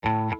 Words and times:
Hei 0.00 0.08
og 0.08 0.32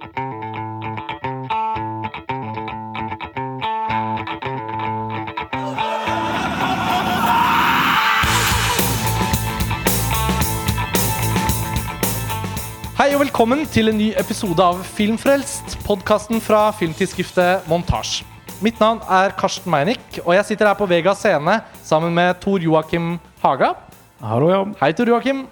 velkommen 13.20 13.68
til 13.68 13.92
en 13.92 14.00
ny 14.00 14.16
episode 14.16 14.64
av 14.64 14.80
Filmfrelst, 14.96 15.76
podkasten 15.84 16.40
fra 16.40 16.72
filmtidsskriftet 16.80 17.68
Montasj. 17.68 18.24
Mitt 18.64 18.80
navn 18.80 19.04
er 19.04 19.36
Karsten 19.36 19.68
Meinick, 19.68 20.24
og 20.24 20.32
jeg 20.38 20.48
sitter 20.48 20.72
her 20.72 20.80
på 20.80 20.88
Vega 20.88 21.12
scene 21.12 21.60
sammen 21.84 22.16
med 22.16 22.40
Tor 22.40 22.64
Joakim 22.64 23.20
Haga. 23.44 23.76
Hallo, 24.24 24.48
ja. 24.48 24.64
Hei, 24.80 24.96
Tor 24.96 25.12
Joakim. 25.12 25.44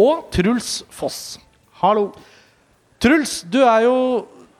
Og 0.00 0.32
Truls 0.32 0.88
Foss. 0.88 1.36
Hallo. 1.84 2.16
Truls, 3.02 3.40
du 3.50 3.58
er 3.66 3.82
jo 3.82 3.94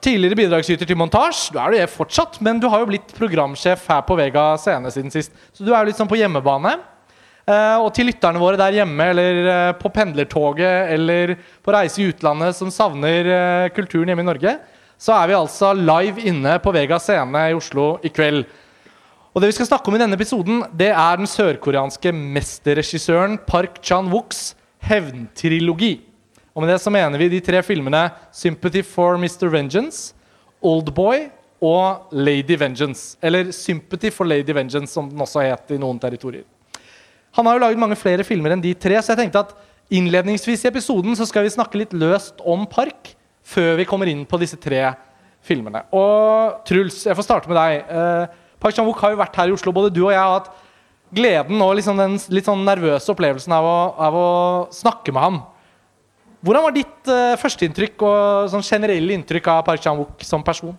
tidligere 0.03 0.35
bidragsyter 0.35 0.89
til 0.89 0.99
montasje. 0.99 1.53
Du 1.55 1.61
er 1.63 1.77
det 1.77 1.85
fortsatt, 1.93 2.41
men 2.43 2.59
du 2.59 2.67
har 2.73 2.83
jo 2.83 2.89
blitt 2.91 3.13
programsjef 3.15 3.85
her 3.87 4.01
på 4.03 4.17
Vega 4.19 4.57
scene 4.59 4.91
siden 4.91 5.15
sist. 5.15 5.31
Så 5.55 5.63
du 5.63 5.71
er 5.71 5.79
jo 5.79 5.93
litt 5.93 6.01
sånn 6.01 6.11
på 6.11 6.19
hjemmebane. 6.19 6.75
Eh, 7.47 7.77
og 7.79 7.93
til 7.95 8.11
lytterne 8.11 8.43
våre 8.43 8.59
der 8.59 8.81
hjemme 8.81 9.07
eller 9.13 9.39
eh, 9.53 9.71
på 9.79 9.91
pendlertoget 9.95 10.93
eller 10.95 11.37
på 11.63 11.75
reise 11.75 12.03
i 12.03 12.09
utlandet 12.11 12.55
som 12.55 12.71
savner 12.71 13.31
eh, 13.31 13.71
kulturen 13.75 14.11
hjemme 14.11 14.23
i 14.27 14.29
Norge, 14.33 14.59
så 14.99 15.17
er 15.17 15.31
vi 15.31 15.39
altså 15.39 15.73
live 15.75 16.23
inne 16.31 16.59
på 16.63 16.75
Vega 16.75 16.99
scene 17.03 17.49
i 17.51 17.57
Oslo 17.59 17.97
i 18.03 18.11
kveld. 18.15 18.45
Og 19.33 19.43
det 19.43 19.51
vi 19.51 19.57
skal 19.57 19.71
snakke 19.71 19.91
om 19.91 19.97
i 19.99 20.03
denne 20.03 20.19
episoden, 20.19 20.65
det 20.75 20.91
er 20.93 21.19
den 21.19 21.31
sørkoreanske 21.31 22.11
mesterregissøren 22.15 23.39
Park 23.47 23.79
Chan-wooks 23.87 24.53
hevntrilogi. 24.87 25.97
Og 26.53 26.63
med 26.63 26.73
det 26.73 26.81
så 26.83 26.93
mener 26.93 27.19
vi 27.19 27.31
de 27.33 27.41
tre 27.41 27.63
filmene 27.65 28.11
'Sympathy 28.33 28.83
for 28.85 29.17
Mr. 29.17 29.49
Vengeance', 29.49 30.13
'Oldboy' 30.63 31.31
og 31.63 32.13
'Lady 32.13 32.57
Vengeance'. 32.59 33.17
Eller 33.23 33.45
'Sympathy 33.53 34.11
for 34.11 34.25
Lady 34.25 34.53
Vengeance', 34.53 34.93
som 34.93 35.09
den 35.09 35.21
også 35.21 35.41
het 35.41 35.71
i 35.71 35.79
noen 35.79 35.99
territorier. 35.99 36.45
Han 37.33 37.47
har 37.47 37.55
jo 37.55 37.65
laget 37.65 37.79
mange 37.79 37.97
flere 37.97 38.25
filmer 38.25 38.53
enn 38.53 38.63
de 38.63 38.75
tre, 38.75 39.01
så 39.01 39.15
jeg 39.15 39.25
tenkte 39.25 39.39
at 39.39 39.55
innledningsvis 39.91 40.65
i 40.65 40.69
episoden 40.69 41.17
så 41.17 41.27
skal 41.29 41.43
vi 41.43 41.55
snakke 41.55 41.79
litt 41.79 41.93
løst 41.93 42.41
om 42.45 42.67
Park 42.67 43.15
før 43.43 43.77
vi 43.77 43.85
kommer 43.89 44.07
inn 44.07 44.27
på 44.29 44.39
disse 44.39 44.57
tre 44.61 44.93
filmene. 45.43 45.83
Og 45.93 46.61
Truls, 46.69 47.07
jeg 47.07 47.17
får 47.17 47.27
starte 47.27 47.49
med 47.49 47.57
deg. 47.57 47.89
Eh, 47.89 48.27
Park 48.61 48.77
Chan-wook 48.77 49.01
har 49.01 49.11
jo 49.15 49.23
vært 49.23 49.37
her 49.37 49.49
i 49.49 49.57
Oslo. 49.57 49.73
Både 49.73 49.91
du 49.91 50.05
og 50.05 50.13
jeg 50.13 50.21
har 50.21 50.37
hatt 50.37 50.53
gleden 51.13 51.61
og 51.65 51.75
liksom 51.77 51.99
den 51.99 52.19
litt 52.33 52.47
sånn 52.49 52.63
nervøse 52.65 53.11
opplevelsen 53.13 53.53
av 53.57 53.67
å, 53.67 53.79
av 53.97 54.17
å 54.17 54.29
snakke 54.73 55.13
med 55.13 55.25
ham. 55.25 55.41
Hvordan 56.43 56.65
var 56.65 56.75
ditt 56.75 57.11
uh, 57.11 57.39
førsteinntrykk 57.39 58.03
og 58.03 58.49
sånn 58.51 58.65
generelle 58.67 59.15
inntrykk 59.15 59.47
av 59.53 59.61
Park 59.69 59.83
Chan-wook 59.85 60.25
som 60.27 60.43
person? 60.43 60.75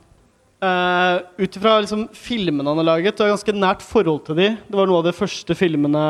Uh, 0.64 1.24
Ut 1.40 1.56
ifra 1.56 1.78
liksom, 1.84 2.06
filmene 2.16 2.68
han 2.68 2.80
har 2.82 2.88
laget, 2.88 3.20
og 3.20 3.32
ganske 3.32 3.56
nært 3.56 3.84
forhold 3.84 4.26
til 4.28 4.38
de. 4.40 4.50
Det 4.68 4.76
var 4.76 4.88
noe 4.88 5.00
av 5.00 5.08
de 5.08 5.16
første 5.16 5.56
filmene 5.60 6.04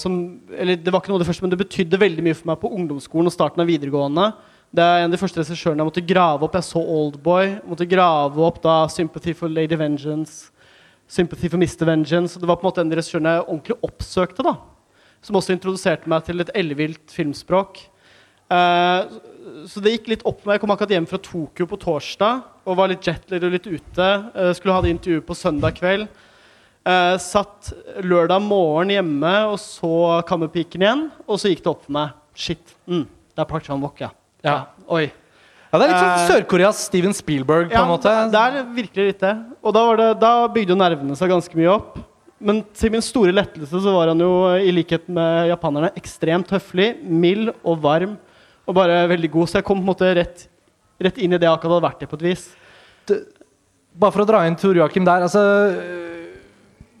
som 0.00 0.16
Eller 0.52 0.80
det 0.80 0.92
var 0.92 1.00
ikke 1.00 1.12
noe 1.12 1.20
av 1.20 1.24
det 1.24 1.28
første, 1.28 1.44
men 1.44 1.52
det 1.52 1.60
betydde 1.60 2.00
veldig 2.00 2.24
mye 2.24 2.36
for 2.36 2.50
meg 2.50 2.62
på 2.62 2.70
ungdomsskolen 2.78 3.28
og 3.28 3.36
starten 3.36 3.64
av 3.64 3.68
videregående. 3.68 4.30
Det 4.72 4.84
er 4.84 5.02
en 5.02 5.08
av 5.08 5.16
de 5.16 5.20
første 5.20 5.40
regissørene 5.40 5.84
jeg 5.84 5.88
måtte 5.88 6.06
grave 6.08 6.44
opp. 6.44 6.56
Jeg 6.56 6.68
så 6.68 6.80
Oldboy. 6.80 7.54
Måtte 7.68 7.88
grave 7.88 8.40
opp 8.44 8.62
da 8.64 8.86
'Sympathy 8.88 9.36
for 9.36 9.48
Lady 9.48 9.76
Vengeance', 9.76 10.50
'Sympathy 11.08 11.48
for 11.48 11.56
Mr. 11.56 11.84
Vengeance'. 11.88 12.40
Det 12.40 12.48
var 12.48 12.56
på 12.56 12.64
en 12.64 12.72
måte 12.72 12.80
en 12.80 12.88
av 12.88 12.96
de 12.96 13.00
regissørene 13.00 13.36
jeg 13.36 13.48
ordentlig 13.48 13.76
oppsøkte. 13.84 14.42
da 14.44 14.56
Som 15.20 15.36
også 15.36 15.52
introduserte 15.52 16.08
meg 16.08 16.24
til 16.24 16.40
et 16.40 16.50
ellevilt 16.54 17.08
filmspråk. 17.08 17.88
Uh, 18.48 19.66
så 19.68 19.82
det 19.84 19.92
gikk 19.96 20.08
litt 20.12 20.22
opp 20.28 20.44
med 20.46 20.56
Jeg 20.56 20.62
kom 20.62 20.72
akkurat 20.72 20.92
hjem 20.94 21.06
fra 21.10 21.18
Tokyo 21.20 21.66
på 21.68 21.78
torsdag 21.82 22.42
og 22.68 22.76
var 22.78 22.90
litt 22.92 23.04
jetler 23.04 23.44
og 23.48 23.52
litt 23.54 23.68
ute. 23.68 24.08
Uh, 24.36 24.50
skulle 24.56 24.76
ha 24.76 24.84
det 24.84 24.94
intervjuet 24.94 25.26
på 25.28 25.36
søndag 25.36 25.76
kveld. 25.78 26.08
Uh, 26.88 27.16
satt 27.20 27.72
lørdag 28.04 28.40
morgen 28.44 28.92
hjemme 28.94 29.32
og 29.50 29.58
så 29.60 30.22
Kammerpiken 30.28 30.84
igjen, 30.84 31.06
og 31.28 31.40
så 31.40 31.52
gikk 31.52 31.64
det 31.64 31.72
opp 31.72 31.84
for 31.84 31.96
meg. 31.98 32.14
Shit. 32.38 32.76
Mm, 32.88 33.04
det 33.34 33.42
er 33.44 33.48
Park 33.50 33.66
Chan-wook, 33.66 34.00
ja. 34.04 34.12
Ja. 34.46 34.58
Oi. 34.88 35.08
Ja, 35.68 35.78
Det 35.78 35.84
er 35.84 35.90
litt 35.90 35.98
sånn 36.00 36.12
Eh, 36.14 36.28
Sør-Koreas 36.30 36.78
Steven 36.86 37.12
Spielberg, 37.12 37.68
på 37.68 37.76
Ja, 37.76 37.82
en 37.82 37.90
måte. 37.90 38.12
det 38.32 38.40
er 38.40 38.62
virkelig 38.72 39.06
litt 39.10 39.20
det. 39.20 39.34
Og 39.62 39.74
da, 39.74 39.82
var 39.84 39.96
det, 40.00 40.06
da 40.22 40.30
bygde 40.48 40.72
jo 40.72 40.78
nervene 40.80 41.16
seg 41.18 41.28
ganske 41.28 41.58
mye 41.58 41.74
opp. 41.74 41.98
Men 42.40 42.62
til 42.72 42.92
min 42.94 43.02
store 43.02 43.34
lettelse 43.34 43.82
så 43.82 43.92
var 43.92 44.08
han 44.08 44.22
jo, 44.22 44.30
i 44.56 44.70
likhet 44.72 45.08
med 45.10 45.50
japanerne, 45.50 45.90
ekstremt 45.98 46.48
høflig, 46.54 46.94
mild 47.04 47.50
og 47.64 47.82
varm. 47.82 48.16
Og 48.68 48.76
bare 48.76 49.00
veldig 49.08 49.30
god. 49.32 49.48
Så 49.48 49.58
jeg 49.60 49.66
kom 49.66 49.80
på 49.80 49.86
en 49.86 49.90
måte 49.92 50.08
rett, 50.18 50.44
rett 51.00 51.18
inn 51.24 51.32
i 51.32 51.38
det 51.40 51.46
jeg 51.48 51.54
akkurat 51.56 51.78
hadde 51.78 51.86
vært 51.88 52.02
i, 52.04 52.08
på 52.10 52.18
et 52.20 52.26
vis. 52.28 52.42
Bare 53.98 54.12
for 54.14 54.22
å 54.22 54.28
dra 54.28 54.42
inn 54.46 54.56
Tor 54.60 54.76
Joakim 54.76 55.06
der. 55.08 55.24
altså 55.24 55.40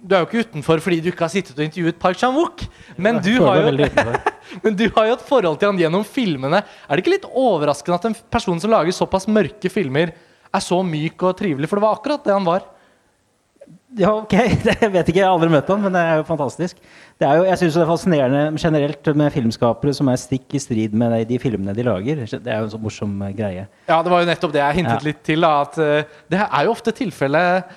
Du 0.00 0.14
er 0.14 0.22
jo 0.22 0.28
ikke 0.28 0.44
utenfor 0.46 0.80
fordi 0.82 1.00
du 1.04 1.10
ikke 1.10 1.26
har 1.26 1.32
sittet 1.32 1.58
og 1.58 1.64
intervjuet 1.66 1.98
Park 2.00 2.16
Chan-wook. 2.20 2.64
Men, 2.96 3.20
du 3.22 3.34
har 3.44 3.60
jo- 3.60 4.22
men 4.64 4.78
du 4.78 4.86
har 4.96 5.10
jo 5.10 5.18
et 5.18 5.26
forhold 5.28 5.58
til 5.60 5.68
han 5.72 5.78
gjennom 5.82 6.06
filmene. 6.08 6.62
Er 6.88 6.96
det 6.96 7.04
ikke 7.04 7.16
litt 7.18 7.28
overraskende 7.28 7.98
at 8.00 8.08
en 8.08 8.16
person 8.32 8.60
som 8.62 8.72
lager 8.72 8.94
såpass 8.96 9.28
mørke 9.28 9.68
filmer, 9.70 10.14
er 10.48 10.64
så 10.64 10.80
myk 10.86 11.20
og 11.28 11.36
trivelig? 11.36 11.68
For 11.68 11.76
det 11.76 11.84
var 11.84 11.98
akkurat 11.98 12.24
det 12.24 12.32
han 12.32 12.46
var. 12.48 12.64
Ja, 13.98 14.10
ok. 14.12 14.32
Jeg 14.82 14.90
vet 14.92 15.08
ikke, 15.08 15.18
jeg 15.18 15.24
har 15.26 15.32
aldri 15.32 15.48
møtt 15.50 15.70
ham, 15.72 15.80
men 15.82 15.94
det 15.96 16.00
er 16.04 16.18
jo 16.20 16.24
fantastisk. 16.28 16.76
Det 17.18 17.26
er 17.26 17.38
jo, 17.40 17.46
jeg 17.48 17.58
syns 17.58 17.74
det 17.78 17.80
er 17.82 17.88
fascinerende 17.88 18.42
generelt 18.60 19.08
med 19.18 19.32
filmskapere 19.34 19.94
som 19.96 20.10
er 20.12 20.20
stikk 20.20 20.54
i 20.54 20.60
strid 20.62 20.92
med 20.94 21.16
de, 21.26 21.38
filmene 21.42 21.72
de 21.74 21.86
lager. 21.86 22.20
Det 22.28 22.52
er 22.52 22.60
jo 22.60 22.68
en 22.68 22.74
så 22.74 22.78
morsom 22.82 23.16
eh, 23.26 23.32
greie. 23.34 23.64
Ja, 23.88 23.96
det 24.04 24.12
var 24.12 24.22
jo 24.22 24.28
nettopp 24.28 24.52
det 24.54 24.60
jeg 24.62 24.76
hintet 24.82 25.00
Ja. 25.00 25.06
litt 25.08 25.22
til. 25.26 25.42
Da, 25.42 25.54
at 25.64 25.80
eh, 25.82 26.20
Det 26.30 26.42
er 26.44 26.68
jo 26.68 26.74
ofte 26.76 26.92
tilfellet 26.94 27.72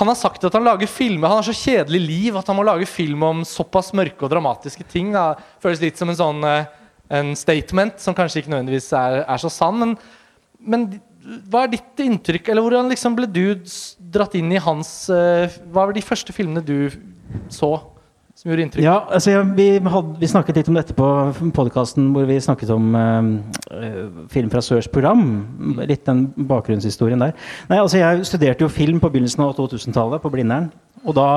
Han 0.00 0.10
har 0.10 0.18
sagt 0.18 0.44
at 0.48 0.54
han 0.54 0.66
lager 0.66 0.90
filmer 0.90 1.28
Han 1.30 1.40
har 1.40 1.46
så 1.46 1.54
kjedelig 1.58 2.00
liv 2.06 2.36
at 2.38 2.46
han 2.50 2.56
må 2.58 2.64
lage 2.66 2.86
film 2.86 3.22
om 3.28 3.44
såpass 3.46 3.92
mørke 3.94 4.24
og 4.26 4.32
dramatiske 4.32 4.88
ting. 4.90 5.12
Da. 5.14 5.34
Føles 5.62 5.84
litt 5.84 6.00
som 6.00 6.10
en 6.10 6.18
sånn 6.18 6.42
eh, 6.48 6.64
en 7.08 7.30
statement 7.38 8.00
som 8.02 8.16
kanskje 8.16 8.42
ikke 8.42 8.50
nødvendigvis 8.52 8.90
er, 8.96 9.22
er 9.24 9.38
så 9.40 9.48
sann. 9.52 9.78
Men, 9.80 9.94
men 10.60 10.88
hva 11.50 11.66
er 11.66 11.74
ditt 11.74 12.02
inntrykk, 12.04 12.48
eller 12.48 12.64
hvordan 12.64 12.90
liksom 12.92 13.16
ble 13.18 13.28
du 13.28 13.44
dratt 14.12 14.36
inn 14.38 14.50
i 14.54 14.60
hans 14.62 14.90
eh, 15.12 15.52
Hva 15.68 15.88
var 15.88 15.94
de 15.96 16.04
første 16.04 16.34
filmene 16.34 16.64
du 16.64 16.88
så 17.52 17.76
som 18.38 18.52
gjorde 18.52 18.64
inntrykk? 18.64 18.84
Ja, 18.86 19.00
altså 19.12 19.34
ja, 19.34 19.42
vi, 19.42 19.66
hadde, 19.82 20.14
vi 20.20 20.30
snakket 20.30 20.60
litt 20.60 20.70
om 20.70 20.78
dette 20.78 20.94
på 20.96 21.08
podkasten 21.56 22.12
hvor 22.14 22.28
vi 22.28 22.38
snakket 22.40 22.72
om 22.72 22.96
eh, 22.96 23.30
eh, 23.76 24.00
film 24.32 24.50
fra 24.52 24.62
Sørs 24.64 24.88
program. 24.92 25.26
Litt 25.82 26.06
den 26.08 26.28
bakgrunnshistorien 26.48 27.26
der. 27.26 27.34
Nei, 27.68 27.82
altså 27.82 28.00
Jeg 28.00 28.24
studerte 28.30 28.64
jo 28.64 28.72
film 28.72 29.02
på 29.02 29.10
begynnelsen 29.12 29.44
av 29.44 29.56
2000-tallet 29.58 30.24
på 30.24 30.32
Blindern. 30.32 30.70
Og 31.04 31.18
da, 31.18 31.28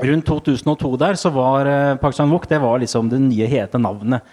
rundt 0.00 0.30
2002 0.30 0.94
der, 1.02 1.20
så 1.20 1.34
var 1.34 1.68
uh, 1.68 2.00
Park 2.00 2.16
Chan-wook 2.16 2.48
det 2.50 2.62
var 2.62 2.80
liksom 2.82 3.12
det 3.12 3.20
nye 3.26 3.50
hete 3.50 3.78
navnet. 3.82 4.24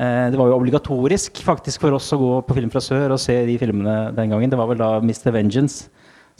Eh, 0.00 0.30
det 0.32 0.38
var 0.40 0.48
jo 0.48 0.56
obligatorisk 0.56 1.42
faktisk 1.44 1.82
for 1.84 1.98
oss 1.98 2.08
å 2.14 2.20
gå 2.20 2.30
på 2.46 2.56
Film 2.56 2.70
fra 2.72 2.80
sør 2.80 3.12
og 3.12 3.20
se 3.20 3.36
de 3.48 3.58
filmene 3.60 4.14
den 4.16 4.32
gangen. 4.32 4.52
Det 4.52 4.60
var 4.60 4.70
vel 4.70 4.80
da 4.80 4.94
Mr. 5.02 5.28
Vengeance 5.34 5.90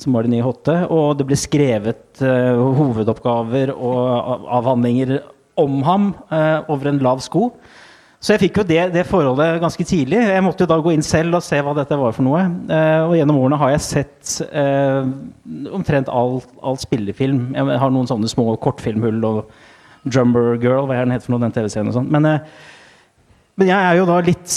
som 0.01 0.17
var 0.17 0.25
det 0.25 0.33
nye 0.33 0.47
hotte. 0.47 0.75
Og 0.89 1.19
det 1.19 1.29
ble 1.29 1.39
skrevet 1.39 2.25
uh, 2.25 2.57
hovedoppgaver 2.79 3.75
og 3.75 4.49
avhandlinger 4.61 5.19
om 5.61 5.83
ham 5.87 6.13
uh, 6.33 6.65
over 6.73 6.91
en 6.91 7.03
lav 7.05 7.21
sko. 7.25 7.51
Så 8.23 8.37
jeg 8.37 8.45
fikk 8.45 8.61
jo 8.61 8.65
det, 8.67 8.81
det 8.95 9.03
forholdet 9.09 9.61
ganske 9.61 9.85
tidlig. 9.85 10.21
Jeg 10.31 10.45
måtte 10.47 10.63
jo 10.63 10.71
da 10.71 10.79
gå 10.81 10.93
inn 10.95 11.03
selv 11.05 11.41
og 11.41 11.45
se 11.45 11.59
hva 11.59 11.75
dette 11.77 11.99
var 11.99 12.15
for 12.17 12.25
noe. 12.25 12.45
Uh, 12.71 13.11
og 13.11 13.17
gjennom 13.19 13.41
årene 13.43 13.61
har 13.61 13.75
jeg 13.75 13.87
sett 13.91 14.35
omtrent 15.75 16.09
all, 16.09 16.39
all 16.65 16.81
spillefilm. 16.81 17.51
Jeg 17.53 17.81
har 17.85 17.93
noen 17.93 18.09
sånne 18.09 18.31
små 18.33 18.55
kortfilmhull 18.63 19.21
og 19.29 19.45
Drumber 20.09 20.57
Girl, 20.59 20.89
hva 20.89 20.97
er 20.97 21.05
den 21.05 21.15
heter 21.15 21.29
for 21.29 21.37
noe, 21.37 21.45
den 21.45 21.55
TV-serien 21.55 21.93
og 21.93 21.99
sånn. 22.01 22.09
Men 22.11 22.27
men 23.61 23.69
jeg 23.69 23.85
er 23.85 23.99
jo 23.99 24.07
da 24.09 24.17
litt 24.25 24.55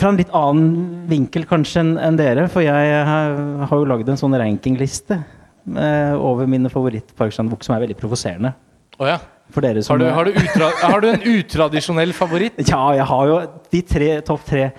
fra 0.00 0.10
en 0.10 0.18
litt 0.18 0.32
annen 0.36 1.02
vinkel 1.10 1.44
kanskje 1.48 1.84
enn 2.00 2.16
dere. 2.16 2.46
For 2.52 2.64
jeg 2.64 3.02
har, 3.08 3.36
har 3.68 3.82
jo 3.82 3.88
lagd 3.90 4.08
en 4.08 4.20
sånn 4.20 4.36
rankingliste 4.40 5.18
eh, 5.20 6.14
over 6.16 6.48
mine 6.48 6.72
favoritt-Park 6.72 7.34
som 7.36 7.52
er 7.52 7.84
veldig 7.84 7.98
provoserende. 8.00 8.54
Oh, 8.98 9.06
ja. 9.08 9.18
Har, 9.52 9.98
du, 10.00 10.06
har, 10.08 10.24
du 10.24 10.32
utra 10.32 10.68
har 10.80 11.02
du 11.02 11.10
en 11.10 11.24
utradisjonell 11.34 12.14
favoritt? 12.16 12.56
Ja, 12.72 12.80
jeg 12.96 13.04
har 13.10 13.28
jo 13.28 13.38
de 13.74 13.82
tre, 13.84 14.08
topp 14.24 14.46
tre. 14.48 14.70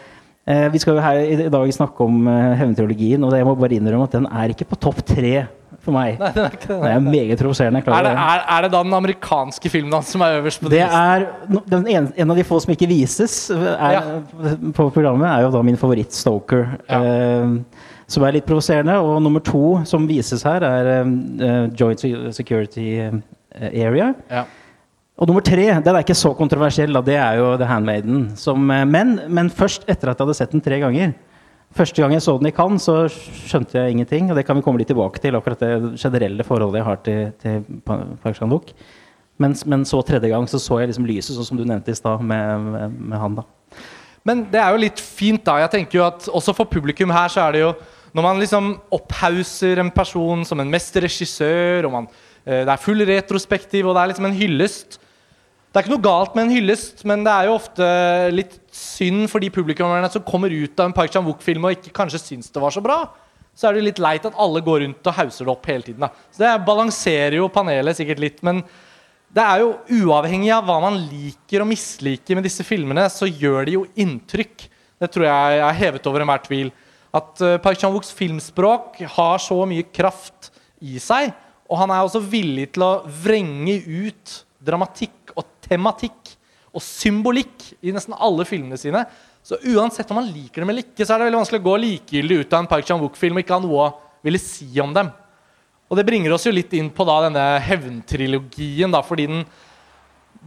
Eh, 0.50 0.66
vi 0.74 0.82
skal 0.82 0.98
jo 0.98 1.04
her 1.04 1.20
i 1.22 1.50
dag 1.54 1.74
snakke 1.76 2.08
om 2.08 2.26
eh, 2.28 2.56
hevnteologien, 2.58 3.22
og 3.22 3.36
jeg 3.38 3.46
må 3.46 3.54
bare 3.60 3.78
innrømme 3.78 4.08
at 4.10 4.18
den 4.18 4.26
er 4.32 4.56
ikke 4.56 4.72
på 4.72 4.80
topp 4.82 5.04
tre 5.06 5.44
for 5.82 5.96
meg. 5.96 6.20
Nei, 6.22 6.32
den 6.36 6.46
er 6.46 6.58
ikke 6.58 6.70
det. 6.70 6.80
Det 6.84 6.92
er 6.92 7.06
meget 7.06 7.40
provoserende. 7.42 7.82
Er 7.84 8.10
er, 8.12 8.44
er 8.56 8.66
det 8.66 8.72
da 8.74 8.84
den 8.86 8.98
amerikanske 8.98 9.72
filmen 9.74 9.96
hans 9.96 10.12
som 10.14 10.22
er 10.26 10.38
øverst 10.40 10.62
på 10.62 10.72
Det 10.74 10.84
er 10.84 11.26
den 11.72 11.88
en, 11.96 12.12
en 12.16 12.34
av 12.36 12.40
de 12.40 12.46
få 12.48 12.60
som 12.64 12.74
ikke 12.76 12.90
vises 12.92 13.38
er, 13.54 14.14
på 14.76 14.88
programmet, 14.94 15.28
er 15.30 15.48
jo 15.48 15.52
da 15.56 15.64
min 15.66 15.80
favoritt, 15.80 16.14
Stoker. 16.14 16.78
Ja. 16.88 17.02
Eh, 17.02 17.90
som 18.14 18.26
er 18.26 18.36
litt 18.38 18.48
provoserende. 18.48 18.98
Og 19.02 19.22
nummer 19.24 19.44
to 19.44 19.80
som 19.90 20.08
vises 20.10 20.44
her, 20.46 20.66
er 20.66 20.92
uh, 21.08 21.70
Joint 21.74 22.04
Security 22.36 22.90
eh, 23.02 23.16
Area. 23.72 24.12
Ja. 24.32 24.46
Og 25.14 25.30
nummer 25.30 25.46
tre 25.46 25.68
den 25.70 25.94
er 25.94 26.02
ikke 26.02 26.18
så 26.18 26.34
kontroversiell, 26.38 26.94
da, 26.96 27.04
det 27.06 27.20
er 27.22 27.38
jo 27.40 27.54
The 27.62 27.70
Handmaiden. 27.70 28.24
Som, 28.40 28.66
men, 28.66 29.20
men 29.30 29.52
først 29.54 29.86
etter 29.86 30.12
at 30.12 30.18
jeg 30.18 30.26
hadde 30.26 30.38
sett 30.40 30.56
den 30.56 30.64
tre 30.66 30.82
ganger. 30.82 31.14
Første 31.74 32.04
gang 32.04 32.14
jeg 32.14 32.22
så 32.22 32.36
den 32.38 32.52
i 32.52 32.54
Cannes, 32.54 32.86
så 32.86 33.08
skjønte 33.10 33.80
jeg 33.80 33.96
ingenting. 33.96 34.30
Og 34.30 34.38
det 34.38 34.46
kan 34.46 34.58
vi 34.58 34.64
komme 34.66 34.82
litt 34.82 34.92
tilbake 34.92 35.22
til, 35.22 35.38
akkurat 35.38 35.64
det 35.64 35.96
generelle 36.02 36.46
forholdet 36.46 36.80
jeg 36.80 36.88
har 36.90 37.00
til, 37.08 37.32
til 37.42 37.82
Park 37.88 38.38
Chan-wook. 38.38 38.74
Men, 39.42 39.56
men 39.66 39.86
så 39.90 40.04
tredje 40.06 40.30
gang 40.30 40.46
så 40.50 40.62
så 40.62 40.78
jeg 40.80 40.92
liksom 40.92 41.08
lyset, 41.10 41.34
sånn 41.34 41.48
som 41.48 41.58
du 41.58 41.66
nevnte 41.66 41.94
i 41.94 41.98
stad, 41.98 42.22
med, 42.22 42.68
med, 42.76 42.98
med 43.10 43.18
han. 43.18 43.40
da. 43.40 43.48
Men 44.28 44.46
det 44.52 44.62
er 44.62 44.76
jo 44.76 44.84
litt 44.84 45.02
fint, 45.02 45.42
da. 45.46 45.58
Jeg 45.64 45.74
tenker 45.74 46.00
jo 46.00 46.06
at 46.06 46.30
Også 46.32 46.54
for 46.56 46.70
publikum 46.70 47.12
her 47.12 47.32
så 47.32 47.42
er 47.44 47.56
det 47.56 47.64
jo 47.66 47.72
Når 48.16 48.24
man 48.24 48.40
liksom 48.40 48.70
opphauser 48.94 49.82
en 49.82 49.90
person 49.92 50.46
som 50.46 50.62
en 50.62 50.70
mesterregissør, 50.72 51.90
og 51.90 51.96
man, 51.96 52.08
eh, 52.46 52.62
det 52.62 52.70
er 52.70 52.84
full 52.84 53.02
retrospektiv, 53.10 53.88
og 53.88 53.98
det 53.98 54.04
er 54.04 54.12
liksom 54.12 54.28
en 54.30 54.38
hyllest 54.38 55.00
Det 55.74 55.80
er 55.80 55.88
ikke 55.88 55.96
noe 55.96 56.06
galt 56.06 56.36
med 56.38 56.46
en 56.46 56.54
hyllest, 56.54 57.00
men 57.10 57.24
det 57.26 57.32
er 57.34 57.48
jo 57.50 57.56
ofte 57.58 57.86
litt 58.30 58.60
synd 58.78 59.26
for 59.32 59.42
de 59.42 59.50
publikummerne 59.50 60.06
som 60.14 60.22
kommer 60.22 60.54
ut 60.54 60.78
av 60.78 60.86
en 60.86 60.94
Park 60.94 61.10
Chan-wook-film 61.16 61.66
og 61.66 61.74
ikke 61.74 61.96
kanskje 61.98 62.22
syns 62.22 62.54
det 62.54 62.62
var 62.62 62.76
så 62.76 62.84
bra. 62.86 63.00
Så 63.58 63.66
er 63.66 63.80
det 63.80 63.88
litt 63.88 64.02
leit 64.02 64.28
at 64.30 64.38
alle 64.38 64.62
går 64.62 64.84
rundt 64.84 65.10
og 65.10 65.18
hauser 65.18 65.48
det 65.48 65.54
opp 65.56 65.66
hele 65.72 65.82
tiden. 65.88 66.06
da. 66.06 66.12
Så 66.30 66.44
det 66.44 66.52
balanserer 66.68 67.40
jo 67.40 67.50
panelet 67.50 67.98
sikkert 67.98 68.22
litt. 68.22 68.44
men 68.46 68.62
det 69.34 69.42
er 69.42 69.64
jo 69.64 69.72
uavhengig 70.06 70.52
av 70.54 70.68
hva 70.68 70.78
man 70.84 71.00
liker 71.10 71.64
og 71.64 71.72
misliker 71.72 72.38
med 72.38 72.46
disse 72.46 72.62
filmene, 72.62 73.08
så 73.10 73.26
gjør 73.26 73.66
de 73.66 73.78
jo 73.80 73.88
inntrykk. 73.98 74.68
Det 75.02 75.10
tror 75.10 75.26
jeg 75.26 75.62
er 75.66 75.80
hevet 75.80 76.06
over 76.06 76.22
enhver 76.22 76.46
tvil. 76.46 76.70
At 77.10 77.42
uh, 77.42 77.58
Park 77.58 77.82
Chan-wooks 77.82 78.14
filmspråk 78.14 79.02
har 79.18 79.42
så 79.42 79.58
mye 79.66 79.90
kraft 79.90 80.52
i 80.86 81.02
seg. 81.02 81.34
Og 81.66 81.82
han 81.82 81.90
er 81.90 82.06
også 82.06 82.22
villig 82.22 82.76
til 82.76 82.86
å 82.86 82.96
vrenge 83.26 83.80
ut 83.82 84.44
dramatikk 84.64 85.34
og 85.36 85.48
tematikk 85.66 86.34
og 86.74 86.82
symbolikk 86.82 87.68
i 87.86 87.94
nesten 87.94 88.16
alle 88.18 88.46
filmene 88.50 88.80
sine. 88.82 89.04
Så 89.44 89.60
uansett 89.74 90.10
om 90.12 90.22
man 90.22 90.30
liker 90.32 90.64
dem 90.64 90.72
eller 90.72 90.86
ikke, 90.86 91.04
så 91.04 91.14
er 91.14 91.22
det 91.22 91.28
veldig 91.28 91.42
vanskelig 91.42 91.62
å 91.62 91.68
gå 91.68 91.76
likegyldig 91.84 92.40
ut 92.40 92.56
av 92.56 92.64
en 92.64 92.70
Park 92.72 92.88
Chan-wook-film 92.88 93.38
og 93.38 93.44
ikke 93.44 93.58
ha 93.58 93.64
noe 93.64 93.84
å 93.84 93.92
ville 94.24 94.40
si 94.42 94.70
om 94.82 94.96
dem. 94.96 95.12
Og 95.92 96.00
det 96.00 96.08
bringer 96.08 96.34
oss 96.34 96.48
jo 96.48 96.54
litt 96.56 96.72
inn 96.74 96.90
på 96.96 97.06
da 97.06 97.20
denne 97.26 97.44
hevntrilogien, 97.62 98.94
da, 98.94 99.04
fordi 99.06 99.28
den, 99.30 99.44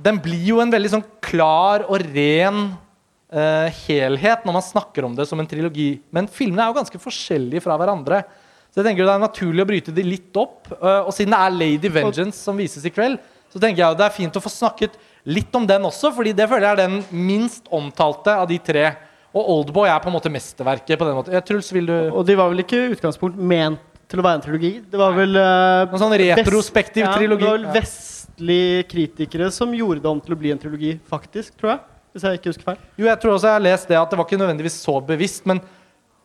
den 0.08 0.18
blir 0.24 0.48
jo 0.48 0.62
en 0.62 0.72
veldig 0.72 0.90
sånn 0.96 1.04
klar 1.22 1.84
og 1.86 2.02
ren 2.08 2.64
uh, 2.72 3.68
helhet 3.84 4.48
når 4.48 4.56
man 4.58 4.64
snakker 4.64 5.06
om 5.06 5.14
det 5.14 5.28
som 5.28 5.38
en 5.38 5.46
trilogi. 5.46 5.92
Men 6.10 6.26
filmene 6.32 6.64
er 6.64 6.72
jo 6.72 6.80
ganske 6.80 7.02
forskjellige 7.04 7.62
fra 7.62 7.76
hverandre. 7.78 8.24
Så 8.72 8.80
jeg 8.80 8.88
tenker 8.88 9.06
det 9.06 9.14
er 9.14 9.22
naturlig 9.22 9.62
å 9.62 9.68
bryte 9.68 9.94
de 9.94 10.08
litt 10.08 10.40
opp. 10.40 10.72
Uh, 10.72 11.06
og 11.06 11.12
siden 11.14 11.36
det 11.36 11.42
er 11.44 11.58
Lady 11.60 11.92
Vengeance 11.92 12.40
som 12.40 12.58
vises 12.58 12.88
i 12.88 12.92
kveld, 12.96 13.20
så 13.56 13.62
tenker 13.62 13.80
jeg 13.80 13.96
det 13.96 14.04
er 14.04 14.12
fint 14.12 14.36
å 14.36 14.42
få 14.44 14.52
snakket 14.52 14.98
litt 15.24 15.54
om 15.56 15.64
den 15.66 15.88
også, 15.88 16.10
fordi 16.14 16.34
det 16.36 16.44
føler 16.50 16.68
jeg 16.68 16.76
er 16.76 16.82
den 16.84 16.98
minst 17.10 17.70
omtalte 17.72 18.34
av 18.36 18.44
de 18.50 18.58
tre. 18.60 18.90
Og 19.36 19.48
Oldboy 19.54 19.88
er 19.88 20.00
på 20.04 20.10
en 20.10 20.14
måte 20.14 20.30
mesterverket 20.32 21.00
på 21.00 21.08
den 21.08 21.16
måten. 21.16 21.36
Truls, 21.48 21.72
vil 21.72 21.88
du 21.88 21.94
Og 22.12 22.22
de 22.28 22.36
var 22.38 22.52
vel 22.52 22.62
ikke 22.62 22.82
utgangspunkt 22.92 23.40
ment 23.40 23.80
til 24.08 24.20
å 24.20 24.24
være 24.24 24.38
en 24.38 24.44
trilogi? 24.44 24.70
Det 24.92 25.00
var 25.00 25.16
vel 25.16 25.34
uh, 25.40 25.88
Noen 25.88 26.02
sånn 26.04 26.14
retrospektiv 26.20 27.08
trilogi. 27.16 27.44
Det 27.44 27.50
var 27.50 27.58
vel 27.58 27.66
Ja. 27.66 27.74
vestlige 27.80 28.86
kritikere 28.92 29.50
som 29.52 29.72
gjorde 29.76 30.04
det 30.04 30.12
om 30.12 30.20
til 30.20 30.36
å 30.36 30.40
bli 30.40 30.52
en 30.52 30.60
trilogi, 30.60 30.94
faktisk, 31.08 31.56
tror 31.56 31.74
jeg. 31.74 31.80
Hvis 32.12 32.28
jeg 32.28 32.38
ikke 32.38 32.52
husker 32.52 32.68
feil. 32.70 32.78
Jo, 32.96 33.08
jeg 33.10 33.20
tror 33.20 33.34
også 33.34 33.50
jeg 33.50 33.58
har 33.58 33.66
lest 33.66 33.88
det 33.88 33.98
at 34.00 34.12
det 34.12 34.20
var 34.20 34.28
ikke 34.28 34.40
nødvendigvis 34.40 34.78
så 34.84 35.00
bevisst, 35.04 35.44
men 35.48 35.60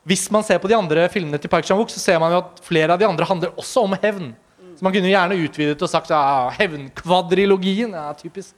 hvis 0.08 0.24
man 0.34 0.44
ser 0.44 0.62
på 0.62 0.70
de 0.72 0.78
andre 0.78 1.04
filmene 1.14 1.38
til 1.42 1.52
Park 1.52 1.68
Chan-wook, 1.68 1.92
så 1.94 2.00
ser 2.00 2.20
man 2.22 2.32
jo 2.34 2.40
at 2.42 2.62
flere 2.66 2.96
av 2.96 3.02
de 3.02 3.06
andre 3.06 3.28
handler 3.28 3.52
også 3.60 3.84
om 3.86 3.98
hevn. 4.02 4.32
Så 4.82 4.88
man 4.88 4.96
kunne 4.96 5.12
gjerne 5.12 5.36
utvidet 5.38 5.84
og 5.86 5.90
sagt 5.92 6.10
ja, 6.10 6.50
hevnkvadrilogien. 6.58 7.92
Ja, 7.94 8.08
typisk. 8.18 8.56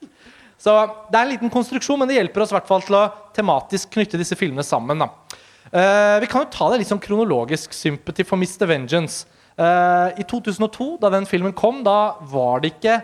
Så 0.55 0.71
det 1.11 1.17
er 1.19 1.25
en 1.25 1.31
liten 1.33 1.49
konstruksjon, 1.51 1.97
men 1.99 2.07
det 2.07 2.15
hjelper 2.15 2.45
oss 2.45 2.53
hvert 2.55 2.69
til 2.71 2.95
å 2.95 3.09
tematisk 3.35 3.89
knytte 3.91 4.15
disse 4.21 4.37
filmene 4.39 4.63
sammen. 4.63 5.03
Eh, 5.03 6.19
vi 6.23 6.29
kan 6.31 6.45
jo 6.45 6.53
ta 6.53 6.69
det 6.71 6.77
litt 6.79 6.87
sånn 6.87 7.01
kronologisk. 7.03 7.75
'Sympathy 7.75 8.23
for 8.23 8.39
Mr. 8.39 8.63
Vengeance'. 8.71 9.25
Uh, 9.59 10.15
I 10.15 10.23
2002, 10.23 10.95
da 11.01 11.11
den 11.11 11.27
filmen 11.27 11.51
kom, 11.51 11.83
da 11.83 12.15
var 12.31 12.63
det 12.63 12.71
ikke 12.71 13.01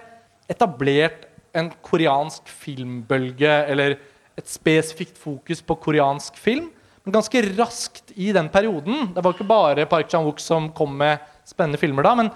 etablert 0.50 1.28
en 1.52 1.68
koreansk 1.84 2.48
filmbølge 2.48 3.52
eller 3.68 3.98
et 4.40 4.48
spesifikt 4.48 5.20
fokus 5.20 5.60
på 5.60 5.76
koreansk 5.76 6.40
film. 6.40 6.72
Men 7.04 7.18
ganske 7.20 7.44
raskt 7.58 8.16
i 8.16 8.32
den 8.36 8.50
perioden 8.52 9.12
Det 9.16 9.24
var 9.24 9.34
ikke 9.34 9.48
bare 9.48 9.86
Park 9.90 10.10
Chan-wook 10.12 10.40
som 10.40 10.72
kom 10.72 10.96
med 11.00 11.20
spennende 11.48 11.80
filmer 11.82 12.08
da, 12.08 12.16
men 12.16 12.32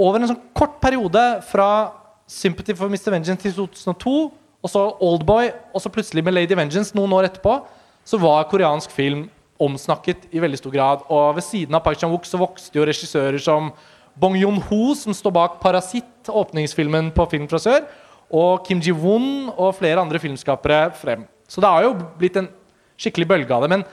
over 0.00 0.20
en 0.20 0.30
sånn 0.32 0.44
kort 0.56 0.78
periode 0.80 1.22
fra 1.50 1.92
'Sympathy 2.30 2.76
for 2.76 2.88
Mr. 2.88 3.10
Vengeance' 3.12 3.42
til 3.42 3.52
2002, 3.52 4.32
og 4.62 4.70
så 4.70 4.82
'Oldboy', 5.00 5.52
og 5.74 5.80
så 5.80 5.92
plutselig 5.92 6.24
med 6.24 6.34
'Lady 6.34 6.56
Vengeance' 6.56 6.94
noen 6.94 7.12
år 7.12 7.28
etterpå, 7.28 7.60
så 8.04 8.18
var 8.18 8.48
koreansk 8.48 8.90
film 8.90 9.28
omsnakket 9.60 10.28
i 10.32 10.40
veldig 10.40 10.58
stor 10.58 10.70
grad. 10.70 10.98
Og 11.10 11.34
ved 11.36 11.44
siden 11.44 11.74
av 11.74 11.84
Park 11.84 11.98
Chan-wook 11.98 12.24
så 12.24 12.38
vokste 12.38 12.78
jo 12.78 12.86
regissører 12.86 13.38
som 13.38 13.72
Bong 14.18 14.36
Joon-ho, 14.36 14.94
som 14.94 15.12
står 15.12 15.32
bak 15.32 15.60
'Parasitt', 15.60 16.28
åpningsfilmen 16.28 17.12
på 17.12 17.28
Film 17.30 17.48
fra 17.48 17.58
sør, 17.58 17.84
og 18.32 18.64
Kim 18.64 18.80
Ji-won 18.80 19.52
og 19.58 19.74
flere 19.74 20.00
andre 20.00 20.18
filmskapere 20.18 20.94
frem. 20.94 21.26
Så 21.48 21.60
det 21.60 21.68
har 21.68 21.82
jo 21.82 21.94
blitt 22.18 22.36
en 22.36 22.48
skikkelig 22.96 23.28
bølge 23.28 23.50
av 23.50 23.62
det. 23.62 23.70
Men 23.70 23.84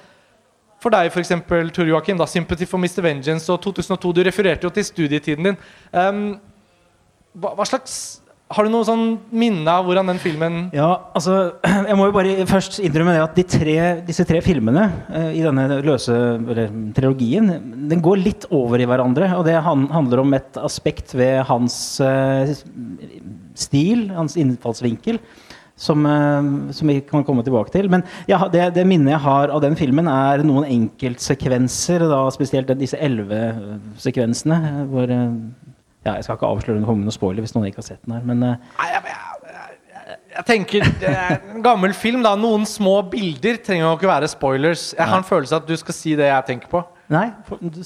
for 0.83 0.93
deg, 0.93 1.09
eksempel, 1.23 1.71
Tor 1.73 1.89
Joakim, 1.89 2.19
da, 2.19 2.27
'Sympathy 2.29 2.67
for 2.69 2.81
Mr. 2.81 3.01
Vengeance' 3.05 3.49
og 3.53 3.61
2002 3.63 4.13
Du 4.13 4.23
refererte 4.23 4.67
jo 4.67 4.73
til 4.73 4.85
studietiden 4.85 5.51
din. 5.51 5.59
Um, 5.91 6.39
hva, 7.37 7.55
hva 7.57 7.65
slags 7.65 8.21
Har 8.47 8.63
du 8.63 8.71
noe 8.71 8.85
sånn 8.87 9.17
minne 9.35 9.67
av 9.67 9.83
hvordan 9.83 10.07
den 10.07 10.21
filmen 10.23 10.69
Ja, 10.75 11.09
altså 11.17 11.57
Jeg 11.89 11.97
må 11.99 12.07
jo 12.07 12.15
bare 12.15 12.45
først 12.47 12.77
innrømme 12.79 13.17
det 13.17 13.23
at 13.25 13.35
de 13.35 13.43
tre, 13.57 13.75
disse 14.07 14.23
tre 14.29 14.39
filmene 14.45 14.85
uh, 15.09 15.31
i 15.35 15.41
denne 15.43 15.81
løse 15.83 16.13
eller, 16.13 16.69
trilogien 16.95 17.49
Den 17.89 18.05
går 18.05 18.21
litt 18.21 18.47
over 18.53 18.79
i 18.79 18.87
hverandre. 18.87 19.33
Og 19.35 19.43
det 19.49 19.57
han, 19.65 19.89
handler 19.91 20.23
om 20.23 20.37
et 20.37 20.61
aspekt 20.61 21.17
ved 21.17 21.41
hans 21.49 21.97
uh, 21.99 22.53
stil, 23.57 24.07
hans 24.13 24.37
innfallsvinkel, 24.39 25.17
som, 25.77 26.05
eh, 26.05 26.49
som 26.73 26.89
vi 26.89 26.99
kan 27.05 27.23
komme 27.23 27.45
tilbake 27.45 27.71
til. 27.73 27.89
Men 27.93 28.03
ja, 28.29 28.41
det, 28.51 28.73
det 28.75 28.85
minnet 28.89 29.13
jeg 29.15 29.23
har 29.27 29.53
av 29.53 29.61
den 29.63 29.77
filmen, 29.79 30.09
er 30.09 30.43
noen 30.47 30.67
enkeltsekvenser. 30.67 32.07
Da, 32.09 32.23
spesielt 32.33 32.73
disse 32.79 32.99
elleve 32.99 33.41
eh, 33.53 33.63
sekvensene. 34.01 34.57
eh, 34.57 34.83
hvor 34.91 35.13
ja, 35.13 36.15
Jeg 36.15 36.23
skal 36.23 36.37
ikke 36.37 36.51
avsløre 36.55 36.79
noe 36.81 36.99
noe 37.01 37.11
spoiler 37.15 37.43
hvis 37.43 37.55
noen 37.55 37.69
ikke 37.69 37.81
har 37.83 37.89
sett 37.89 38.03
den 38.05 38.15
her. 38.15 38.25
Men 38.27 38.43
Nei, 38.43 38.89
jeg, 38.89 39.01
jeg, 39.11 39.55
jeg, 39.97 40.19
jeg 40.37 40.45
tenker 40.47 40.85
det 41.01 41.09
er 41.11 41.41
En 41.55 41.65
gammel 41.65 41.95
film, 41.97 42.21
da. 42.23 42.35
Noen 42.39 42.63
små 42.69 43.01
bilder 43.11 43.59
trenger 43.63 43.89
jo 43.89 43.95
ikke 43.97 44.09
være 44.13 44.29
spoilers. 44.31 44.93
Jeg 44.95 45.09
har 45.09 45.19
en 45.19 45.27
følelse 45.27 45.57
av 45.57 45.65
at 45.65 45.73
du 45.73 45.75
skal 45.79 45.97
si 45.97 46.15
det 46.17 46.29
jeg 46.29 46.47
tenker 46.53 46.71
på. 46.71 46.83
Nei, 47.11 47.27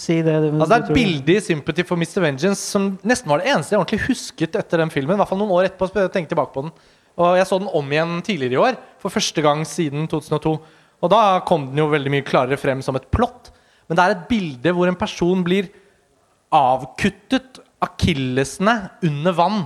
si 0.02 0.16
det. 0.26 0.34
Altså, 0.50 0.68
det 0.72 0.78
er 0.80 0.86
et 0.88 0.96
bilde 0.98 1.34
i 1.36 1.42
'Sympathy 1.46 1.84
for 1.86 2.00
Mr. 2.00 2.24
Vengeance' 2.24 2.64
som 2.74 2.88
nesten 3.06 3.30
var 3.30 3.42
det 3.42 3.52
eneste 3.52 3.76
jeg 3.76 3.82
ordentlig 3.82 4.08
husket 4.08 4.56
etter 4.58 4.82
den 4.82 4.90
filmen. 4.94 5.14
I 5.14 5.22
hvert 5.22 5.30
fall 5.30 5.42
noen 5.42 5.54
år 5.54 5.68
etterpå. 5.70 5.90
så 5.92 6.06
jeg 6.08 6.14
tenkte 6.16 6.34
tilbake 6.34 6.54
på 6.56 6.64
den 6.66 6.74
Og 7.22 7.38
jeg 7.38 7.48
så 7.48 7.60
den 7.62 7.72
om 7.78 7.94
igjen 7.94 8.20
tidligere 8.26 8.58
i 8.58 8.62
år, 8.70 8.78
for 9.02 9.14
første 9.14 9.44
gang 9.46 9.64
siden 9.68 10.08
2002. 10.10 10.56
Og 11.02 11.12
da 11.14 11.22
kom 11.48 11.70
den 11.70 11.82
jo 11.82 11.90
veldig 11.92 12.14
mye 12.14 12.26
klarere 12.26 12.60
frem 12.62 12.82
som 12.86 12.98
et 12.98 13.08
plott. 13.14 13.52
Men 13.90 13.98
det 13.98 14.04
er 14.04 14.16
et 14.16 14.28
bilde 14.30 14.74
hvor 14.76 14.90
en 14.90 14.98
person 14.98 15.42
blir 15.46 15.70
avkuttet 16.52 17.62
akillesene 17.82 18.76
under 19.08 19.36
vann. 19.36 19.64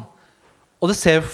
Og 0.79 0.91
det 0.91 0.97
ser 1.00 1.27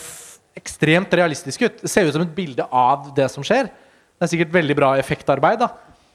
ekstremt 0.58 1.14
realistisk 1.16 1.64
ut. 1.66 1.80
Det 1.84 1.92
ser 1.92 2.08
ut 2.08 2.16
som 2.16 2.26
et 2.26 2.36
bilde 2.36 2.66
av 2.66 3.12
det 3.18 3.28
som 3.32 3.46
skjer. 3.46 3.70
Det 3.72 4.28
er 4.28 4.32
sikkert 4.34 4.54
veldig 4.54 4.78
bra 4.78 4.92
effektarbeid, 5.00 5.64
da. 5.64 5.72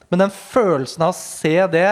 Men 0.07 0.23
den 0.23 0.33
følelsen 0.33 1.03
av 1.03 1.11
å 1.11 1.17
se 1.17 1.55
det 1.71 1.89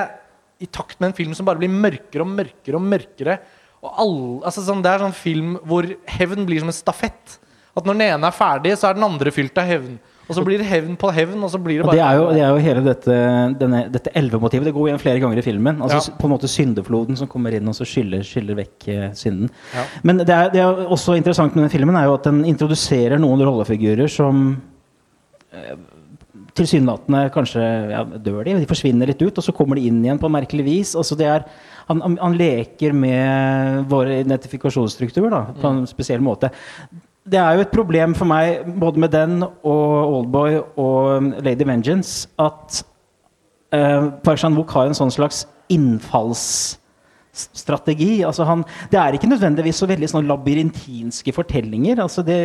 i 0.64 0.68
takt 0.72 1.02
med 1.02 1.10
en 1.12 1.18
film 1.18 1.34
som 1.36 1.48
bare 1.48 1.60
blir 1.60 1.72
mørkere 1.72 2.24
og 2.24 2.32
mørkere 2.32 2.80
og 2.80 2.86
mørkere 2.86 3.40
og 3.86 3.98
all, 4.02 4.20
altså 4.48 4.64
sånn, 4.66 4.82
Det 4.82 4.92
er 4.92 5.04
sånn 5.04 5.18
film 5.18 5.58
hvor 5.68 5.86
hevn 6.10 6.46
blir 6.48 6.64
som 6.64 6.72
en 6.72 6.78
stafett. 6.78 7.36
At 7.76 7.86
når 7.86 7.98
den 7.98 8.06
ene 8.08 8.28
er 8.30 8.36
ferdig, 8.36 8.76
så 8.80 8.90
er 8.90 8.98
den 8.98 9.08
andre 9.08 9.34
fylt 9.36 9.58
av 9.60 9.68
hevn. 9.68 9.98
Og 10.26 10.34
så 10.34 10.42
blir 10.42 10.58
det 10.58 10.66
hevn 10.66 10.96
på 10.98 11.10
hevn, 11.14 11.38
og 11.46 11.52
så 11.54 11.60
blir 11.62 11.82
det 11.82 11.86
bare 11.86 11.98
det 12.00 12.06
er 12.06 12.16
jo, 12.18 12.24
det 12.34 12.42
er 12.42 12.54
jo 12.56 12.62
hele 12.66 12.84
dette, 12.86 13.18
denne, 13.62 13.82
dette 13.94 14.14
elvemotivet. 14.18 14.66
Det 14.66 14.74
går 14.74 14.88
igjen 14.90 15.02
flere 15.04 15.22
ganger 15.22 15.42
i 15.42 15.46
filmen. 15.46 15.82
Altså 15.86 16.00
Ja. 16.00 16.16
På 16.18 16.26
en 16.26 16.34
måte 16.34 16.50
syndefloden 16.50 17.20
som 17.20 17.30
kommer 17.30 17.54
inn 17.54 17.68
og 17.70 17.76
så 17.78 17.86
skyller, 17.86 18.24
skyller 18.26 18.58
vekk 18.58 18.88
eh, 18.90 19.10
synden. 19.14 19.52
Ja. 19.76 19.84
Men 20.04 20.24
det 20.24 20.34
er, 20.34 20.50
det 20.54 20.64
er 20.64 20.86
også 20.88 21.18
interessant 21.20 21.54
med 21.56 21.68
den 21.68 21.74
filmen 21.76 22.00
er 22.00 22.08
jo 22.10 22.16
at 22.18 22.26
den 22.26 22.42
introduserer 22.50 23.22
noen 23.22 23.44
rollefigurer 23.46 24.10
som 24.10 24.48
eh, 25.54 25.76
tilsynelatende 26.58 27.30
kanskje 27.36 27.62
ja, 27.92 28.04
dør 28.04 28.44
de, 28.48 28.58
de 28.64 28.70
forsvinner 28.70 29.12
litt 29.12 29.22
ut, 29.22 29.38
og 29.38 29.46
så 29.46 29.54
kommer 29.54 29.78
de 29.78 29.90
inn 29.90 30.02
igjen 30.04 30.22
på 30.22 30.32
merkelig 30.32 30.66
vis. 30.66 30.96
Altså 30.98 31.18
det 31.20 31.28
er, 31.30 31.46
han, 31.92 32.02
han, 32.02 32.38
leker 32.40 32.96
med 32.98 33.86
vår 33.92 34.24
identifikasjonsstruktur 34.24 35.30
da, 35.30 35.44
på 35.60 35.70
en 35.70 35.84
spesiell 35.90 36.24
måte. 36.24 36.50
Det 37.26 37.40
er 37.42 37.56
jo 37.58 37.64
et 37.66 37.72
problem 37.74 38.14
for 38.16 38.30
meg 38.30 38.60
både 38.80 39.02
med 39.02 39.10
den 39.16 39.40
og 39.44 39.94
Oldboy 40.20 40.60
og 40.78 41.32
Lady 41.46 41.66
Vengeance 41.66 42.28
at 42.40 42.84
uh, 43.74 44.12
Park 44.24 44.38
Chan-wook 44.38 44.70
har 44.78 44.92
en 44.92 44.98
sånn 44.98 45.14
slags 45.14 45.46
s- 45.74 46.78
strategi. 47.36 48.22
Altså 48.26 48.46
han, 48.48 48.64
det 48.92 49.00
er 49.00 49.18
ikke 49.18 49.30
nødvendigvis 49.30 49.80
så 49.82 49.88
veldig 49.90 50.10
sånn 50.12 50.30
labyrintinske 50.30 51.34
fortellinger. 51.36 52.00
Altså 52.04 52.24
det, 52.26 52.38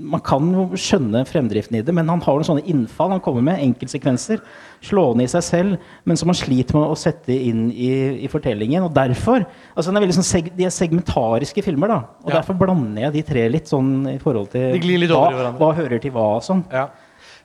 man 0.00 0.22
kan 0.24 0.48
jo 0.54 0.66
skjønne 0.80 1.24
fremdriften 1.28 1.78
i 1.78 1.82
det, 1.84 1.94
men 1.96 2.08
han 2.10 2.22
har 2.24 2.38
noen 2.40 2.48
sånne 2.48 2.64
innfall. 2.70 3.12
Han 3.14 3.22
kommer 3.24 3.44
med 3.50 3.62
enkeltsekvenser, 3.64 4.42
slående 4.84 5.26
i 5.26 5.30
seg 5.32 5.46
selv, 5.46 5.86
men 6.08 6.20
som 6.20 6.32
han 6.32 6.38
sliter 6.40 6.78
med 6.78 6.90
å 6.92 6.98
sette 6.98 7.36
inn 7.36 7.66
i, 7.72 7.90
i 8.24 8.30
fortellingen. 8.32 8.86
Og 8.88 8.94
derfor 8.96 9.44
altså 9.74 9.94
er 9.94 10.16
sånn 10.18 10.26
seg, 10.26 10.52
De 10.56 10.66
er 10.66 10.74
segmentariske 10.74 11.64
filmer, 11.64 11.88
da. 11.92 12.00
Og 12.24 12.30
Ja. 12.30 12.40
derfor 12.40 12.58
blander 12.58 13.02
jeg 13.08 13.12
de 13.12 13.22
tre 13.22 13.48
litt 13.48 13.68
sånn 13.68 14.08
i 14.14 14.18
forhold 14.18 14.50
til 14.50 14.78
hva, 15.10 15.52
hva 15.58 15.74
hører 15.76 16.00
til 16.00 16.12
hva 16.14 16.36
og 16.38 16.42
sånn. 16.42 16.64
Ja. 16.72 16.88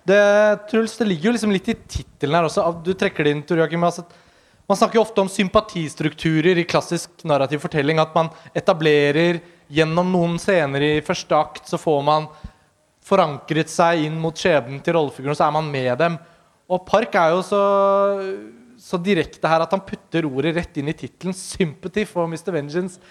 Det, 0.09 0.19
Truls, 0.69 0.95
det 0.98 1.07
ligger 1.07 1.29
jo 1.29 1.33
liksom 1.36 1.51
litt 1.53 1.67
i 1.69 1.75
tittelen 1.75 2.38
her 2.39 2.48
også. 2.48 2.63
Du 2.83 2.93
trekker 2.98 3.27
det 3.27 3.33
inn, 3.36 3.43
Tor 3.45 3.59
Joakim. 3.62 3.83
Altså, 3.86 4.05
man 4.69 4.77
snakker 4.77 4.99
jo 4.99 5.01
ofte 5.01 5.23
om 5.23 5.29
sympatistrukturer 5.31 6.59
i 6.61 6.67
klassisk 6.69 7.23
narrativ 7.25 7.63
fortelling. 7.63 7.97
At 8.01 8.13
man 8.13 8.29
etablerer 8.53 9.41
gjennom 9.69 10.11
noen 10.13 10.38
scener 10.41 10.85
i 10.85 10.91
første 11.05 11.33
akt, 11.38 11.65
så 11.69 11.79
får 11.81 12.03
man 12.05 12.27
forankret 13.09 13.71
seg 13.73 14.05
inn 14.05 14.19
mot 14.21 14.38
skjebnen 14.38 14.81
til 14.85 14.93
rollefiguren, 14.93 15.38
så 15.38 15.47
er 15.47 15.55
man 15.55 15.71
med 15.73 15.95
dem. 16.01 16.19
Og 16.69 16.83
Park 16.85 17.17
er 17.17 17.33
jo 17.33 17.41
så, 17.45 17.61
så 18.77 18.99
direkte 19.01 19.49
her 19.49 19.65
at 19.65 19.73
han 19.73 19.81
putter 19.85 20.27
ordet 20.29 20.53
rett 20.59 20.77
inn 20.77 20.91
i 20.91 20.97
tittelen. 20.97 21.33
'Sympathy 21.33 22.05
for 22.05 22.29
Mr. 22.29 22.53
Vengeance'. 22.53 23.01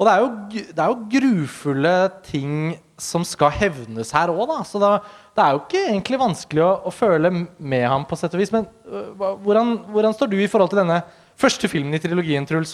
Og 0.00 0.06
det 0.08 0.12
er, 0.12 0.22
jo, 0.24 0.60
det 0.72 0.80
er 0.80 0.88
jo 0.88 1.08
grufulle 1.12 1.94
ting 2.24 2.54
som 3.00 3.24
skal 3.24 3.52
hevnes 3.52 4.14
her 4.16 4.32
òg, 4.32 4.46
da. 4.48 4.62
Så 4.64 4.80
da, 4.80 4.94
det 5.36 5.44
er 5.44 5.52
jo 5.52 5.60
ikke 5.60 5.82
egentlig 5.90 6.20
vanskelig 6.22 6.64
å, 6.64 6.70
å 6.88 6.92
føle 6.94 7.32
med 7.36 7.84
ham 7.84 8.06
på 8.08 8.16
sett 8.16 8.32
og 8.32 8.40
vis. 8.40 8.52
Men 8.54 8.64
uh, 8.88 9.36
hvordan, 9.44 9.76
hvordan 9.92 10.16
står 10.16 10.32
du 10.32 10.38
i 10.40 10.48
forhold 10.48 10.72
til 10.72 10.80
denne 10.80 11.02
første 11.40 11.68
filmen 11.68 11.96
i 11.96 12.00
trilogien, 12.00 12.48
Truls? 12.48 12.72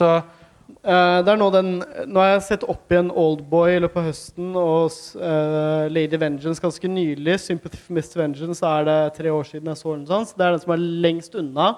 Eh, 0.87 1.18
det 1.23 1.30
er 1.30 1.38
nå, 1.38 1.47
den, 1.54 1.68
nå 2.11 2.23
har 2.23 2.33
jeg 2.33 2.47
sett 2.47 2.64
opp 2.66 2.90
igjen 2.90 3.11
Oldboy 3.11 3.76
i 3.76 3.83
løpet 3.83 4.00
av 4.00 4.09
høsten 4.09 4.54
og 4.59 4.95
uh, 5.18 5.87
Lady 5.90 6.18
Vengeance 6.18 6.62
ganske 6.62 6.90
nylig. 6.90 7.37
Sympathy 7.42 7.83
for 7.83 7.99
Mr. 7.99 8.21
Vengeance 8.23 8.66
er 8.66 8.87
det 8.87 8.99
tre 9.18 9.35
år 9.35 9.47
siden 9.50 9.71
jeg 9.71 9.83
så 9.83 9.95
den. 9.95 10.06
Sånn. 10.11 10.26
Så 10.30 10.38
det 10.38 10.47
er 10.47 10.56
den 10.56 10.62
som 10.62 10.75
er 10.75 10.88
lengst 11.06 11.38
unna. 11.38 11.68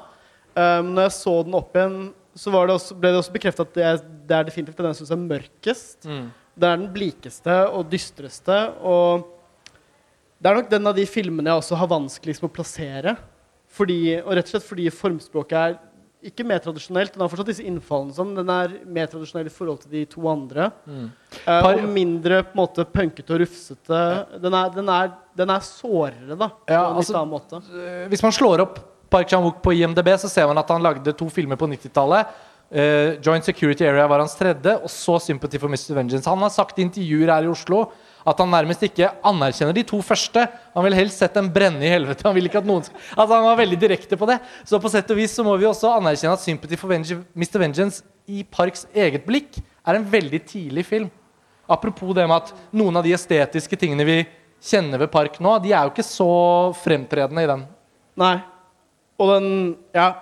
Um, 0.57 0.95
når 0.95 1.09
jeg 1.09 1.17
så 1.19 1.35
den 1.47 1.57
opp 1.57 1.76
igjen, 1.76 1.99
så 2.38 2.52
var 2.54 2.68
det 2.71 2.76
også, 2.78 2.95
ble 2.99 3.11
det 3.14 3.18
også 3.23 3.35
bekreftet 3.35 3.66
at 3.66 3.75
det 3.75 3.85
er, 3.88 3.99
det 4.28 4.37
er 4.38 4.47
definitivt 4.49 4.78
den 4.78 4.90
jeg 4.92 5.00
syns 5.00 5.11
er 5.16 5.23
mørkest. 5.25 6.07
Det 6.59 6.66
er 6.68 6.78
den 6.78 6.88
blikeste 6.95 7.57
og 7.75 7.88
dystreste. 7.90 8.61
Og 8.87 9.26
det 10.38 10.50
er 10.52 10.59
nok 10.61 10.71
den 10.71 10.87
av 10.87 10.95
de 10.99 11.04
filmene 11.11 11.50
jeg 11.50 11.62
også 11.64 11.78
har 11.80 11.90
vanskeligst 11.90 12.42
med 12.45 12.50
å 12.52 12.57
plassere. 12.61 13.16
Fordi, 13.75 13.99
og 14.23 14.33
rett 14.38 14.49
og 14.49 14.54
slett 14.57 14.66
fordi 14.66 14.87
formspråket 14.95 15.59
er 15.61 15.76
ikke 16.28 16.42
mer 16.47 16.59
tradisjonelt. 16.59 17.12
Den 17.14 17.23
har 17.23 17.30
fortsatt 17.30 17.50
disse 17.52 17.62
innfallene 17.68 18.14
som 18.16 18.33
Den 18.35 18.49
er 18.50 18.73
mer 18.90 19.07
tradisjonell 19.11 19.47
i 19.47 19.52
forhold 19.54 19.85
til 19.85 19.92
de 19.92 20.00
to 20.11 20.25
andre. 20.30 20.71
Eh, 20.88 21.47
Par- 21.47 21.78
og 21.78 21.90
mindre 21.95 22.40
på 22.49 22.57
en 22.57 22.62
måte 22.62 22.87
punkete 22.90 23.37
og 23.37 23.42
rufsete. 23.45 24.00
Den 24.42 24.57
er, 24.59 24.73
den 24.75 24.88
er, 24.90 25.12
den 25.38 25.52
er 25.54 25.62
sårere, 25.66 26.35
da. 26.38 26.49
På 26.49 26.75
Ja, 26.75 26.88
en 26.90 26.97
altså- 27.02 27.14
annen 27.21 27.35
måte. 27.37 27.62
hvis 28.11 28.23
man 28.23 28.33
slår 28.35 28.64
opp 28.66 28.80
Park 29.11 29.31
Chan-wook 29.31 29.62
på 29.65 29.75
IMDb, 29.79 30.11
så 30.21 30.31
ser 30.31 30.47
man 30.50 30.61
at 30.61 30.71
han 30.73 30.85
lagde 30.85 31.15
to 31.17 31.29
filmer 31.33 31.59
på 31.61 31.69
90-tallet. 31.71 32.37
Uh, 32.69 33.17
Joint 33.25 33.47
Security 33.47 33.87
Area 33.88 34.05
var 34.11 34.21
hans 34.21 34.37
tredje, 34.37 34.75
og 34.77 34.91
så 34.93 35.17
Sympathy 35.25 35.61
for 35.61 35.73
Mr. 35.73 35.95
Vengeance. 35.97 36.29
Han 36.29 36.45
har 36.45 36.53
sagt 36.53 36.79
i 36.79 36.85
intervjuer 36.85 37.33
her 37.33 37.47
i 37.47 37.53
Oslo 37.53 37.87
at 38.29 38.41
han 38.43 38.50
nærmest 38.53 38.83
ikke 38.85 39.09
anerkjenner 39.27 39.73
de 39.77 39.85
to 39.88 40.00
første. 40.05 40.43
Han 40.75 40.85
vil 40.85 40.97
helst 40.99 41.23
sett 41.23 41.37
dem 41.38 41.49
brenne 41.53 41.81
i 41.87 41.93
helvete. 41.93 42.27
Han 42.27 42.35
vil 42.37 42.49
ikke 42.49 42.61
at 42.61 42.69
noen 42.69 42.85
Altså 42.85 43.31
Han 43.33 43.47
var 43.47 43.61
veldig 43.62 43.79
direkte 43.81 44.19
på 44.21 44.29
det. 44.29 44.37
Så 44.69 44.81
på 44.83 44.91
sett 44.93 45.09
og 45.15 45.17
vis 45.21 45.33
så 45.33 45.45
må 45.47 45.55
vi 45.57 45.69
også 45.69 45.95
anerkjenne 45.95 46.35
at 46.37 46.45
Sympathy 46.45 46.77
for 46.81 46.93
Venge 46.93 47.23
Mr. 47.33 47.57
Vengeance 47.62 48.05
i 48.29 48.43
Parks 48.45 48.85
eget 48.93 49.25
blikk 49.25 49.57
er 49.59 49.97
en 49.97 50.05
veldig 50.05 50.43
tidlig 50.45 50.85
film. 50.87 51.09
Apropos 51.69 52.15
det 52.17 52.27
med 52.29 52.37
at 52.37 52.53
noen 52.77 53.00
av 53.00 53.07
de 53.07 53.15
estetiske 53.17 53.81
tingene 53.81 54.05
vi 54.09 54.21
kjenner 54.65 55.00
ved 55.00 55.12
Park 55.12 55.38
nå, 55.41 55.55
de 55.62 55.73
er 55.73 55.87
jo 55.87 55.93
ikke 55.93 56.05
så 56.07 56.31
fremtredende 56.83 57.45
i 57.45 57.50
den. 57.50 57.67
Nei. 58.19 58.37
Og 59.19 59.35
den 59.35 59.77
Ja. 59.95 60.13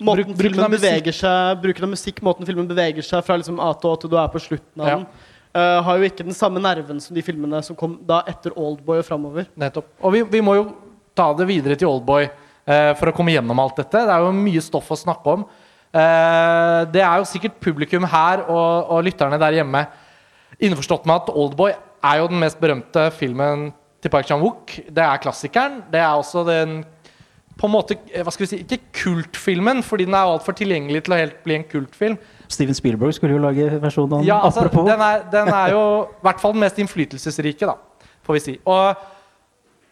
Måten 0.00 0.34
Bruk- 0.34 0.50
filmen 0.50 0.72
beveger 0.72 1.14
seg 1.14 1.60
Bruken 1.62 1.84
av 1.86 1.90
musikk, 1.92 2.18
måten 2.26 2.46
filmen 2.46 2.66
beveger 2.66 3.02
seg 3.06 3.22
fra 3.24 3.36
liksom 3.38 3.60
A 3.62 3.72
til 3.78 3.90
Å 3.92 4.00
til 4.00 4.10
du 4.10 4.16
er 4.18 4.28
på 4.28 4.40
slutten 4.42 4.82
av 4.82 4.88
Ja. 4.88 4.96
den, 4.96 5.06
uh, 5.54 5.82
har 5.86 5.98
jo 5.98 6.08
ikke 6.08 6.24
den 6.26 6.34
samme 6.34 6.58
nerven 6.60 7.00
som 7.00 7.14
de 7.14 7.22
filmene 7.22 7.62
som 7.62 7.76
kom 7.76 7.98
da 8.04 8.22
etter 8.26 8.50
Oldboy 8.58 8.98
og 8.98 9.04
framover. 9.06 9.46
Nettopp. 9.56 9.86
Og 10.02 10.12
vi, 10.12 10.22
vi 10.22 10.40
må 10.40 10.56
jo 10.56 10.64
ta 11.14 11.32
det 11.38 11.46
videre 11.46 11.76
til 11.78 11.86
Oldboy 11.88 12.24
uh, 12.26 12.94
for 12.98 13.06
å 13.06 13.14
komme 13.14 13.30
gjennom 13.30 13.58
alt 13.62 13.76
dette. 13.76 14.02
Det 14.02 14.10
er 14.10 14.18
jo 14.26 14.32
mye 14.34 14.60
stoff 14.66 14.90
å 14.90 14.98
snakke 14.98 15.36
om. 15.36 15.44
Uh, 15.94 16.82
det 16.90 17.04
er 17.06 17.20
jo 17.22 17.28
sikkert 17.30 17.60
publikum 17.62 18.02
her 18.02 18.42
og, 18.48 18.90
og 18.90 19.04
lytterne 19.06 19.38
der 19.38 19.60
hjemme 19.60 19.86
innforstått 20.58 21.06
med 21.06 21.22
at 21.22 21.30
Oldboy 21.30 21.70
er 21.70 22.18
jo 22.18 22.26
den 22.32 22.42
mest 22.42 22.58
berømte 22.58 23.06
filmen 23.14 23.68
til 24.02 24.10
Park 24.10 24.26
Chan-wook. 24.26 24.74
Det 24.90 25.06
er 25.06 25.22
klassikeren. 25.22 25.84
Det 25.90 26.02
er 26.02 26.18
også 26.18 26.42
den 26.46 26.82
på 27.58 27.68
en 27.68 27.74
måte, 27.74 27.96
eh, 28.12 28.22
hva 28.24 28.32
skal 28.34 28.46
vi 28.46 28.50
si, 28.50 28.60
Ikke 28.64 28.80
kultfilmen, 29.04 29.82
fordi 29.86 30.04
den 30.08 30.14
er 30.14 30.26
altfor 30.26 30.52
tilgjengelig 30.58 31.04
til 31.06 31.14
å 31.14 31.20
helt 31.20 31.38
bli 31.46 31.54
en 31.54 31.66
kultfilm. 31.70 32.16
Steven 32.48 32.74
Spielberg 32.74 33.14
skulle 33.14 33.36
jo 33.36 33.42
lage 33.42 33.80
versjonen 33.80 34.18
av. 34.18 34.24
Ja, 34.26 34.40
altså, 34.42 34.60
Apropos. 34.64 34.90
den, 34.90 35.00
er, 35.00 35.22
den 35.30 35.48
er 35.48 35.70
jo 35.74 35.82
i 36.18 36.22
hvert 36.26 36.40
fall 36.42 36.52
den 36.56 36.64
mest 36.64 36.78
innflytelsesrike, 36.82 37.66
da, 37.70 37.76
får 38.26 38.32
vi 38.38 38.42
si. 38.42 38.54
Og 38.66 38.94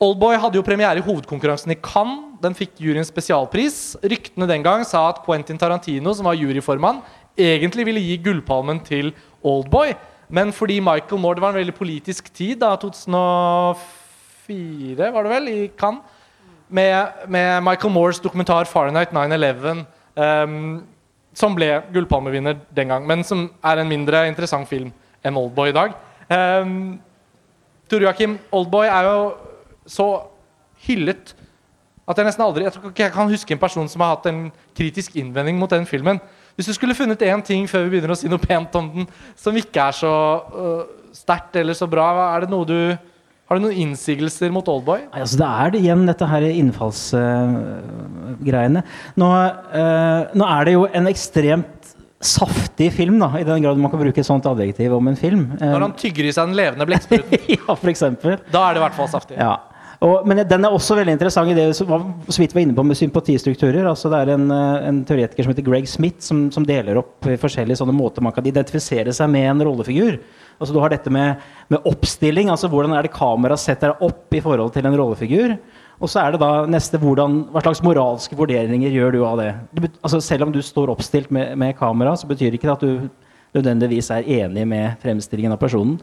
Oldboy 0.02 0.35
hadde 0.42 0.59
jo 0.59 0.66
premiere 0.66 0.99
i 0.99 1.07
hovedkonkurransen 1.07 1.71
i 1.71 1.78
Cannes. 1.78 2.35
Den 2.42 2.54
fikk 2.59 2.73
juryens 2.83 3.11
spesialpris. 3.12 3.76
Ryktene 4.02 4.50
den 4.50 4.62
gang 4.64 4.83
sa 4.87 5.09
at 5.12 5.23
Quentin 5.23 5.59
Tarantino, 5.61 6.14
som 6.19 6.26
var 6.26 6.35
juryformann, 6.35 6.99
egentlig 7.38 7.87
ville 7.87 8.02
gi 8.02 8.16
gullpalmen 8.25 8.81
til 8.83 9.12
Oldboy. 9.47 9.95
Men 10.33 10.52
fordi 10.52 10.81
Michael 10.81 11.21
Moore 11.21 11.35
Det 11.37 11.42
var 11.45 11.50
en 11.52 11.61
veldig 11.61 11.75
politisk 11.76 12.35
tid, 12.35 12.59
da, 12.64 12.76
2004 12.83 15.12
var 15.14 15.23
det 15.23 15.31
vel, 15.37 15.49
i 15.49 15.71
Cannes. 15.78 16.02
Med, 16.73 17.29
med 17.29 17.61
Michael 17.67 17.93
Moores 17.93 18.21
dokumentar 18.21 18.64
'Fahrenheit 18.64 19.12
9-11'. 19.12 19.85
Um, 20.17 20.83
som 21.35 21.55
ble 21.57 21.83
gullpalmevinner 21.93 22.59
den 22.76 22.88
gang, 22.93 23.07
men 23.09 23.25
som 23.25 23.47
er 23.64 23.81
en 23.81 23.88
mindre 23.88 24.26
interessant 24.29 24.69
film 24.69 24.91
enn 25.25 25.38
Oldboy 25.38 25.71
i 25.71 25.76
dag. 25.76 25.95
Um, 26.29 27.00
Tor 27.88 28.05
Joakim, 28.05 28.38
Oldboy 28.52 28.88
er 28.88 29.09
jo 29.09 29.33
så 29.88 30.09
hyllet 30.87 31.35
at 32.09 32.19
jeg 32.19 32.26
nesten 32.26 32.45
aldri 32.45 32.64
Jeg 32.64 32.75
tror 32.75 32.91
ikke 32.91 33.05
jeg 33.05 33.14
kan 33.14 33.31
huske 33.31 33.55
en 33.55 33.61
person 33.62 33.88
som 33.88 34.02
har 34.02 34.17
hatt 34.17 34.26
en 34.26 34.47
kritisk 34.76 35.17
innvending 35.17 35.59
mot 35.59 35.71
den 35.71 35.87
filmen. 35.87 36.21
Hvis 36.57 36.69
du 36.69 36.75
skulle 36.76 36.97
funnet 36.99 37.23
én 37.23 37.43
ting 37.45 37.69
før 37.71 37.87
vi 37.87 37.95
begynner 37.95 38.12
å 38.12 38.19
si 38.19 38.29
noe 38.29 38.43
pent 38.43 38.75
om 38.76 38.91
den, 38.97 39.09
som 39.37 39.57
ikke 39.57 39.87
er 39.88 39.97
så 39.97 40.12
uh, 40.52 40.83
sterkt 41.14 41.57
eller 41.57 41.76
så 41.79 41.88
bra, 41.88 42.11
er 42.35 42.45
det 42.45 42.52
noe 42.52 42.69
du 42.69 42.79
har 43.52 43.59
du 43.61 43.64
noen 43.66 43.80
innsigelser 43.85 44.49
mot 44.54 44.68
Oldboy? 44.73 45.00
Nei, 45.12 45.21
altså 45.25 45.37
det 45.42 45.50
er 45.52 45.66
det 45.75 45.80
igjen 45.85 46.06
dette 46.09 46.26
her 46.30 46.42
innfallsgreiene. 46.49 48.80
nå, 49.21 49.28
uh, 49.28 50.21
nå 50.38 50.44
er 50.49 50.61
det 50.68 50.73
jo 50.76 50.82
en 50.92 51.06
ekstremt 51.12 51.68
saftig 52.23 52.92
film, 52.94 53.16
da, 53.18 53.32
i 53.40 53.44
den 53.47 53.64
grad 53.64 53.80
man 53.82 53.90
kan 53.90 53.99
bruke 53.99 54.21
et 54.23 54.28
sånt 54.28 54.47
adjektiv 54.47 54.92
om 54.94 55.09
en 55.11 55.16
film. 55.18 55.40
Eh, 55.59 55.73
Når 55.75 55.82
han 55.88 55.94
tygger 55.99 56.28
i 56.28 56.35
seg 56.35 56.47
den 56.52 56.59
levende 56.61 56.87
blekkspruten, 56.87 57.49
ja, 57.56 57.66
for 57.75 57.88
eksempel. 57.90 58.37
da 58.54 58.61
er 58.68 58.76
det 58.76 58.78
i 58.78 58.85
hvert 58.85 58.94
fall 59.00 59.11
saftig. 59.11 59.35
Ja. 59.42 59.56
Og, 60.02 60.25
men 60.26 60.40
den 60.50 60.64
er 60.66 60.75
også 60.75 60.97
veldig 60.99 61.14
interessant 61.16 61.50
i 61.50 61.54
det 61.54 61.66
som 61.78 61.87
var- 61.90 62.06
så 62.30 62.38
vidt 62.42 62.54
var 62.54 62.62
inne 62.64 62.75
på 62.78 62.82
med 62.87 62.97
sympatistrukturer. 62.99 63.85
altså 63.90 64.06
Det 64.11 64.18
er 64.21 64.28
en, 64.37 64.47
eh, 64.54 64.87
en 64.88 65.04
teoretiker 65.06 65.42
som 65.42 65.52
heter 65.52 65.66
Greg 65.66 65.87
Smith, 65.90 66.21
som, 66.23 66.47
som 66.54 66.64
deler 66.66 66.97
opp 67.02 67.21
forskjellige 67.42 67.78
sånne 67.82 67.94
måter 67.94 68.23
man 68.23 68.32
kan 68.35 68.44
identifisere 68.47 69.11
seg 69.14 69.28
med 69.30 69.47
en 69.50 69.62
rollefigur. 69.66 70.18
Altså 70.62 70.76
Du 70.76 70.81
har 70.83 70.92
dette 70.95 71.12
med, 71.12 71.42
med 71.73 71.88
oppstilling. 71.90 72.50
altså 72.52 72.71
Hvordan 72.71 72.95
er 72.97 73.07
det 73.07 73.14
kameraet 73.16 73.61
setter 73.61 73.92
deg 73.92 74.04
opp 74.09 74.35
i 74.35 74.42
forhold 74.45 74.73
til 74.75 74.87
en 74.87 74.99
rollefigur? 74.99 75.57
Og 76.02 76.11
så 76.11 76.23
er 76.23 76.35
det 76.35 76.42
da 76.42 76.64
neste 76.71 76.99
hvordan, 76.99 77.45
hva 77.52 77.62
slags 77.62 77.83
moralske 77.85 78.38
vurderinger 78.38 78.90
gjør 78.90 79.14
du 79.14 79.21
av 79.26 79.38
det? 79.38 79.52
Du, 79.75 79.87
altså 80.02 80.23
Selv 80.23 80.49
om 80.49 80.54
du 80.54 80.62
står 80.62 80.90
oppstilt 80.90 81.31
med, 81.35 81.57
med 81.59 81.76
kamera, 81.78 82.16
så 82.19 82.31
betyr 82.31 82.50
det 82.50 82.59
ikke 82.59 82.73
at 82.75 82.83
du 82.83 83.09
nødvendigvis 83.52 84.11
er 84.11 84.28
enig 84.40 84.66
med 84.69 85.02
fremstillingen 85.02 85.54
av 85.54 85.61
personen. 85.61 85.99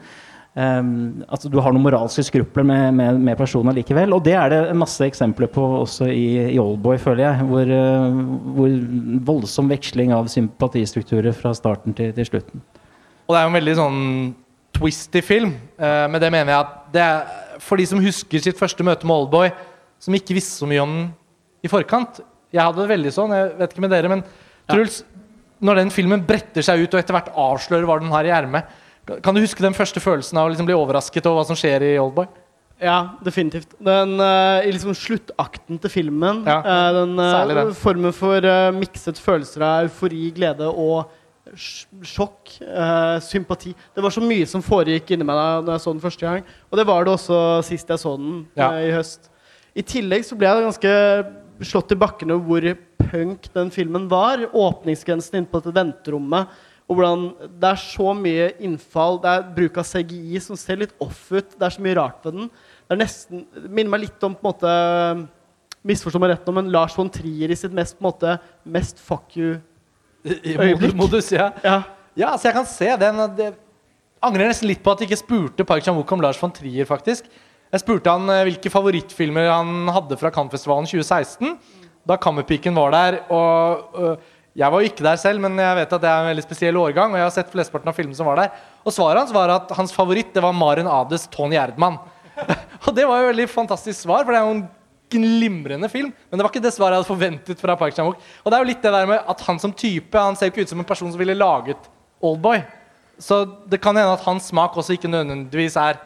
Um, 0.59 1.21
at 1.29 1.43
du 1.45 1.59
har 1.61 1.71
noen 1.71 1.85
moralske 1.85 2.23
skrupler 2.25 2.65
med, 2.65 2.95
med, 2.97 3.19
med 3.21 3.37
personen 3.37 3.75
likevel. 3.77 4.15
Og 4.15 4.23
det 4.25 4.33
er 4.37 4.49
det 4.53 4.77
masse 4.77 5.05
eksempler 5.05 5.49
på 5.53 5.63
også 5.83 6.09
i, 6.09 6.55
i 6.55 6.59
Oldboy, 6.61 6.97
føler 7.01 7.25
jeg. 7.27 7.47
Hvor, 7.51 7.73
uh, 7.75 8.21
hvor 8.57 8.75
voldsom 9.29 9.69
veksling 9.71 10.13
av 10.15 10.29
sympatistrukturer 10.31 11.35
fra 11.37 11.53
starten 11.57 11.95
til, 11.97 12.13
til 12.17 12.27
slutten. 12.31 12.63
Og 13.27 13.35
det 13.35 13.39
er 13.39 13.45
jo 13.45 13.51
en 13.51 13.59
veldig 13.59 13.75
sånn 13.77 13.99
twisty 14.75 15.21
film. 15.25 15.55
men 15.77 16.11
med 16.11 16.21
det 16.21 16.31
mener 16.31 16.53
jeg 16.53 16.59
at 16.59 16.75
det 16.93 17.01
er 17.03 17.61
for 17.63 17.79
de 17.79 17.85
som 17.89 18.01
husker 18.03 18.43
sitt 18.43 18.59
første 18.59 18.85
møte 18.85 19.07
med 19.07 19.15
Oldboy, 19.15 19.51
som 19.99 20.15
ikke 20.15 20.37
visste 20.37 20.61
så 20.61 20.69
mye 20.69 20.83
om 20.83 20.93
den 20.95 21.07
i 21.65 21.71
forkant. 21.71 22.21
Jeg 22.53 22.63
hadde 22.63 22.81
det 22.81 22.91
veldig 22.93 23.11
sånn, 23.13 23.35
jeg 23.35 23.49
vet 23.59 23.73
ikke 23.73 23.83
med 23.83 23.93
dere, 23.93 24.11
men 24.11 24.23
Truls, 24.69 25.01
når 25.59 25.81
den 25.81 25.91
filmen 25.93 26.23
bretter 26.25 26.63
seg 26.65 26.85
ut 26.85 26.93
og 26.93 27.01
etter 27.01 27.15
hvert 27.15 27.33
avslører 27.35 27.87
hva 27.89 27.97
den 28.01 28.13
har 28.13 28.27
i 28.27 28.33
ermet, 28.33 28.69
kan 29.25 29.35
du 29.35 29.41
huske 29.41 29.65
den 29.65 29.75
første 29.75 30.01
følelsen 30.03 30.37
av 30.37 30.47
å 30.47 30.53
liksom 30.53 30.67
bli 30.69 30.77
overrasket 30.77 31.25
over 31.25 31.41
hva 31.41 31.49
som 31.49 31.57
skjer 31.57 31.85
i 31.87 31.95
Oldboy? 31.99 32.29
Ja, 32.79 33.17
definitivt. 33.25 33.73
Den, 33.83 34.13
uh, 34.21 34.63
I 34.63 34.71
liksom 34.71 34.95
sluttakten 34.95 35.81
til 35.83 35.91
filmen, 35.91 36.45
Ja, 36.47 36.61
uh, 36.63 37.01
den 37.01 37.19
uh, 37.19 37.73
formen 37.75 38.15
for 38.15 38.45
eh, 38.45 38.69
mikset 38.71 39.19
følelser 39.19 39.65
av 39.67 39.89
eufori, 39.89 40.29
glede 40.35 40.69
og 40.69 41.09
sjokk, 41.57 42.61
eh, 42.61 43.19
sympati. 43.23 43.73
Det 43.95 44.03
var 44.03 44.09
så 44.13 44.21
mye 44.21 44.47
som 44.47 44.61
foregikk 44.61 45.11
inni 45.15 45.25
meg 45.27 45.35
da 45.65 45.73
jeg 45.75 45.81
så 45.85 45.93
den 45.93 46.03
første 46.03 46.25
gang. 46.25 46.43
Og 46.71 46.77
det 46.77 46.85
var 46.87 47.03
det 47.05 47.13
også 47.13 47.39
sist 47.65 47.87
jeg 47.87 47.99
så 47.99 48.17
den 48.17 48.47
Ja. 48.55 48.71
eh, 48.73 48.89
i 48.89 48.91
høst. 48.91 49.29
I 49.75 49.81
tillegg 49.81 50.25
så 50.25 50.37
ble 50.37 50.47
jeg 50.47 50.63
ganske 50.65 51.33
slått 51.61 51.91
i 51.91 51.95
bakken 51.95 52.31
over 52.31 52.45
hvor 52.61 52.77
punk 53.11 53.53
den 53.53 53.69
filmen 53.71 54.07
var. 54.09 54.37
Åpningsgrensen 54.53 55.35
inne 55.39 55.47
på 55.49 55.61
dette 55.61 55.73
venterommet. 55.73 56.47
Og 56.89 56.95
hvordan 56.97 57.35
Det 57.59 57.69
er 57.69 57.75
så 57.75 58.13
mye 58.17 58.53
innfall. 58.59 59.19
Det 59.21 59.29
er 59.29 59.55
bruk 59.55 59.77
av 59.77 59.85
CGI 59.85 60.39
som 60.41 60.55
ser 60.57 60.77
litt 60.77 60.93
off 60.99 61.31
ut. 61.31 61.51
Det 61.57 61.61
er 61.61 61.69
så 61.69 61.81
mye 61.81 61.95
rart 61.95 62.23
ved 62.25 62.33
den. 62.33 62.49
Det 62.89 62.91
er 62.91 63.05
nesten, 63.05 63.45
det 63.53 63.69
minner 63.69 63.91
meg 63.91 64.01
litt 64.01 64.23
om 64.23 64.33
på 64.35 64.39
en 64.47 64.53
måte 64.53 65.29
Misforstå 65.85 66.19
meg 66.19 66.31
rett 66.33 66.45
nå, 66.45 66.53
men 66.53 66.71
Lars 66.73 66.93
von 66.97 67.07
Trier 67.09 67.49
i 67.51 67.55
sitt 67.55 67.71
mest, 67.71 67.95
på 67.97 68.03
en 68.03 68.11
måte, 68.11 68.39
mest 68.65 68.99
fuck 68.99 69.31
you 69.37 69.61
Øyeblikk. 70.25 71.31
ja. 71.31 71.51
Ja. 71.63 71.81
Ja, 72.19 72.33
så 72.37 72.49
jeg 72.49 72.55
kan 72.57 72.65
se 72.67 72.89
den. 72.99 73.19
Det 73.37 73.53
angrer 74.25 74.49
nesten 74.49 74.67
litt 74.67 74.81
på 74.83 74.91
at 74.91 74.99
jeg 74.99 75.09
ikke 75.09 75.21
spurte 75.21 75.65
Park 75.67 75.85
Chan-wook 75.85 76.09
om 76.11 76.23
Lars 76.23 76.39
von 76.41 76.51
Trier, 76.51 76.87
faktisk. 76.89 77.29
Jeg 77.69 77.83
spurte 77.83 78.11
han 78.11 78.25
eh, 78.33 78.47
hvilke 78.49 78.71
favorittfilmer 78.73 79.47
han 79.51 79.91
hadde 79.93 80.17
fra 80.19 80.31
Cannes-festivalen 80.33 80.89
2016. 80.89 81.53
Da 82.09 82.17
Kammerpiken 82.19 82.75
var 82.75 82.91
der. 82.95 83.19
Og 83.31 83.99
øh, 84.01 84.15
jeg 84.57 84.73
var 84.73 84.81
jo 84.81 84.89
ikke 84.89 85.05
der 85.05 85.19
selv, 85.21 85.43
men 85.45 85.59
jeg 85.61 85.77
vet 85.77 85.93
at 85.95 86.03
det 86.03 86.09
er 86.09 86.23
en 86.23 86.31
veldig 86.31 86.45
spesiell 86.47 86.79
årgang. 86.81 87.13
Og 87.13 87.21
jeg 87.21 87.27
har 87.27 87.35
sett 87.35 87.53
flesteparten 87.53 87.91
av 87.91 87.95
filmene 87.95 88.17
som 88.17 88.27
var 88.27 88.41
der. 88.41 88.65
Og 88.83 88.95
svaret 88.95 89.21
hans 89.21 89.35
var 89.35 89.53
at 89.53 89.71
hans 89.77 89.93
favoritt 89.95 90.33
det 90.35 90.43
var 90.43 90.57
Maren 90.57 90.89
Ades 90.89 91.29
Tony 91.31 91.59
Erdmann. 91.61 91.99
og 92.87 92.91
det 92.97 93.05
var 93.07 93.21
jo 93.21 93.31
veldig 93.31 93.47
fantastisk 93.51 94.01
svar, 94.01 94.25
for 94.25 94.33
det 94.33 94.41
er 94.41 94.47
jo 94.47 94.57
en 94.57 94.67
glimrende 95.11 95.89
film. 95.91 96.11
Men 96.29 96.39
det 96.39 96.45
var 96.45 96.51
ikke 96.53 96.63
det 96.63 96.73
svaret 96.75 96.95
jeg 96.95 97.03
hadde 97.03 97.11
forventet 97.11 97.61
fra 97.61 97.75
Park 97.79 97.95
Chan-wook. 97.97 98.19
Og 98.43 98.49
det 98.49 98.57
er 98.57 98.65
jo 98.65 98.69
litt 98.71 98.83
det 98.83 98.93
der 98.95 99.09
med 99.09 99.31
at 99.33 99.45
han 99.47 99.61
som 99.61 99.73
type 99.73 100.25
Han 100.25 100.37
ser 100.37 100.49
jo 100.49 100.55
ikke 100.55 100.67
ut 100.67 100.73
som 100.73 100.83
en 100.83 100.89
person 100.91 101.11
som 101.11 101.21
ville 101.21 101.37
laget 101.37 101.89
Oldboy. 102.21 102.61
Så 103.19 103.43
det 103.67 103.81
kan 103.83 103.97
hende 103.97 104.15
at 104.15 104.25
hans 104.25 104.49
smak 104.51 104.77
også 104.77 104.95
ikke 104.95 105.11
nødvendigvis 105.11 105.75
er 105.79 105.99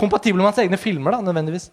kompatibel 0.00 0.40
med 0.40 0.50
hans 0.50 0.60
egne 0.62 0.80
filmer. 0.80 1.12
da, 1.12 1.20
nødvendigvis 1.24 1.70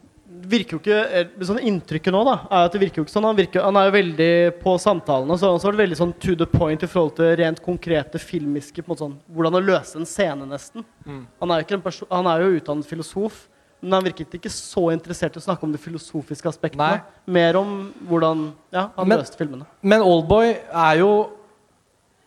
virker 0.51 0.77
jo 0.77 0.79
ikke 0.81 1.45
sånn 1.47 1.61
Inntrykket 1.69 2.13
nå 2.13 2.21
da 2.25 2.35
er 2.49 2.65
at 2.65 2.73
det 2.73 2.81
virker 2.81 3.01
jo 3.01 3.05
ikke 3.05 3.13
sånn. 3.13 3.27
Han, 3.27 3.37
virker, 3.37 3.63
han 3.65 3.77
er 3.79 3.87
jo 3.87 3.95
veldig 3.95 4.31
på 4.61 4.75
samtalene. 4.81 5.37
Så 5.37 5.45
har 5.45 5.53
han 5.53 5.59
også 5.59 5.71
vært 5.71 5.81
veldig 5.83 5.99
sånn 5.99 6.13
to 6.23 6.35
the 6.39 6.47
point 6.49 6.83
i 6.83 6.89
forhold 6.89 7.15
til 7.19 7.33
rent 7.39 7.61
konkrete 7.63 8.21
filmiske 8.21 8.81
på 8.81 8.87
en 8.87 8.93
måte 8.93 9.05
sånn, 9.05 9.17
Hvordan 9.35 9.59
å 9.59 9.63
løse 9.63 9.99
en 9.99 10.09
scene, 10.09 10.47
nesten. 10.49 10.85
Mm. 11.05 11.23
Han, 11.43 11.53
er 11.53 11.61
jo 11.61 11.67
ikke 11.67 11.79
en 11.79 12.07
han 12.11 12.31
er 12.31 12.45
jo 12.45 12.53
utdannet 12.59 12.89
filosof, 12.89 13.43
men 13.81 13.97
han 13.97 14.05
virket 14.05 14.35
ikke 14.37 14.51
så 14.53 14.87
interessert 14.93 15.35
i 15.35 15.41
å 15.41 15.43
snakke 15.43 15.65
om 15.65 15.71
de 15.73 15.79
filosofiske 15.81 16.49
aspektene. 16.51 17.01
Nei. 17.01 17.33
Mer 17.33 17.57
om 17.57 17.71
hvordan 18.07 18.43
ja, 18.73 18.87
han 18.95 19.07
Men- 19.09 19.21
løste 19.23 19.39
filmene. 19.39 19.65
Men 19.81 20.05
Oldboy 20.05 20.53
er 20.53 20.99
jo 21.01 21.11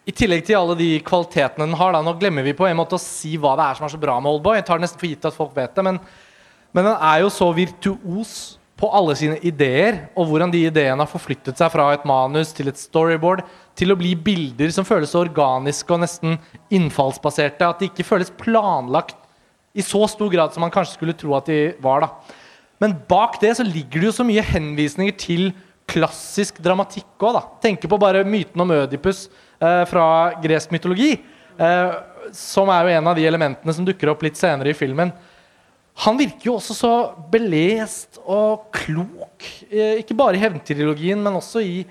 I 0.05 0.13
tillegg 0.13 0.43
til 0.45 0.59
alle 0.59 0.75
de 0.77 0.89
kvalitetene 1.01 1.65
den 1.65 1.79
har 1.81 1.95
da, 1.95 2.03
Nå 2.05 2.13
glemmer 2.21 2.45
vi 2.45 2.53
på 2.53 2.67
en 2.69 2.77
måte 2.77 2.99
å 2.99 3.01
si 3.01 3.39
hva 3.41 3.55
det 3.57 3.65
er 3.65 3.79
som 3.79 3.87
er 3.87 3.95
så 3.95 4.01
bra 4.03 4.19
med 4.21 4.35
Oldboy. 4.35 4.59
Jeg 4.59 4.67
tar 4.69 4.77
det 4.77 4.85
nesten 4.85 5.01
for 5.01 5.09
gitt 5.09 5.25
at 5.25 5.39
folk 5.39 5.55
vet 5.57 5.73
det, 5.79 5.85
men, 5.87 6.01
men 6.77 6.85
den 6.91 6.99
er 6.99 7.23
jo 7.23 7.31
så 7.33 7.49
virtuos 7.57 8.35
på 8.77 8.91
alle 8.93 9.15
sine 9.17 9.39
ideer, 9.47 10.11
og 10.19 10.27
hvordan 10.29 10.51
de 10.53 10.61
ideene 10.67 11.01
har 11.01 11.09
forflyttet 11.09 11.57
seg 11.57 11.71
fra 11.73 11.87
et 11.95 12.05
manus 12.05 12.51
til 12.53 12.69
et 12.69 12.77
storyboard 12.77 13.45
til 13.79 13.95
å 13.95 13.97
bli 13.97 14.13
bilder 14.19 14.69
som 14.75 14.85
føles 14.85 15.15
så 15.15 15.23
organiske 15.25 15.95
og 15.95 16.03
nesten 16.03 16.37
innfallsbaserte 16.75 17.65
at 17.65 17.81
de 17.81 17.89
ikke 17.89 18.05
føles 18.05 18.33
planlagt 18.43 19.17
i 19.75 19.83
så 19.83 20.07
stor 20.09 20.31
grad 20.31 20.55
som 20.55 20.63
man 20.63 20.73
kanskje 20.73 20.95
skulle 20.97 21.17
tro 21.19 21.35
at 21.37 21.51
de 21.51 21.75
var. 21.83 22.05
da. 22.05 22.41
Men 22.83 22.97
bak 23.09 23.41
det 23.43 23.57
så 23.59 23.67
ligger 23.67 24.01
det 24.01 24.11
jo 24.11 24.17
så 24.21 24.27
mye 24.27 24.45
henvisninger 24.45 25.17
til 25.19 25.53
klassisk 25.91 26.61
dramatikk 26.65 27.27
òg. 27.27 27.41
Tenker 27.63 27.91
på 27.91 28.01
bare 28.01 28.25
myten 28.27 28.61
om 28.63 28.73
Ødipus 28.73 29.27
eh, 29.61 29.85
fra 29.91 30.07
gresk 30.43 30.73
mytologi. 30.75 31.17
Eh, 31.59 31.95
som 32.35 32.71
er 32.73 32.87
jo 32.87 32.97
en 32.99 33.11
av 33.11 33.19
de 33.19 33.27
elementene 33.29 33.75
som 33.77 33.87
dukker 33.87 34.11
opp 34.13 34.25
litt 34.25 34.39
senere 34.41 34.73
i 34.73 34.79
filmen. 34.79 35.13
Han 36.03 36.19
virker 36.19 36.49
jo 36.49 36.57
også 36.57 36.75
så 36.75 36.95
belest 37.31 38.19
og 38.25 38.71
klok. 38.75 39.45
Eh, 39.69 40.01
ikke 40.03 40.17
bare 40.19 40.39
i 40.39 40.43
hevntrilogien, 40.43 41.21
men 41.23 41.39
også 41.39 41.63
i 41.63 41.85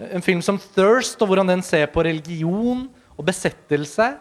en 0.00 0.24
film 0.24 0.40
som 0.40 0.56
'Thirst', 0.56 1.20
og 1.20 1.28
hvordan 1.28 1.48
den 1.48 1.62
ser 1.62 1.86
på 1.86 2.04
religion 2.04 2.88
og 3.18 3.26
besettelse. 3.26 4.14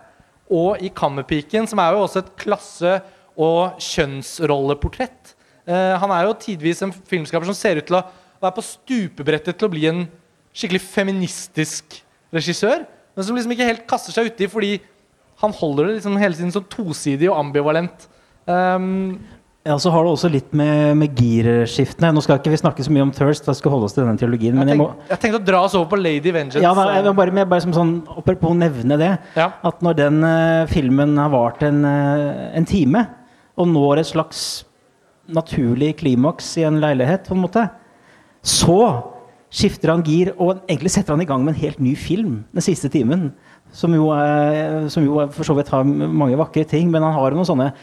Og 0.50 0.82
i 0.82 0.90
'Kammerpiken', 0.90 1.68
som 1.68 1.80
er 1.80 1.94
jo 1.94 2.04
også 2.04 2.20
et 2.20 2.36
klasse- 2.38 3.02
og 3.40 3.80
kjønnsrolleportrett. 3.80 5.36
Eh, 5.68 5.96
han 6.02 6.12
er 6.12 6.26
jo 6.26 6.34
tidvis 6.34 6.82
en 6.82 6.92
filmskaper 6.92 7.46
som 7.46 7.56
ser 7.56 7.78
ut 7.78 7.86
til 7.86 7.96
å 7.96 8.06
være 8.42 8.56
på 8.58 8.66
stupebrettet 8.66 9.58
til 9.58 9.68
å 9.68 9.72
bli 9.72 9.86
en 9.88 10.08
skikkelig 10.56 10.82
feministisk 10.82 12.02
regissør, 12.34 12.86
men 13.16 13.26
som 13.26 13.36
liksom 13.38 13.54
ikke 13.54 13.68
helt 13.70 13.88
kaster 13.90 14.16
seg 14.16 14.32
uti 14.32 14.48
fordi 14.52 14.80
han 15.40 15.56
holder 15.56 15.88
det 15.88 16.00
liksom 16.00 16.18
hele 16.20 16.36
tiden 16.36 16.52
sånn 16.52 16.68
tosidig 16.72 17.30
og 17.30 17.40
ambivalent. 17.40 18.08
Um, 18.50 19.20
Ja, 19.68 19.76
så 19.76 19.92
har 19.92 20.06
det 20.06 20.12
også 20.14 20.30
litt 20.32 20.54
med, 20.56 20.96
med 20.98 21.18
girskiftene. 21.20 22.14
Nå 22.16 22.22
skal 22.24 22.40
ikke 22.40 22.54
vi 22.54 22.60
snakke 22.62 22.84
så 22.86 22.94
mye 22.96 23.04
om 23.04 23.12
Thirst, 23.14 23.44
da 23.44 23.54
skal 23.58 23.74
holde 23.74 23.90
oss 23.90 23.96
til 23.98 24.06
denne 24.06 24.20
teologien 24.22 24.56
Men 24.56 24.72
jeg, 24.72 25.18
tenkte 25.20 25.42
å 25.42 25.44
dra 25.44 25.66
oss 25.68 25.76
over 25.76 25.90
på 25.92 26.00
Lady 26.00 26.32
Vengeance. 26.32 26.64
ja, 26.64 26.72
da, 26.78 26.86
jeg 26.96 27.04
vil 27.10 27.18
bare, 27.18 27.34
jeg 27.42 27.50
bare 27.52 27.66
som 27.66 27.76
sånn, 27.76 27.92
apropos 28.22 28.56
nevne 28.56 28.98
det, 29.02 29.12
Ja. 29.36 29.50
at 29.68 29.84
når 29.84 30.00
den 30.00 30.24
uh, 30.24 30.64
filmen 30.72 31.18
har 31.20 31.34
vart 31.36 31.62
en, 31.68 31.84
uh, 31.84 32.56
en 32.56 32.66
time, 32.70 33.04
og 33.60 33.68
når 33.68 34.00
et 34.00 34.12
slags 34.14 34.48
naturlig 35.30 35.98
klimaks 36.00 36.56
i 36.58 36.66
en 36.66 36.80
leilighet, 36.80 37.28
på 37.28 37.36
en 37.36 37.44
måte, 37.44 37.68
så 38.42 38.80
skifter 39.52 39.92
han 39.92 40.06
gir 40.06 40.32
og 40.38 40.64
egentlig 40.70 40.94
setter 40.94 41.18
han 41.18 41.24
i 41.24 41.28
gang 41.28 41.44
med 41.44 41.56
en 41.56 41.62
helt 41.66 41.80
ny 41.84 41.96
film 42.00 42.44
den 42.56 42.64
siste 42.64 42.90
timen. 42.94 43.34
Som 43.76 43.94
jo, 43.94 44.08
er, 44.16 44.88
som 44.90 45.04
jo 45.06 45.20
for 45.36 45.46
så 45.46 45.54
vidt 45.58 45.70
har 45.70 45.86
mange 45.86 46.38
vakre 46.40 46.64
ting, 46.66 46.88
men 46.90 47.04
han 47.06 47.14
har 47.14 47.36
noen 47.36 47.46
sånne 47.46 47.74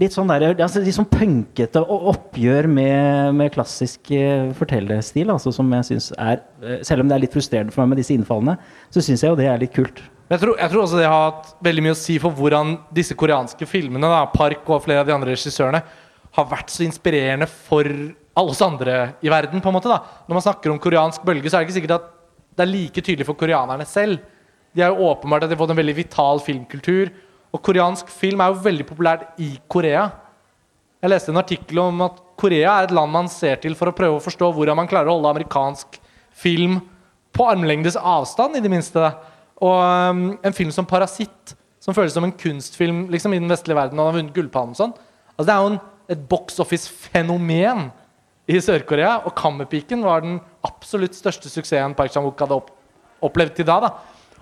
litt 0.00 0.14
sånn, 0.14 0.30
der, 0.30 0.54
altså 0.54 0.82
litt 0.82 0.96
sånn 0.96 1.08
punkete 1.10 1.82
oppgjør 1.82 2.68
med, 2.70 3.34
med 3.38 3.52
klassisk 3.54 4.10
eh, 4.14 4.50
fortellerstil. 4.58 5.30
Altså, 5.34 5.52
som 5.54 5.70
jeg 5.78 5.88
syns 5.90 6.10
er, 6.16 6.42
eh, 6.62 6.80
Selv 6.86 7.04
om 7.04 7.10
det 7.10 7.16
er 7.16 7.24
litt 7.26 7.36
frustrerende 7.36 7.74
for 7.74 7.84
meg 7.84 7.94
med 7.94 8.02
disse 8.02 8.14
innfallene, 8.16 8.56
så 8.94 9.04
syns 9.04 9.24
jeg 9.24 9.32
jo 9.32 9.38
det 9.38 9.48
er 9.50 9.62
litt 9.62 9.74
kult. 9.76 10.02
Jeg 10.32 10.40
tror, 10.40 10.56
jeg 10.56 10.72
tror 10.72 10.82
også 10.82 10.98
det 10.98 11.08
har 11.10 11.26
hatt 11.28 11.52
veldig 11.64 11.84
mye 11.84 11.94
å 11.94 12.00
si 12.00 12.16
for 12.22 12.34
hvordan 12.34 12.78
disse 12.96 13.16
koreanske 13.18 13.68
filmene, 13.68 14.08
da, 14.08 14.24
Park 14.32 14.66
og 14.72 14.82
flere 14.86 15.04
av 15.04 15.08
de 15.10 15.14
andre 15.14 15.34
regissørene, 15.34 15.82
har 16.34 16.50
vært 16.50 16.72
så 16.72 16.82
inspirerende 16.86 17.46
for 17.46 17.86
alle 17.86 18.54
oss 18.54 18.62
andre 18.64 18.96
i 19.22 19.30
verden. 19.30 19.60
på 19.62 19.70
en 19.70 19.76
måte 19.76 19.92
da. 19.92 20.00
Når 20.26 20.38
man 20.40 20.46
snakker 20.46 20.72
om 20.72 20.80
koreansk 20.82 21.22
bølge, 21.26 21.50
så 21.50 21.58
er 21.58 21.62
det 21.62 21.68
ikke 21.68 21.78
sikkert 21.78 21.98
at 22.00 22.08
det 22.56 22.64
er 22.64 22.72
like 22.72 23.02
tydelig 23.02 23.26
for 23.28 23.38
koreanerne 23.38 23.86
selv. 23.86 24.18
De 24.74 24.82
er 24.82 24.90
jo 24.90 25.06
åpenbart 25.06 25.44
at 25.44 25.52
de 25.52 25.54
har 25.54 25.62
fått 25.62 25.74
en 25.74 25.78
veldig 25.78 25.96
vital 26.00 26.42
filmkultur. 26.42 27.12
Og 27.54 27.62
koreansk 27.62 28.10
film 28.10 28.42
er 28.42 28.50
jo 28.50 28.62
veldig 28.64 28.86
populært 28.88 29.38
i 29.42 29.52
Korea. 29.70 30.08
Jeg 31.04 31.12
leste 31.12 31.30
en 31.30 31.38
artikkel 31.38 31.78
om 31.78 32.02
at 32.06 32.18
Korea 32.40 32.72
er 32.80 32.88
et 32.88 32.94
land 32.96 33.12
man 33.14 33.28
ser 33.30 33.60
til 33.62 33.76
for 33.78 33.90
å 33.90 33.94
prøve 33.94 34.18
å 34.18 34.24
forstå 34.24 34.48
hvordan 34.56 34.78
man 34.80 34.90
klarer 34.90 35.12
å 35.12 35.18
holde 35.18 35.30
amerikansk 35.30 36.00
film 36.34 36.80
på 37.34 37.46
armlengdes 37.50 37.98
avstand, 37.98 38.56
i 38.58 38.62
det 38.64 38.70
minste. 38.72 39.10
Og 39.62 39.76
um, 39.78 40.24
en 40.42 40.56
film 40.56 40.72
som 40.74 40.86
'Parasitt', 40.86 41.54
som 41.78 41.94
føles 41.94 42.14
som 42.14 42.24
en 42.24 42.32
kunstfilm 42.32 43.08
liksom, 43.12 43.34
i 43.34 43.38
den 43.42 43.50
vestlige 43.50 43.76
verden, 43.76 44.00
og 44.00 44.10
har 44.10 44.16
vunnet 44.18 44.34
Gullpalmen 44.34 44.74
sånn. 44.78 44.94
Altså, 45.36 45.46
det 45.46 45.54
er 45.54 45.60
jo 45.60 45.72
en, 45.74 45.80
et 46.14 46.24
box 46.30 46.58
office-fenomen 46.62 47.90
i 48.48 48.58
Sør-Korea. 48.58 49.20
Og 49.26 49.34
'Kammerpiken' 49.34 50.02
var 50.02 50.24
den 50.26 50.40
absolutt 50.64 51.14
største 51.14 51.52
suksessen 51.52 51.94
Park 51.94 52.10
Chan-wook 52.10 52.40
hadde 52.40 52.58
opp, 52.58 52.70
opplevd 53.22 53.60
til 53.60 53.68
da. 53.68 53.80
da. 53.80 53.92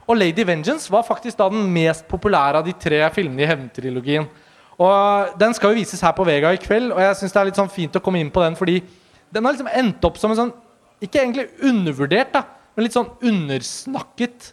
Og 0.07 0.17
'Lady 0.17 0.45
Vengeance' 0.45 0.91
var 0.91 1.03
faktisk 1.07 1.39
da 1.39 1.49
den 1.49 1.69
mest 1.73 2.09
populære 2.09 2.59
av 2.59 2.67
de 2.67 2.73
tre 2.73 3.11
filmene 3.15 3.43
i 3.43 3.47
hevntrilogien. 3.47 4.27
Og 4.79 5.39
Den 5.39 5.55
skal 5.55 5.71
jo 5.71 5.79
vises 5.79 6.01
her 6.01 6.13
på 6.13 6.25
Vega 6.25 6.53
i 6.53 6.57
kveld, 6.57 6.93
og 6.93 7.01
jeg 7.01 7.17
syns 7.17 7.33
det 7.33 7.41
er 7.41 7.45
litt 7.45 7.61
sånn 7.61 7.71
fint 7.71 7.97
å 7.97 8.03
komme 8.03 8.21
inn 8.21 8.31
på 8.31 8.43
den, 8.43 8.57
fordi 8.57 8.83
den 9.33 9.45
har 9.45 9.53
liksom 9.53 9.71
endt 9.73 10.05
opp 10.05 10.19
som 10.19 10.31
en 10.31 10.37
sånn 10.37 10.53
Ikke 11.03 11.19
egentlig 11.19 11.49
undervurdert, 11.67 12.31
da, 12.31 12.45
men 12.77 12.85
litt 12.85 12.95
sånn 12.95 13.09
undersnakket 13.27 14.53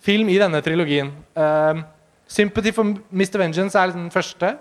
film 0.00 0.30
i 0.32 0.38
denne 0.40 0.62
trilogien. 0.64 1.10
Um, 1.36 1.84
'Sympathy 2.26 2.72
for 2.72 2.84
Mr. 3.12 3.36
Vengeance' 3.36 3.76
er 3.76 3.90
liksom 3.90 4.08
den 4.08 4.10
første. 4.10 4.56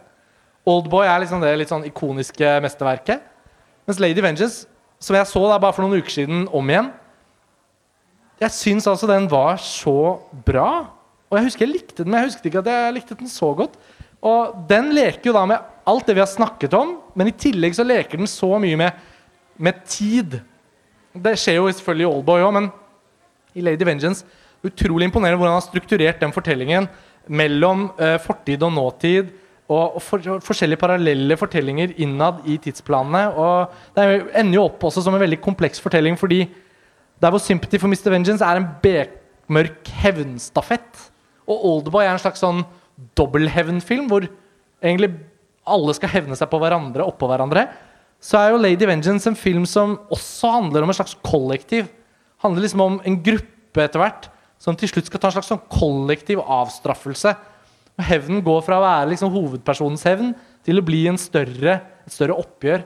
'Oldboy' 0.67 1.07
er 1.07 1.21
liksom 1.21 1.39
det 1.39 1.57
litt 1.57 1.69
sånn 1.69 1.87
ikoniske 1.87 2.59
mesterverket. 2.59 3.21
Mens 3.87 3.99
'Lady 3.99 4.19
Vengeance', 4.19 4.67
som 4.99 5.15
jeg 5.15 5.25
så 5.27 5.47
da 5.47 5.57
bare 5.57 5.73
for 5.73 5.87
noen 5.87 6.01
uker 6.01 6.11
siden 6.11 6.49
om 6.51 6.69
igjen 6.69 6.91
Jeg 8.39 8.55
syns 8.55 8.87
altså 8.87 9.07
den 9.09 9.27
var 9.31 9.59
så 9.61 10.19
bra. 10.47 10.71
Og 11.29 11.37
jeg 11.37 11.49
husker 11.49 11.65
jeg 11.65 11.73
likte 11.73 12.03
den, 12.03 12.11
men 12.11 12.21
jeg 12.21 12.31
husket 12.31 12.49
ikke 12.49 12.61
at 12.63 12.71
jeg 12.71 12.95
likte 12.95 13.17
den 13.19 13.31
så 13.31 13.51
godt. 13.57 13.75
Og 14.25 14.55
den 14.69 14.91
leker 14.95 15.29
jo 15.29 15.35
da 15.35 15.45
med 15.47 15.67
alt 15.89 16.07
det 16.07 16.15
vi 16.17 16.23
har 16.23 16.29
snakket 16.29 16.75
om, 16.77 16.97
men 17.17 17.29
i 17.29 17.35
tillegg 17.35 17.75
så 17.75 17.85
leker 17.87 18.19
den 18.19 18.29
så 18.29 18.51
mye 18.61 18.77
med, 18.79 19.03
med 19.57 19.83
tid. 19.89 20.39
Det 21.13 21.35
skjer 21.39 21.59
jo 21.59 21.69
selvfølgelig 21.71 22.07
i 22.07 22.11
Oldboy 22.11 22.45
òg, 22.45 22.55
men 22.55 22.69
i 23.57 23.63
Lady 23.65 23.87
Vengeance 23.87 24.25
utrolig 24.65 25.07
imponerende 25.07 25.39
hvordan 25.39 25.55
han 25.55 25.61
har 25.61 25.67
strukturert 25.69 26.19
den 26.21 26.33
fortellingen 26.35 26.89
mellom 27.29 27.89
eh, 27.99 28.17
fortid 28.21 28.63
og 28.65 28.73
nåtid. 28.75 29.29
Og, 29.69 29.99
og 29.99 30.01
for, 30.01 30.39
forskjellige 30.41 30.81
parallelle 30.81 31.37
fortellinger 31.37 31.93
innad 32.01 32.41
i 32.49 32.57
tidsplanene. 32.61 33.27
Og 33.37 33.93
det 33.95 34.05
er 34.05 34.23
ender 34.41 34.57
jo 34.57 34.65
opp 34.65 34.87
også 34.89 35.03
som 35.05 35.15
en 35.15 35.21
veldig 35.21 35.39
kompleks 35.43 35.81
fortelling, 35.83 36.17
fordi 36.19 36.41
der 37.19 37.31
hvor 37.31 37.39
'Sympathy 37.39 37.79
for 37.79 37.87
Mr. 37.87 38.09
Vengeance' 38.13 38.45
er 38.45 38.57
en 38.57 38.69
bekmørk 38.81 39.87
hevnstafett. 40.03 41.11
Og 41.47 41.65
Oldboy 41.65 42.05
er 42.05 42.13
en 42.13 42.21
slags 42.21 42.39
sånn 42.39 42.63
dobbelthevnfilm, 43.17 44.07
hvor 44.07 44.27
egentlig 44.81 45.13
alle 45.67 45.93
skal 45.93 46.09
hevne 46.09 46.35
seg 46.35 46.49
på 46.49 46.59
hverandre, 46.61 47.05
oppå 47.05 47.27
hverandre. 47.27 47.67
Så 48.19 48.39
er 48.39 48.51
jo 48.51 48.61
Lady 48.61 48.85
Vengeance 48.85 49.27
en 49.29 49.35
film 49.35 49.65
som 49.65 49.97
også 50.11 50.51
handler 50.51 50.83
om 50.83 50.91
en 50.91 50.97
slags 50.97 51.15
kollektiv. 51.23 51.87
Handler 52.43 52.65
liksom 52.65 52.81
om 52.81 53.01
en 53.05 53.23
gruppe 53.23 53.83
etter 53.83 53.99
hvert 53.99 54.29
som 54.59 54.75
til 54.75 54.91
slutt 54.91 55.07
skal 55.07 55.21
ta 55.21 55.29
en 55.29 55.37
slags 55.37 55.49
sånn 55.53 55.63
kollektiv 55.71 56.41
avstraffelse. 56.43 57.31
Og 57.95 58.05
Hevnen 58.07 58.43
går 58.43 58.63
fra 58.65 58.79
å 58.79 58.83
være 58.83 59.11
liksom 59.13 59.31
hovedpersonens 59.31 60.03
hevn 60.07 60.33
til 60.67 60.79
å 60.79 60.85
bli 60.85 61.05
større, 61.19 61.79
et 62.05 62.13
større 62.13 62.35
oppgjør. 62.39 62.83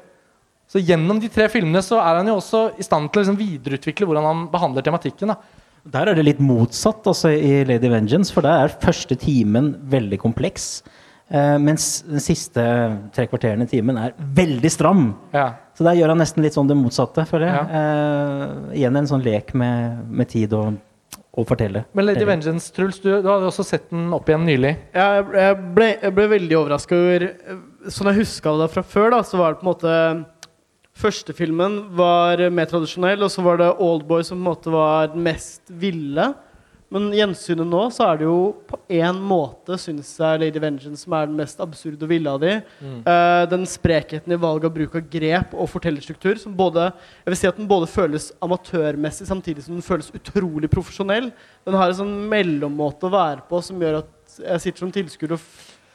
Så 0.74 0.82
Gjennom 0.82 1.20
de 1.22 1.30
tre 1.30 1.46
filmene 1.54 1.84
så 1.86 2.00
er 2.02 2.18
han 2.18 2.30
jo 2.32 2.40
også 2.40 2.64
i 2.82 2.86
stand 2.86 3.12
til 3.14 3.22
å 3.22 3.24
liksom 3.24 3.38
videreutvikle 3.38 4.08
hvordan 4.10 4.26
han 4.26 4.40
behandler 4.50 4.86
tematikken. 4.86 5.30
da. 5.30 5.36
Der 5.94 6.10
er 6.10 6.18
det 6.18 6.24
litt 6.26 6.42
motsatt 6.42 7.06
altså, 7.12 7.30
i 7.30 7.60
Lady 7.70 7.92
Vengeance, 7.92 8.34
for 8.34 8.42
der 8.42 8.64
er 8.64 8.74
første 8.82 9.14
timen 9.22 9.76
veldig 9.92 10.18
kompleks. 10.24 10.82
Eh, 11.30 11.60
mens 11.62 12.02
den 12.08 12.24
siste 12.24 12.64
tre 13.14 13.28
kvarterene 13.30 13.68
i 13.68 13.70
timen 13.70 14.00
er 14.02 14.16
veldig 14.18 14.72
stram. 14.74 15.06
Ja. 15.36 15.52
Så 15.78 15.86
der 15.86 16.00
gjør 16.00 16.16
han 16.16 16.24
nesten 16.24 16.42
litt 16.42 16.58
sånn 16.58 16.72
det 16.72 16.80
motsatte, 16.80 17.28
føler 17.30 17.52
jeg. 17.52 17.70
Eh, 17.78 18.58
igjen 18.82 18.98
en 18.98 19.14
sånn 19.14 19.28
lek 19.30 19.54
med, 19.54 20.02
med 20.10 20.34
tid 20.34 20.58
og, 20.58 20.82
og 21.38 21.50
fortelle. 21.54 21.86
Men 21.94 22.10
Lady 22.10 22.26
Vengeance, 22.26 22.74
Truls, 22.74 22.98
du, 23.04 23.12
du 23.14 23.30
hadde 23.30 23.52
også 23.54 23.70
sett 23.76 23.92
den 23.94 24.10
opp 24.18 24.26
igjen 24.26 24.50
nylig. 24.50 24.74
Ja, 24.98 25.20
jeg, 25.20 25.30
jeg, 25.38 25.64
ble, 25.78 25.94
jeg 26.02 26.18
ble 26.18 26.30
veldig 26.40 26.62
overraska 26.64 26.98
over 26.98 27.30
Sånn 27.92 28.08
jeg 28.10 28.24
huska 28.24 28.52
det 28.62 28.72
fra 28.72 28.82
før, 28.88 29.10
da, 29.12 29.26
så 29.28 29.38
var 29.38 29.54
det 29.54 29.60
på 29.60 29.66
en 29.68 29.76
måte 29.76 29.96
Første 30.94 31.34
filmen 31.36 31.80
var 31.98 32.42
mer 32.54 32.70
tradisjonell, 32.70 33.26
og 33.26 33.32
så 33.34 33.44
var 33.46 33.60
det 33.60 33.74
Oldboy 33.82 34.24
som 34.26 34.38
på 34.38 34.44
en 34.44 34.50
måte 34.52 34.74
var 34.74 35.14
den 35.14 35.24
mest 35.26 35.72
ville. 35.82 36.34
Men 36.94 37.08
gjensynet 37.16 37.66
nå, 37.66 37.80
så 37.90 38.06
er 38.06 38.20
det 38.20 38.28
jo 38.28 38.52
på 38.70 38.78
én 38.94 39.18
måte, 39.26 39.80
syns 39.82 40.12
jeg, 40.20 40.42
Lady 40.44 40.62
Vengeance 40.62 41.08
som 41.08 41.16
er 41.18 41.26
den 41.26 41.40
mest 41.40 41.62
absurde 41.64 42.06
og 42.06 42.12
ville 42.12 42.30
av 42.30 42.44
de. 42.44 42.52
Eh, 42.86 43.46
den 43.50 43.66
sprekheten 43.70 44.36
i 44.36 44.38
valg 44.38 44.68
av 44.68 44.76
bruk 44.76 45.00
av 45.00 45.08
grep 45.10 45.56
og 45.58 45.72
fortellerstruktur 45.72 46.38
som 46.38 46.54
både 46.54 46.92
Jeg 46.92 47.34
vil 47.34 47.40
si 47.40 47.50
at 47.50 47.58
den 47.58 47.70
både 47.72 47.90
føles 47.90 48.30
amatørmessig 48.46 49.26
samtidig 49.26 49.66
som 49.66 49.80
den 49.80 49.86
føles 49.86 50.14
utrolig 50.14 50.70
profesjonell. 50.70 51.32
Den 51.66 51.80
har 51.80 51.90
en 51.90 52.02
sånn 52.04 52.14
mellommåte 52.30 53.10
å 53.10 53.16
være 53.16 53.48
på 53.50 53.64
som 53.66 53.82
gjør 53.82 54.04
at 54.04 54.38
jeg 54.44 54.68
sitter 54.68 54.86
som 54.86 54.94
tilskuer 54.94 55.34
og 55.34 55.50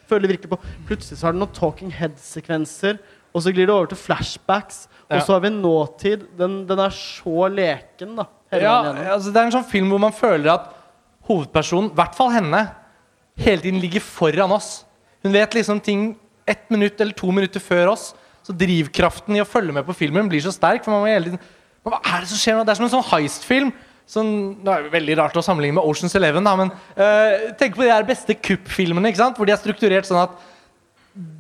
føler 0.08 0.32
virkelig 0.34 0.50
på 0.50 0.58
Plutselig 0.88 1.20
så 1.20 1.28
har 1.28 1.36
den 1.36 1.44
noen 1.44 1.54
talking 1.54 1.94
head-sekvenser, 1.94 2.98
og 3.38 3.44
så 3.44 3.52
glir 3.54 3.68
det 3.68 3.74
over 3.74 3.90
til 3.90 4.00
flashbacks. 4.00 4.86
Og 5.08 5.22
så 5.24 5.36
har 5.36 5.44
vi 5.46 5.52
nåtid. 5.54 6.26
Den, 6.36 6.60
den 6.68 6.82
er 6.84 6.94
så 6.94 7.48
leken, 7.52 8.16
da. 8.18 8.26
Ja, 8.52 8.78
altså 9.14 9.32
Det 9.32 9.40
er 9.40 9.48
en 9.48 9.56
sånn 9.58 9.68
film 9.68 9.92
hvor 9.92 10.00
man 10.02 10.14
føler 10.16 10.52
at 10.54 10.70
hovedpersonen, 11.28 11.90
i 11.92 11.98
hvert 11.98 12.16
fall 12.16 12.32
henne, 12.32 12.62
hele 13.38 13.64
tiden 13.64 13.80
ligger 13.82 14.04
foran 14.04 14.54
oss. 14.56 14.82
Hun 15.24 15.34
vet 15.34 15.56
liksom 15.56 15.82
ting 15.84 16.10
ett 16.48 16.70
minutt 16.72 17.00
eller 17.00 17.16
to 17.16 17.30
minutter 17.34 17.62
før 17.62 17.92
oss. 17.92 18.10
Så 18.44 18.54
drivkraften 18.56 19.36
i 19.36 19.42
å 19.42 19.48
følge 19.48 19.74
med 19.76 19.84
på 19.84 19.96
filmen 19.96 20.30
blir 20.30 20.40
så 20.44 20.52
sterk. 20.54 20.84
For 20.84 20.94
man 20.94 21.04
må 21.04 21.12
hele 21.12 21.30
tiden 21.30 21.42
men 21.84 21.94
Hva 21.94 22.00
er 22.02 22.24
det 22.24 22.30
som 22.32 22.40
skjer 22.40 22.56
nå? 22.58 22.64
Det 22.66 22.72
er 22.72 22.78
som 22.80 22.88
en 22.88 22.94
sånn 22.96 23.08
heist-film. 23.12 23.72
Sånn, 24.08 24.30
det 24.64 24.72
er 24.72 24.86
veldig 24.92 25.18
rart 25.20 25.36
å 25.36 25.44
sammenligne 25.44 25.76
med 25.76 25.84
Oceans 25.84 26.16
Eleven, 26.16 26.46
da, 26.46 26.54
men 26.56 26.70
øh, 26.72 27.50
tenk 27.60 27.74
på 27.76 27.84
de 27.84 27.90
her 27.92 28.06
beste 28.08 28.32
kuppfilmene, 28.40 29.12
hvor 29.36 29.44
de 29.44 29.52
er 29.52 29.60
strukturert 29.60 30.08
sånn 30.08 30.22
at 30.22 30.38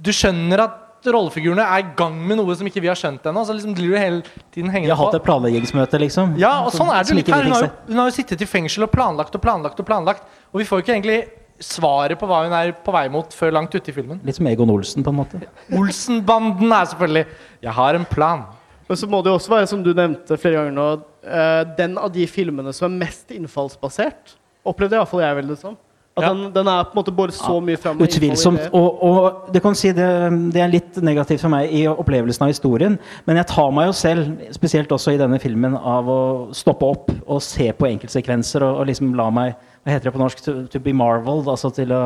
du 0.04 0.10
skjønner 0.12 0.66
at 0.66 0.76
rollefigurene 1.06 1.64
er 1.64 1.82
i 1.84 1.88
gang 1.98 2.16
med 2.26 2.40
noe 2.40 2.54
som 2.58 2.66
ikke 2.68 2.82
vi 2.82 2.90
har 2.90 2.98
skjønt 2.98 3.26
ennå. 3.30 3.44
Så 3.46 3.56
liksom 3.56 3.74
blir 3.78 3.92
du 3.92 3.98
hele 3.98 4.22
tiden 4.50 4.70
De 4.70 4.74
hengende 4.74 4.94
har 4.96 5.06
hatt 5.06 5.18
et 5.20 5.26
planleggingsmøte, 5.26 6.00
liksom. 6.02 6.36
ja, 6.40 6.58
og 6.64 6.72
sånn 6.74 6.90
er 6.94 7.06
det 7.06 7.18
litt 7.20 7.32
her. 7.32 7.46
Hun 7.46 7.56
har, 7.56 7.66
jo, 7.68 7.72
hun 7.90 8.02
har 8.02 8.10
jo 8.10 8.16
sittet 8.18 8.42
i 8.42 8.48
fengsel 8.48 8.88
og 8.88 8.92
planlagt 8.94 9.34
og 9.38 9.44
planlagt 9.44 9.78
og 9.78 9.88
planlagt. 9.88 10.26
Og 10.52 10.62
vi 10.62 10.68
får 10.68 10.80
jo 10.80 10.86
ikke 10.86 10.96
egentlig 10.98 11.18
svaret 11.62 12.18
på 12.18 12.26
hva 12.30 12.44
hun 12.44 12.54
er 12.54 12.72
på 12.84 12.94
vei 12.94 13.08
mot 13.12 13.34
før 13.34 13.54
langt 13.56 13.74
ute 13.74 13.90
i 13.90 13.94
filmen. 13.94 14.20
Litt 14.26 14.38
som 14.38 14.46
Egon 14.50 14.70
Olsen, 14.70 15.04
på 15.06 15.12
en 15.14 15.18
måte. 15.20 15.42
Olsenbanden 15.74 16.72
er 16.72 16.90
selvfølgelig 16.92 17.26
'Jeg 17.62 17.72
har 17.72 17.94
en 17.94 18.06
plan'. 18.06 18.46
Men 18.88 18.96
så 18.96 19.06
må 19.06 19.22
det 19.22 19.30
jo 19.30 19.36
også 19.36 19.52
være, 19.52 19.66
som 19.66 19.82
du 19.84 19.92
nevnte 19.92 20.38
flere 20.40 20.62
ganger 20.62 20.72
nå, 20.72 21.02
eh, 21.28 21.64
den 21.76 21.98
av 21.98 22.12
de 22.12 22.26
filmene 22.26 22.72
som 22.72 22.88
er 22.88 23.06
mest 23.06 23.30
innfallsbasert. 23.30 24.36
Opplevde 24.64 24.96
iallfall 24.96 25.20
jeg 25.20 25.36
vel 25.36 25.48
det 25.48 25.58
som. 25.58 25.76
At 26.18 26.26
Ja. 26.26 26.30
den, 26.34 26.52
den 26.54 26.68
er 26.70 26.84
på 26.88 26.94
en 26.96 26.98
måte 27.00 27.14
bare 27.14 27.34
så 27.34 27.56
mye 27.64 27.78
fram 27.80 28.00
Utvilsomt. 28.04 28.68
Og, 28.76 29.02
og 29.08 29.52
det 29.54 29.62
kan 29.64 29.76
si 29.78 29.92
det, 29.96 30.08
det 30.54 30.62
er 30.64 30.72
litt 30.72 30.98
negativt 31.06 31.42
for 31.44 31.52
meg 31.54 31.70
i 31.74 31.84
opplevelsen 31.88 32.44
av 32.46 32.52
historien. 32.52 32.98
Men 33.28 33.38
jeg 33.40 33.48
tar 33.54 33.70
meg 33.74 33.88
jo 33.90 33.96
selv, 33.96 34.32
spesielt 34.56 34.92
også 34.94 35.14
i 35.14 35.20
denne 35.20 35.38
filmen, 35.42 35.76
av 35.78 36.10
å 36.10 36.20
stoppe 36.56 36.88
opp 36.88 37.12
og 37.26 37.40
se 37.44 37.70
på 37.72 37.88
enkeltsekvenser 37.92 38.66
og, 38.66 38.82
og 38.82 38.90
liksom 38.92 39.14
la 39.18 39.30
meg 39.30 39.54
Hva 39.86 39.94
heter 39.94 40.10
det 40.10 40.16
på 40.18 40.20
norsk? 40.20 40.42
To, 40.44 40.56
to 40.74 40.80
be 40.82 40.92
marveled. 40.92 41.46
Altså 41.48 41.70
til 41.72 41.94
å 41.96 42.02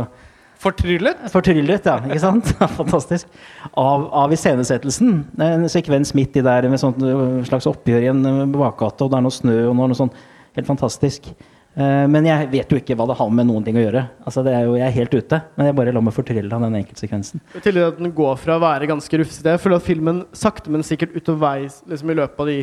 Fortryllet? 0.62 1.24
Fortryllet, 1.32 1.86
ja. 1.88 1.96
Ikke 2.06 2.20
sant? 2.22 2.52
Fantastisk. 2.78 3.26
Av, 3.74 4.04
av 4.14 4.30
iscenesettelsen. 4.36 5.16
En 5.42 5.64
sekvens 5.72 6.12
midt 6.14 6.36
i 6.38 6.44
der 6.46 6.68
med 6.70 6.78
sånt 6.78 7.00
øh, 7.02 7.40
slags 7.48 7.66
oppgjør 7.66 8.04
i 8.06 8.10
en 8.12 8.20
øh, 8.28 8.44
bakgate, 8.54 9.02
og 9.02 9.10
det 9.10 9.18
er 9.18 9.24
noe 9.26 9.34
snø 9.34 9.56
og 9.72 9.74
noe, 9.74 9.88
noe 9.90 9.98
sånn 9.98 10.12
helt 10.54 10.68
fantastisk. 10.68 11.32
Eh, 11.74 12.04
men 12.12 12.26
jeg 12.28 12.50
vet 12.52 12.72
jo 12.74 12.76
ikke 12.80 12.96
hva 12.98 13.06
det 13.08 13.16
har 13.16 13.30
med 13.32 13.48
noen 13.48 13.64
ting 13.64 13.78
å 13.80 13.84
gjøre. 13.84 14.02
Altså, 14.26 14.42
det 14.44 14.52
er 14.56 14.66
jo, 14.68 14.74
jeg 14.76 14.86
er 14.90 14.96
helt 14.98 15.14
ute. 15.16 15.40
Men 15.56 15.70
jeg 15.70 15.76
bare 15.78 15.94
lar 15.96 16.04
meg 16.04 16.16
fortrylle 16.16 16.52
av 16.52 16.66
den 16.66 16.76
enkeltsekvensen. 16.82 17.40
I 17.56 17.62
tillegg 17.64 17.94
at 17.94 18.02
den 18.02 18.12
går 18.16 18.36
fra 18.42 18.58
å 18.58 18.62
være 18.62 18.90
ganske 18.90 19.22
rufsete. 19.22 19.54
Jeg 19.56 19.62
føler 19.62 19.80
at 19.80 19.86
filmen 19.88 20.22
sakte, 20.36 20.72
men 20.72 20.84
sikkert 20.86 21.16
utoverveis 21.16 21.80
liksom 21.88 22.12
i 22.12 22.18
løpet 22.20 22.44
av 22.44 22.52
de 22.52 22.58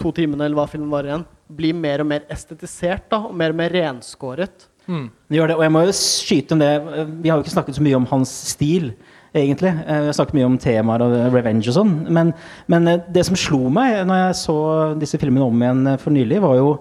to 0.00 0.10
timene 0.16 0.46
eller 0.48 0.56
hva 0.56 0.66
filmen 0.70 0.90
var 0.90 1.06
igjen, 1.06 1.26
blir 1.52 1.76
mer 1.76 2.00
og 2.02 2.08
mer 2.08 2.22
estetisert 2.32 3.10
da, 3.12 3.18
og 3.28 3.34
mer 3.36 3.52
og 3.52 3.58
mer 3.60 3.74
renskåret. 3.74 4.66
Mm. 4.90 5.10
gjør 5.30 5.50
det, 5.52 5.54
og 5.54 5.62
jeg 5.62 5.70
må 5.74 5.80
jo 5.84 5.92
skyte 5.94 6.54
om 6.56 6.62
det. 6.62 6.70
Vi 7.22 7.28
har 7.30 7.36
jo 7.38 7.44
ikke 7.44 7.52
snakket 7.52 7.76
så 7.76 7.82
mye 7.84 7.98
om 8.00 8.06
hans 8.10 8.30
stil, 8.50 8.88
egentlig. 9.36 9.70
Eh, 9.84 10.00
Vi 10.00 10.08
har 10.08 10.16
snakket 10.16 10.38
mye 10.40 10.48
om 10.48 10.56
temaer 10.58 11.04
og 11.04 11.12
revenge 11.36 11.68
og 11.70 11.76
sånn. 11.76 11.92
Men, 12.10 12.32
men 12.66 12.88
eh, 12.90 13.04
det 13.12 13.22
som 13.28 13.38
slo 13.38 13.68
meg 13.70 14.00
når 14.08 14.22
jeg 14.24 14.38
så 14.40 14.56
disse 14.98 15.20
filmene 15.20 15.46
om 15.46 15.62
igjen 15.62 15.92
for 16.02 16.16
nylig, 16.16 16.40
var 16.42 16.56
jo 16.58 16.72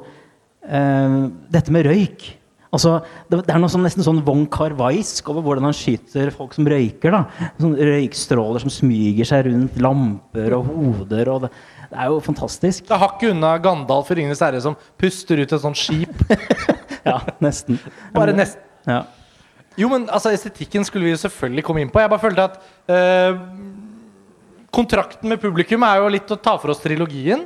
dette 0.69 1.73
med 1.73 1.87
røyk. 1.89 2.27
Altså, 2.69 2.99
det, 3.31 3.39
det 3.47 3.53
er 3.55 3.61
noe 3.61 3.71
sånn, 3.73 3.81
nesten 3.81 4.05
sånn 4.05 4.19
Wong 4.27 4.43
Kar-waisk 4.53 5.31
over 5.31 5.41
hvordan 5.41 5.65
han 5.65 5.73
skyter 5.73 6.29
folk 6.35 6.53
som 6.53 6.67
røyker. 6.69 7.15
da. 7.15 7.49
Sånn 7.57 7.73
Røykstråler 7.79 8.61
som 8.61 8.73
smyger 8.73 9.25
seg 9.25 9.47
rundt 9.47 9.79
lamper 9.81 10.53
og 10.59 10.69
hoder. 10.69 11.31
og 11.33 11.47
Det, 11.47 11.49
det 11.89 11.97
er 12.03 12.11
jo 12.13 12.19
fantastisk. 12.21 12.85
Det 12.85 12.93
er 12.93 13.01
hakket 13.01 13.33
unna 13.33 13.55
Gandalf 13.63 14.11
i 14.13 14.19
'Ringenes 14.19 14.43
herre' 14.45 14.61
som 14.61 14.77
puster 15.01 15.41
ut 15.41 15.49
et 15.57 15.65
sånt 15.65 15.79
skip. 15.79 16.13
Ja, 17.09 17.21
nesten. 17.41 17.79
Bare 18.13 18.33
nesten 18.35 18.61
Ja. 18.85 19.05
Jo, 19.79 19.87
men 19.87 20.09
altså, 20.11 20.33
estetikken 20.35 20.83
skulle 20.85 21.07
vi 21.07 21.13
jo 21.13 21.21
selvfølgelig 21.21 21.63
komme 21.63 21.81
inn 21.81 21.89
på. 21.89 22.01
Jeg 22.03 22.11
bare 22.11 22.21
følte 22.21 22.43
at 22.49 22.57
eh, 22.91 23.37
kontrakten 24.75 25.29
med 25.31 25.39
publikum 25.41 25.85
er 25.87 26.01
jo 26.01 26.09
litt 26.11 26.33
å 26.33 26.37
ta 26.37 26.57
for 26.59 26.73
oss 26.73 26.83
trilogien. 26.83 27.45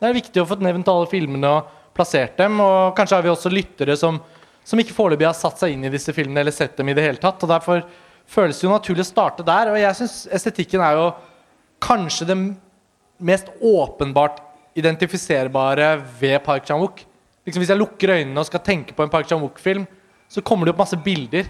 Det 0.00 0.08
er 0.08 0.16
viktig 0.16 0.42
å 0.42 0.48
få 0.50 0.58
nevnt 0.58 0.90
alle 0.90 1.06
filmene 1.08 1.52
og 1.54 1.70
plassert 1.96 2.38
dem. 2.40 2.60
Og 2.62 2.94
kanskje 2.98 3.18
har 3.18 3.26
vi 3.26 3.32
også 3.32 3.52
lyttere 3.52 3.96
som, 3.98 4.20
som 4.64 4.80
ikke 4.82 4.96
foreløpig 4.96 5.28
har 5.28 5.36
satt 5.38 5.60
seg 5.62 5.74
inn 5.74 5.86
i 5.88 5.92
disse 5.92 6.14
filmene 6.16 6.44
eller 6.44 6.54
sett 6.54 6.76
dem 6.78 6.90
i 6.90 6.96
det 6.96 7.04
hele 7.06 7.22
tatt. 7.22 7.42
Og 7.42 7.50
derfor 7.50 7.84
føles 8.30 8.58
det 8.58 8.66
jo 8.66 8.72
naturlig 8.74 9.06
å 9.06 9.10
starte 9.10 9.46
der. 9.46 9.72
Og 9.72 9.80
jeg 9.80 9.98
syns 9.98 10.24
estetikken 10.40 10.84
er 10.84 10.98
jo 10.98 11.06
kanskje 11.82 12.28
det 12.28 12.38
mest 13.20 13.50
åpenbart 13.60 14.40
identifiserbare 14.78 15.94
ved 16.20 16.38
Park 16.44 16.68
Chan-wook. 16.68 17.02
Liksom 17.46 17.64
hvis 17.64 17.72
jeg 17.72 17.80
lukker 17.80 18.14
øynene 18.14 18.42
og 18.42 18.48
skal 18.48 18.62
tenke 18.64 18.94
på 18.96 19.04
en 19.04 19.12
Park 19.12 19.28
Chan-wook-film, 19.28 19.86
så 20.30 20.42
kommer 20.46 20.66
det 20.66 20.74
opp 20.74 20.84
masse 20.84 20.98
bilder. 21.02 21.48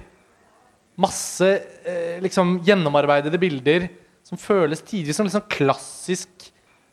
Masse 1.00 1.50
eh, 1.85 2.16
liksom 2.24 2.59
gjennomarbeidede 2.66 3.40
bilder 3.40 3.88
som 4.26 4.40
føles 4.40 4.83
tidvis 4.87 5.18
som 5.18 5.29
liksom 5.29 5.46
klassisk 5.50 6.48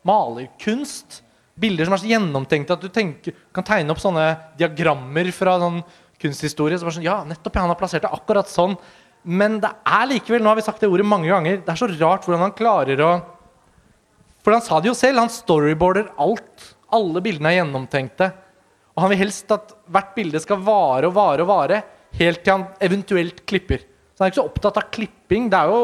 malerkunst. 0.06 1.22
Bilder 1.58 1.88
som 1.88 1.96
er 1.96 2.02
så 2.02 2.10
gjennomtenkte 2.10 2.76
at 2.76 2.84
du 2.84 2.90
tenker, 2.92 3.34
kan 3.54 3.66
tegne 3.66 3.94
opp 3.94 4.02
sånne 4.02 4.26
diagrammer 4.60 5.30
fra 5.34 5.56
sånn 5.62 5.82
kunsthistorie. 6.22 6.78
som 6.78 6.88
er 6.90 6.96
sånn, 6.98 7.06
ja, 7.06 7.20
nettopp, 7.26 7.58
han 7.58 7.72
har 7.72 7.78
plassert 7.78 8.04
det 8.06 8.12
akkurat 8.14 8.50
sånn. 8.50 8.76
Men 9.24 9.58
det 9.62 9.70
er 9.86 10.06
likevel, 10.12 10.42
nå 10.42 10.52
har 10.52 10.58
vi 10.58 10.66
sagt 10.66 10.80
det 10.80 10.90
ordet 10.90 11.06
mange 11.06 11.28
ganger, 11.30 11.60
det 11.64 11.72
er 11.72 11.80
så 11.80 11.90
rart 11.90 12.24
hvordan 12.26 12.46
han 12.46 12.56
klarer 12.58 13.02
å 13.02 13.12
For 14.44 14.54
han 14.54 14.62
sa 14.62 14.78
det 14.80 14.88
jo 14.88 14.94
selv, 14.96 15.18
han 15.18 15.28
storyboarder 15.28 16.12
alt. 16.16 16.68
Alle 16.94 17.20
bildene 17.20 17.50
er 17.50 17.58
gjennomtenkte. 17.58 18.30
Og 18.94 19.02
han 19.02 19.10
vil 19.12 19.20
helst 19.26 19.50
at 19.52 19.74
hvert 19.90 20.14
bilde 20.16 20.40
skal 20.40 20.62
vare 20.64 21.10
og 21.10 21.16
vare 21.18 21.44
og 21.44 21.50
vare, 21.50 21.82
helt 22.16 22.40
til 22.44 22.54
han 22.54 22.64
eventuelt 22.80 23.42
klipper. 23.46 23.82
Så 24.14 24.22
han 24.22 24.28
er 24.28 24.32
ikke 24.32 24.40
så 24.40 24.48
opptatt 24.48 24.80
av 24.80 24.88
klipping. 24.94 25.50
Det 25.52 25.58
er 25.58 25.74
jo 25.74 25.82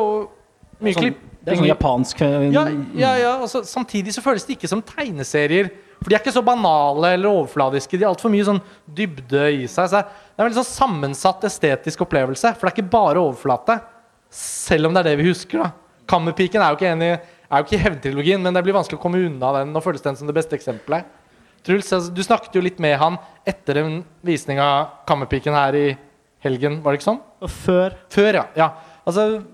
mye 0.80 0.94
Sånn, 0.96 1.04
klipp. 1.04 1.20
Det 1.44 1.52
er 1.52 1.60
sånn 1.60 1.68
japansk 1.68 2.22
eh, 2.24 2.46
Ja, 2.54 2.64
ja, 2.96 3.10
ja. 3.20 3.32
Og 3.44 3.66
samtidig 3.68 4.14
så 4.16 4.24
føles 4.24 4.46
det 4.48 4.56
ikke 4.56 4.70
som 4.70 4.82
tegneserier. 4.84 5.68
For 6.00 6.08
de 6.08 6.16
er 6.16 6.22
ikke 6.22 6.34
så 6.34 6.42
banale 6.44 7.14
eller 7.18 7.30
overfladiske. 7.30 7.98
De 7.98 8.06
har 8.06 8.14
altfor 8.14 8.32
mye 8.32 8.46
sånn 8.48 8.62
dybde 8.96 9.44
i 9.60 9.66
seg. 9.68 9.90
Så 9.92 10.00
det 10.00 10.02
er 10.02 10.42
en 10.42 10.48
veldig 10.48 10.60
sånn 10.62 10.70
sammensatt 10.72 11.44
estetisk 11.48 12.04
opplevelse. 12.06 12.54
For 12.56 12.66
det 12.66 12.72
er 12.72 12.78
ikke 12.78 12.94
bare 12.96 13.22
overflate. 13.22 13.78
Selv 14.34 14.88
om 14.88 14.96
det 14.96 15.04
er 15.04 15.12
det 15.12 15.18
vi 15.20 15.28
husker. 15.30 15.62
da 15.62 15.70
Kammerpiken 16.10 16.64
er 16.64 16.72
jo 16.72 16.80
ikke 16.80 16.92
enig 16.92 17.12
er 17.54 17.60
jo 17.60 17.68
ikke 17.68 17.76
i 17.76 17.84
hevntrilogien, 17.84 18.42
men 18.42 18.56
det 18.56 18.62
blir 18.66 18.74
vanskelig 18.76 18.98
å 18.98 19.02
komme 19.02 19.20
unna 19.28 19.52
den. 19.58 19.72
Nå 19.74 19.82
føles 19.84 20.02
den 20.04 20.16
som 20.18 20.28
det 20.28 20.36
beste 20.36 20.56
eksempelet. 20.56 21.06
Truls, 21.64 21.88
altså, 21.96 22.12
du 22.12 22.20
snakket 22.24 22.56
jo 22.56 22.62
litt 22.64 22.80
med 22.82 22.96
han 23.00 23.16
etter 23.48 23.80
en 23.80 24.00
visning 24.26 24.60
av 24.60 25.04
Kammerpiken 25.08 25.56
her 25.56 25.76
i 25.78 25.86
helgen, 26.44 26.80
var 26.84 26.92
det 26.92 27.00
ikke 27.00 27.08
sånn? 27.12 27.22
Og 27.40 27.52
før 27.52 27.94
Før, 28.12 28.40
ja. 28.40 28.44
ja. 28.58 28.66
Altså, 29.08 29.44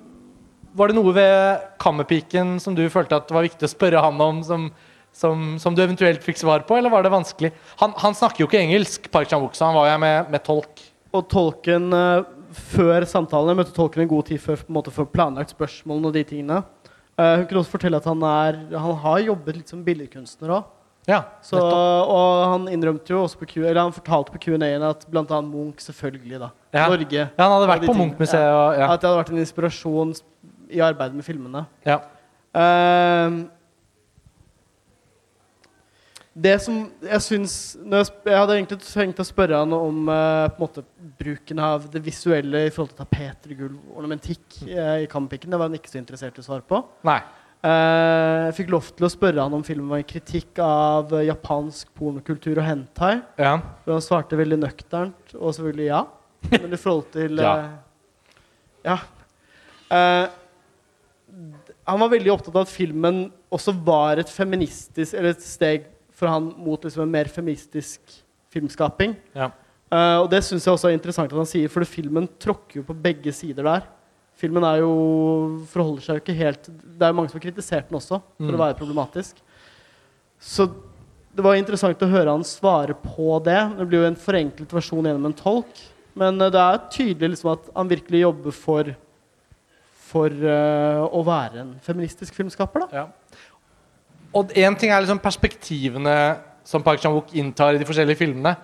var 0.76 0.88
det 0.90 0.96
noe 0.98 1.12
ved 1.16 1.64
Kammerpiken 1.82 2.58
som 2.62 2.74
du 2.78 2.84
følte 2.92 3.16
at 3.18 3.28
det 3.28 3.34
var 3.36 3.46
viktig 3.46 3.66
å 3.66 3.72
spørre 3.72 4.02
han 4.04 4.20
om, 4.22 4.42
som, 4.46 4.68
som, 5.12 5.44
som 5.62 5.74
du 5.76 5.82
eventuelt 5.82 6.22
fikk 6.24 6.38
svar 6.42 6.62
på, 6.68 6.76
eller 6.78 6.92
var 6.92 7.02
det 7.06 7.12
vanskelig? 7.14 7.52
Han, 7.82 7.94
han 7.98 8.14
snakker 8.14 8.44
jo 8.44 8.50
ikke 8.50 8.60
engelsk, 8.62 9.08
Park 9.12 9.30
Chan-wook, 9.32 9.56
så 9.58 9.68
han 9.70 9.78
var 9.78 9.90
jo 9.92 9.98
med, 10.02 10.30
med 10.34 10.44
tolk. 10.46 10.84
Og 11.16 11.26
tolken 11.32 11.88
eh, 11.96 12.20
før 12.70 13.02
samtalen 13.10 13.50
Jeg 13.52 13.58
møtte 13.64 13.74
tolken 13.74 14.04
en 14.04 14.10
god 14.10 14.28
tid 14.30 14.42
før 14.42 14.60
på 14.62 14.70
en 14.70 14.76
måte, 14.78 14.92
for 14.94 15.10
planlagt 15.10 15.54
spørsmålene 15.56 16.10
og 16.12 16.18
de 16.18 16.22
tingene. 16.28 16.60
Eh, 17.18 17.32
hun 17.40 17.48
kunne 17.50 17.64
også 17.64 17.74
fortelle 17.78 17.98
at 17.98 18.06
han, 18.10 18.22
er, 18.26 18.60
han 18.78 19.00
har 19.02 19.24
jobbet 19.26 19.58
litt 19.62 19.72
som 19.74 19.82
billedkunstner 19.86 20.54
òg. 20.60 20.68
Ja, 21.08 21.22
Så, 21.42 21.56
og 21.58 22.42
han 22.52 22.66
innrømte 22.70 23.10
jo 23.14 23.22
også 23.24 23.38
på 23.40 23.46
Q, 23.48 23.54
eller 23.64 23.80
han 23.80 23.94
fortalte 23.96 24.30
på 24.34 24.38
Q&A-en 24.44 24.82
at 24.84 25.06
bl.a. 25.10 25.38
Munch 25.42 25.80
selvfølgelig 25.88 26.38
da 26.42 26.50
Ja. 26.76 26.84
Norge 26.92 27.16
Ja, 27.24 27.30
han 27.40 27.54
hadde 27.54 27.70
vært 27.70 27.86
på. 27.88 27.94
Munch-museet 27.96 28.44
ja. 28.44 28.84
At 28.92 29.00
det 29.00 29.08
hadde 29.08 29.16
vært 29.22 29.32
en 29.32 29.40
inspirasjon 29.42 30.12
sp- 30.14 30.49
i 30.70 30.82
arbeidet 30.84 31.18
med 31.18 31.26
filmene. 31.26 31.66
ja. 31.86 32.00
Uh, 32.50 33.46
det 36.40 36.54
som 36.62 36.76
jeg 37.02 37.22
syns 37.22 37.54
jeg, 37.76 38.06
jeg 38.24 38.38
hadde 38.38 38.54
egentlig 38.54 38.78
tenkt 38.86 39.18
å 39.20 39.26
spørre 39.26 39.58
han 39.60 39.74
om 39.74 40.06
uh, 40.08 40.46
måte 40.58 40.84
bruken 41.18 41.58
av 41.62 41.88
det 41.90 42.00
visuelle 42.04 42.62
i 42.68 42.70
forhold 42.72 42.94
til 42.94 43.00
tapeter, 43.02 43.54
gulv, 43.58 43.76
ornamentikk 43.98 44.60
uh, 44.70 45.02
i 45.02 45.08
Kampikken. 45.10 45.50
Det 45.50 45.60
var 45.60 45.68
han 45.68 45.76
ikke 45.78 45.90
så 45.92 46.00
interessert 46.00 46.38
i 46.38 46.42
å 46.42 46.46
svare 46.46 46.64
på. 46.66 46.80
Nei. 47.06 47.18
Eh, 47.60 48.46
jeg 48.48 48.54
fikk 48.56 48.70
lov 48.72 48.86
til 48.96 49.04
å 49.04 49.10
spørre 49.12 49.44
han 49.44 49.52
om 49.52 49.64
filmen 49.64 49.90
var 49.92 50.00
en 50.00 50.08
kritikk 50.08 50.62
av 50.64 51.10
eh, 51.12 51.26
japansk 51.26 51.90
pornokultur 51.98 52.56
og 52.56 52.64
hentai. 52.64 53.18
Ja. 53.36 53.58
Og 53.84 53.98
han 53.98 54.04
svarte 54.04 54.38
veldig 54.40 54.62
nøkternt, 54.62 55.34
og 55.36 55.52
selvfølgelig 55.52 55.90
ja. 55.90 56.00
Men 56.54 56.72
i 56.72 56.80
forhold 56.80 57.10
til 57.12 57.42
Ja. 57.44 57.54
Ja. 58.80 58.96
Han 61.90 62.00
var 62.04 62.12
veldig 62.12 62.32
opptatt 62.32 62.54
av 62.56 62.66
at 62.66 62.72
filmen 62.72 63.24
også 63.52 63.74
var 63.86 64.20
et 64.22 64.30
feministisk 64.30 65.16
Eller 65.18 65.34
et 65.34 65.44
steg 65.44 65.88
for 66.20 66.28
han 66.28 66.50
mot 66.60 66.82
liksom 66.84 67.06
en 67.06 67.12
mer 67.14 67.30
feministisk 67.32 68.00
filmskaping. 68.52 69.14
Ja. 69.32 69.46
Uh, 69.90 70.18
og 70.20 70.26
det 70.30 70.42
syns 70.44 70.66
jeg 70.66 70.74
også 70.74 70.90
er 70.90 70.96
interessant 70.98 71.32
at 71.32 71.38
han 71.38 71.48
sier, 71.48 71.70
for 71.72 71.86
filmen 71.88 72.26
tråkker 72.42 72.80
jo 72.80 72.84
på 72.86 72.96
begge 73.06 73.32
sider 73.34 73.64
der. 73.64 73.86
Filmen 74.36 74.64
er 74.68 74.82
jo 74.82 74.90
forholder 75.72 76.04
seg 76.04 76.18
jo 76.18 76.22
ikke 76.22 76.36
helt 76.38 76.68
Det 76.68 77.04
er 77.04 77.10
jo 77.12 77.16
mange 77.18 77.32
som 77.32 77.40
har 77.40 77.46
kritisert 77.46 77.88
den 77.88 77.98
også 77.98 78.20
for 78.20 78.50
Mm. 78.50 78.54
å 78.54 78.60
være 78.66 78.78
problematisk. 78.78 79.40
Så 80.40 80.68
det 81.34 81.44
var 81.44 81.56
interessant 81.56 82.00
å 82.02 82.10
høre 82.10 82.32
han 82.32 82.44
svare 82.44 82.94
på 82.94 83.38
det. 83.44 83.58
Det 83.78 83.86
blir 83.88 84.02
jo 84.02 84.08
en 84.10 84.16
forenklet 84.16 84.72
versjon 84.72 85.04
gjennom 85.04 85.26
en 85.28 85.36
tolk. 85.36 85.82
Men 86.14 86.40
eh, 86.40 86.50
det 86.50 86.60
er 86.60 86.80
tydelig 86.90 87.34
liksom 87.34 87.52
at 87.52 87.68
han 87.76 87.88
virkelig 87.88 88.24
jobber 88.24 88.56
for 88.56 88.92
For 90.10 90.32
uh, 90.42 91.06
å 91.06 91.22
være 91.26 91.62
en 91.62 91.74
feministisk 91.84 92.34
filmskaper. 92.38 92.86
da 92.86 93.02
Ja. 93.02 93.06
Og 94.34 94.52
én 94.54 94.76
ting 94.78 94.92
er 94.94 95.02
liksom 95.02 95.18
perspektivene 95.22 96.16
som 96.66 96.82
Park 96.86 97.00
Chan-wook 97.02 97.32
inntar 97.38 97.74
i 97.74 97.80
de 97.80 97.86
forskjellige 97.88 98.20
filmene. 98.20 98.54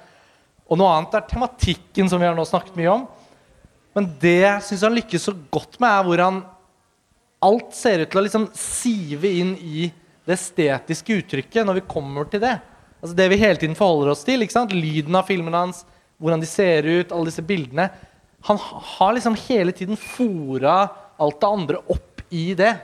Og 0.67 0.79
noe 0.79 0.93
annet 0.95 1.15
er 1.19 1.27
tematikken, 1.31 2.11
som 2.11 2.23
vi 2.23 2.27
har 2.29 2.37
nå 2.39 2.45
snakket 2.47 2.77
mye 2.79 2.93
om. 2.93 3.07
Men 3.97 4.09
det 4.21 4.39
jeg 4.43 4.65
syns 4.67 4.85
han 4.87 4.95
lykkes 4.95 5.27
så 5.29 5.35
godt 5.55 5.79
med, 5.83 5.91
er 5.91 6.07
hvordan 6.07 6.41
alt 7.47 7.75
ser 7.77 8.03
ut 8.03 8.11
til 8.13 8.21
å 8.21 8.25
liksom 8.27 8.49
sive 8.57 9.31
inn 9.41 9.55
i 9.63 9.87
det 10.27 10.35
estetiske 10.35 11.21
uttrykket 11.21 11.67
når 11.67 11.81
vi 11.81 11.89
kommer 11.89 12.29
til 12.31 12.43
det. 12.43 12.57
Altså 13.01 13.15
Det 13.17 13.29
vi 13.31 13.41
hele 13.41 13.61
tiden 13.61 13.79
forholder 13.79 14.13
oss 14.13 14.25
til. 14.27 14.43
ikke 14.43 14.57
sant? 14.57 14.75
Lyden 14.75 15.15
av 15.15 15.29
filmene 15.29 15.65
hans, 15.67 15.85
hvordan 16.19 16.43
de 16.43 16.51
ser 16.51 16.87
ut, 16.87 17.13
alle 17.13 17.31
disse 17.31 17.45
bildene. 17.47 17.91
Han 18.49 18.59
har 18.61 19.15
liksom 19.17 19.37
hele 19.47 19.75
tiden 19.75 19.99
fora 19.99 20.89
alt 21.23 21.41
det 21.41 21.49
andre 21.49 21.81
opp 21.93 22.23
i 22.31 22.51
det. 22.59 22.75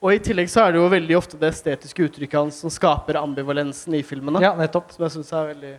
Og 0.00 0.14
i 0.14 0.20
tillegg 0.24 0.48
så 0.48 0.62
er 0.64 0.72
det 0.72 0.80
jo 0.80 0.88
veldig 0.88 1.16
ofte 1.18 1.36
det 1.40 1.50
estetiske 1.52 2.06
uttrykket 2.06 2.38
hans 2.38 2.62
som 2.62 2.72
skaper 2.72 3.18
ambivalensen 3.20 3.98
i 3.98 4.02
filmene. 4.06 4.40
Ja, 4.40 4.54
nettopp. 4.56 4.94
Som 4.94 5.04
jeg 5.04 5.18
synes 5.18 5.32
er 5.36 5.50
veldig 5.52 5.72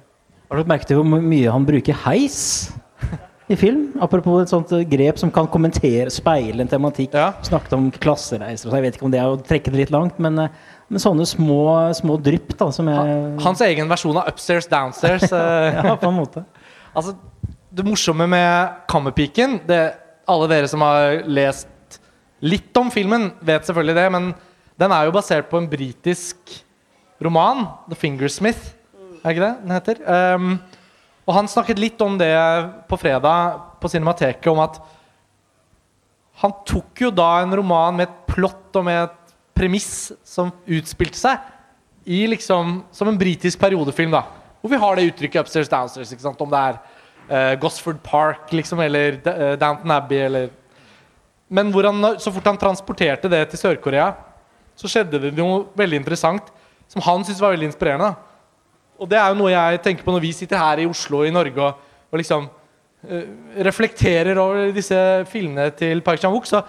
Har 0.52 0.60
du 0.62 0.69
merket 0.69 0.93
hvor 0.97 1.08
mye 1.08 1.54
han 1.56 1.65
bruker 1.65 1.97
heis 2.04 2.38
i 3.52 3.58
film? 3.58 3.88
Apropos 4.04 4.43
et 4.43 4.52
sånt 4.54 4.69
eh, 4.78 4.84
grep 4.88 5.17
som 5.17 5.32
kan 5.34 5.50
kommentere, 5.50 6.12
speile 6.13 6.62
en 6.62 6.69
tematikk. 6.69 7.17
Ja. 7.17 7.32
Snakket 7.47 7.74
om 7.80 7.89
klassereiser 7.97 8.69
og 8.69 8.76
så, 8.76 8.78
Jeg 8.78 8.86
vet 8.86 9.00
ikke 9.00 9.10
om 9.10 9.15
det 9.15 9.24
er 9.24 9.32
å 9.32 9.41
trekke 9.41 9.74
det 9.74 9.82
litt 9.82 9.95
langt, 9.95 10.21
men, 10.21 10.38
eh, 10.45 10.54
men 10.91 11.02
sånne 11.02 11.26
små, 11.26 11.63
små 11.97 12.19
drypp 12.21 12.54
da, 12.62 12.69
som 12.76 12.91
jeg 12.93 13.41
Hans 13.41 13.65
egen 13.65 13.89
versjon 13.89 14.21
av 14.21 14.30
Upstairs 14.30 14.69
Downstairs. 14.69 15.26
eh, 15.39 15.82
Ja, 15.82 15.97
på 15.97 16.12
en 16.12 16.19
måte. 16.19 16.45
altså, 16.93 17.17
det 17.71 17.88
morsomme 17.88 18.28
med 18.30 18.82
Kammerpiken 18.91 19.62
det, 19.65 19.84
Alle 20.30 20.47
dere 20.52 20.69
som 20.69 20.84
har 20.86 21.24
lest 21.26 21.71
litt 22.41 22.77
om 22.77 22.91
filmen, 22.93 23.30
vet 23.45 23.65
selvfølgelig 23.67 23.97
det, 23.97 24.08
men 24.13 24.32
den 24.82 24.93
er 24.95 25.08
jo 25.08 25.15
basert 25.15 25.49
på 25.49 25.60
en 25.62 25.69
britisk 25.69 26.56
roman, 27.21 27.67
'The 27.88 27.97
Fingersmith'. 27.97 28.73
Er 29.21 29.36
ikke 29.36 29.45
det 29.45 29.56
den 29.62 29.75
heter? 29.75 30.01
Um, 30.36 30.56
og 31.27 31.36
han 31.38 31.47
snakket 31.47 31.80
litt 31.80 32.01
om 32.01 32.17
det 32.17 32.34
på 32.89 32.97
fredag 32.97 33.60
på 33.82 33.89
Cinemateket, 33.91 34.47
om 34.49 34.60
at 34.63 34.80
han 36.41 36.54
tok 36.65 37.04
jo 37.06 37.12
da 37.13 37.43
en 37.43 37.54
roman 37.54 37.95
med 37.95 38.10
et 38.10 38.21
plott 38.32 38.75
og 38.80 38.88
med 38.88 39.04
et 39.04 39.36
premiss 39.54 40.12
som 40.25 40.49
utspilte 40.65 41.19
seg 41.19 42.10
i 42.10 42.23
liksom 42.25 42.80
som 42.91 43.12
en 43.12 43.19
britisk 43.19 43.60
periodefilm, 43.62 44.15
da. 44.15 44.23
Hvor 44.62 44.73
vi 44.73 44.82
har 44.82 44.95
det 44.95 45.12
uttrykket 45.12 45.45
'upstairs 45.45 45.69
downstairs'. 45.69 46.12
ikke 46.12 46.25
sant? 46.25 46.41
Om 46.41 46.49
det 46.49 46.60
er 46.60 46.80
uh, 47.30 47.60
Gosford 47.62 48.01
Park 48.04 48.51
liksom, 48.51 48.80
eller 48.80 49.21
uh, 49.21 49.60
Downton 49.60 49.91
Abbey 49.91 50.17
eller 50.17 50.49
Men 51.52 51.72
han, 51.74 52.14
så 52.22 52.32
fort 52.32 52.48
han 52.48 52.60
transporterte 52.60 53.30
det 53.32 53.44
til 53.52 53.60
Sør-Korea, 53.60 54.14
så 54.76 54.88
skjedde 54.88 55.20
det 55.20 55.34
noe 55.36 55.66
veldig 55.78 56.00
interessant 56.00 56.48
som 56.92 57.04
han 57.04 57.26
syntes 57.26 57.42
var 57.44 57.54
veldig 57.54 57.68
inspirerende. 57.70 58.14
Og 59.02 59.10
det 59.10 59.20
er 59.20 59.32
jo 59.32 59.40
noe 59.40 59.52
jeg 59.52 59.82
tenker 59.84 60.06
på 60.06 60.14
når 60.16 60.24
vi 60.24 60.32
sitter 60.36 60.62
her 60.62 60.82
i 60.84 60.88
Oslo 60.90 61.22
og 61.22 61.28
i 61.28 61.34
Norge 61.34 61.64
og, 61.64 61.84
og 62.12 62.22
liksom 62.22 62.48
uh, 62.48 63.26
reflekterer 63.68 64.40
over 64.40 64.72
disse 64.76 64.98
filmene 65.32 65.72
til 65.76 66.04
Park 66.06 66.22
Chan-wook, 66.22 66.48
så 66.48 66.64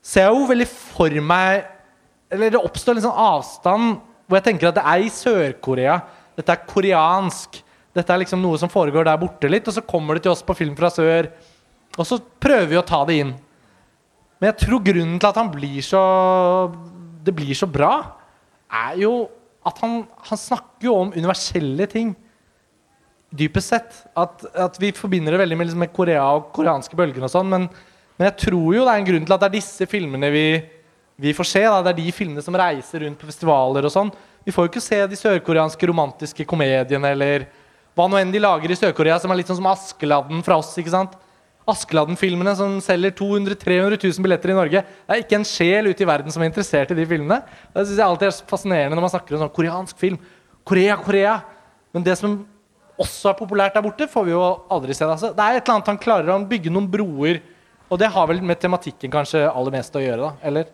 ser 0.00 0.28
jeg 0.28 0.36
jo 0.36 0.48
veldig 0.48 0.68
for 0.70 1.22
meg 1.24 1.64
Eller 2.30 2.52
det 2.54 2.60
oppstår 2.62 2.98
en 2.98 3.04
sånn 3.04 3.22
avstand 3.22 3.96
hvor 4.26 4.40
jeg 4.40 4.46
tenker 4.48 4.70
at 4.70 4.78
det 4.78 4.82
er 4.90 5.04
i 5.04 5.10
Sør-Korea. 5.14 6.00
Dette 6.34 6.50
er 6.50 6.64
koreansk. 6.66 7.60
Dette 7.94 8.10
er 8.12 8.18
liksom 8.24 8.40
noe 8.42 8.58
som 8.58 8.70
foregår 8.72 9.06
der 9.06 9.20
borte 9.20 9.46
litt, 9.46 9.68
og 9.70 9.76
så 9.76 9.84
kommer 9.86 10.18
det 10.18 10.24
til 10.24 10.32
oss 10.32 10.42
på 10.42 10.56
Film 10.58 10.74
fra 10.74 10.90
sør, 10.90 11.28
og 11.94 12.08
så 12.08 12.18
prøver 12.42 12.66
vi 12.72 12.80
å 12.80 12.82
ta 12.84 13.04
det 13.06 13.20
inn. 13.22 13.30
Men 14.36 14.50
jeg 14.50 14.66
tror 14.66 14.84
grunnen 14.84 15.18
til 15.20 15.30
at 15.30 15.40
han 15.40 15.50
blir 15.52 15.80
så 15.84 16.02
det 17.26 17.34
blir 17.34 17.56
så 17.58 17.66
bra, 17.66 17.92
er 18.70 19.00
jo 19.00 19.26
at 19.66 19.80
han, 19.82 20.04
han 20.28 20.38
snakker 20.38 20.86
jo 20.86 20.94
om 21.00 21.10
universelle 21.16 21.88
ting. 21.90 22.12
Dypest 23.34 23.72
sett. 23.72 23.98
At, 24.14 24.44
at 24.54 24.78
vi 24.78 24.92
forbinder 24.94 25.34
det 25.34 25.42
veldig 25.42 25.58
med, 25.58 25.68
liksom, 25.68 25.82
med 25.82 25.92
Korea 25.96 26.28
og 26.36 26.52
koreanske 26.54 26.98
bølger 26.98 27.26
og 27.26 27.32
sånn, 27.32 27.50
men, 27.50 27.66
men 28.16 28.28
jeg 28.30 28.38
tror 28.44 28.76
jo 28.76 28.86
det 28.86 28.94
er 28.94 29.02
en 29.02 29.10
grunn 29.10 29.26
til 29.26 29.36
at 29.36 29.42
det 29.42 29.50
er 29.50 29.56
disse 29.58 29.90
filmene 29.90 30.30
vi, 30.30 30.46
vi 31.26 31.34
får 31.34 31.50
se. 31.50 31.64
Da. 31.66 31.82
Det 31.82 31.94
er 31.96 32.00
de 32.04 32.14
filmene 32.14 32.46
som 32.46 32.58
reiser 32.58 33.02
rundt 33.02 33.18
på 33.20 33.30
festivaler 33.32 33.88
og 33.88 33.94
sånn. 33.96 34.14
Vi 34.46 34.54
får 34.54 34.66
jo 34.66 34.70
ikke 34.70 34.86
se 34.86 35.02
de 35.10 35.18
sørkoreanske 35.18 35.90
romantiske 35.90 36.46
komediene 36.46 37.10
eller 37.16 37.48
hva 37.96 38.06
nå 38.06 38.20
enn 38.20 38.30
de 38.30 38.38
lager 38.38 38.70
i 38.70 38.76
Sør-Korea, 38.78 39.16
som 39.18 39.32
er 39.32 39.40
litt 39.40 39.50
sånn 39.50 39.58
som 39.58 39.70
Askeladden 39.72 40.44
fra 40.46 40.60
oss. 40.60 40.74
ikke 40.78 40.92
sant? 40.92 41.16
Askeladden-filmene 41.66 42.52
som 42.58 42.76
selger 42.84 43.14
200 43.18 43.56
000-300 43.58 43.98
000 43.98 44.22
billetter 44.22 44.52
i 44.52 44.56
Norge. 44.56 44.82
Det 44.86 45.14
er 45.14 45.22
ikke 45.24 45.38
en 45.40 45.48
sjel 45.48 45.90
ute 45.90 46.04
i 46.04 46.08
verden 46.08 46.34
som 46.34 46.44
er 46.44 46.50
interessert 46.50 46.92
i 46.94 46.98
de 46.98 47.06
filmene. 47.10 47.40
Det 47.74 47.86
synes 47.88 47.98
jeg 47.98 48.06
alltid 48.06 48.28
er 48.28 48.50
fascinerende 48.52 48.98
når 48.98 49.06
man 49.08 49.14
snakker 49.16 49.34
om 49.34 49.42
sånn 49.42 49.54
koreansk 49.56 49.98
film. 49.98 50.20
Korea, 50.66 50.98
Korea. 51.02 51.40
Men 51.94 52.06
det 52.06 52.14
som 52.20 52.38
også 53.02 53.32
er 53.32 53.38
populært 53.38 53.74
der 53.76 53.84
borte, 53.84 54.08
får 54.10 54.28
vi 54.28 54.34
jo 54.34 54.46
aldri 54.72 54.94
se. 54.96 55.04
Altså, 55.08 55.32
det 55.34 55.42
er 55.42 55.58
et 55.58 55.62
eller 55.64 55.76
annet 55.76 55.92
han 55.92 56.00
klarer 56.00 56.32
å 56.32 56.38
bygge 56.48 56.72
noen 56.72 56.88
broer. 56.90 57.42
Og 57.90 58.00
det 58.00 58.10
har 58.14 58.30
vel 58.30 58.42
med 58.42 58.58
tematikken 58.62 59.12
kanskje 59.12 59.44
aller 59.46 59.74
mest 59.74 59.94
å 59.98 60.02
gjøre, 60.02 60.22
da. 60.22 60.48
Eller 60.48 60.70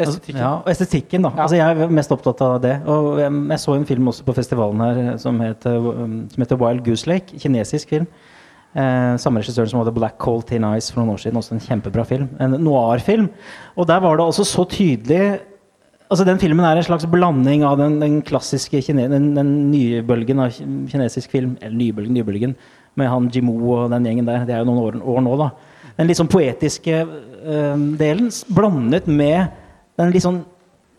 estetikken. 0.00 0.40
Ja, 0.40 0.50
og 0.58 0.72
estetikken, 0.72 1.24
da. 1.24 1.34
Ja. 1.36 1.44
Altså, 1.44 1.60
jeg 1.60 1.84
er 1.84 1.94
mest 2.00 2.12
opptatt 2.16 2.42
av 2.44 2.58
det. 2.64 2.74
Og 2.88 3.20
jeg, 3.20 3.32
jeg 3.52 3.62
så 3.62 3.76
en 3.76 3.88
film 3.88 4.10
også 4.12 4.26
på 4.26 4.36
festivalen 4.36 4.84
her 4.84 5.00
som 5.22 5.40
heter, 5.44 5.78
um, 5.78 6.18
som 6.32 6.44
heter 6.44 6.60
Wild 6.60 6.84
Goose 6.88 7.08
Lake. 7.10 7.40
Kinesisk 7.40 7.92
film. 7.92 8.08
Eh, 8.70 9.16
samme 9.18 9.40
regissøren 9.42 9.68
som 9.68 9.80
hadde 9.80 9.94
'Black 9.94 10.18
Cold 10.18 10.46
Tin 10.46 10.62
Ice' 10.62 10.92
for 10.92 11.02
noen 11.02 11.14
år 11.14 11.22
siden. 11.22 11.36
Også 11.36 11.52
en 11.52 11.60
kjempebra 11.60 12.06
film. 12.06 12.28
En 12.38 12.50
noir-film. 12.50 13.28
Og 13.76 13.86
der 13.86 14.00
var 14.00 14.16
det 14.16 14.26
også 14.26 14.44
så 14.44 14.64
tydelig 14.64 15.40
Altså 16.10 16.24
Den 16.24 16.38
filmen 16.38 16.64
er 16.66 16.76
en 16.76 16.82
slags 16.82 17.06
blanding 17.06 17.62
av 17.62 17.78
den, 17.78 18.00
den 18.00 18.20
klassiske 18.22 18.82
den, 18.82 19.36
den 19.36 19.70
nye 19.70 20.02
bølgen 20.02 20.40
av 20.40 20.50
kinesisk 20.50 21.30
film. 21.30 21.56
Eller 21.62 21.76
nybølgen, 21.76 22.14
nybølgen. 22.14 22.56
Med 22.96 23.06
han 23.06 23.30
Jimo 23.30 23.52
og 23.70 23.90
den 23.90 24.04
gjengen 24.04 24.26
der. 24.26 24.44
Det 24.44 24.54
er 24.54 24.58
jo 24.58 24.64
noen 24.64 24.82
år, 24.82 25.06
år 25.06 25.20
nå, 25.20 25.36
da. 25.38 25.50
Den 25.96 26.08
litt 26.08 26.18
sånn 26.18 26.26
poetiske 26.26 27.06
eh, 27.06 27.76
delen 28.00 28.28
blandet 28.50 29.06
med 29.06 29.52
den 30.00 30.10
litt 30.10 30.24
sånn 30.24 30.44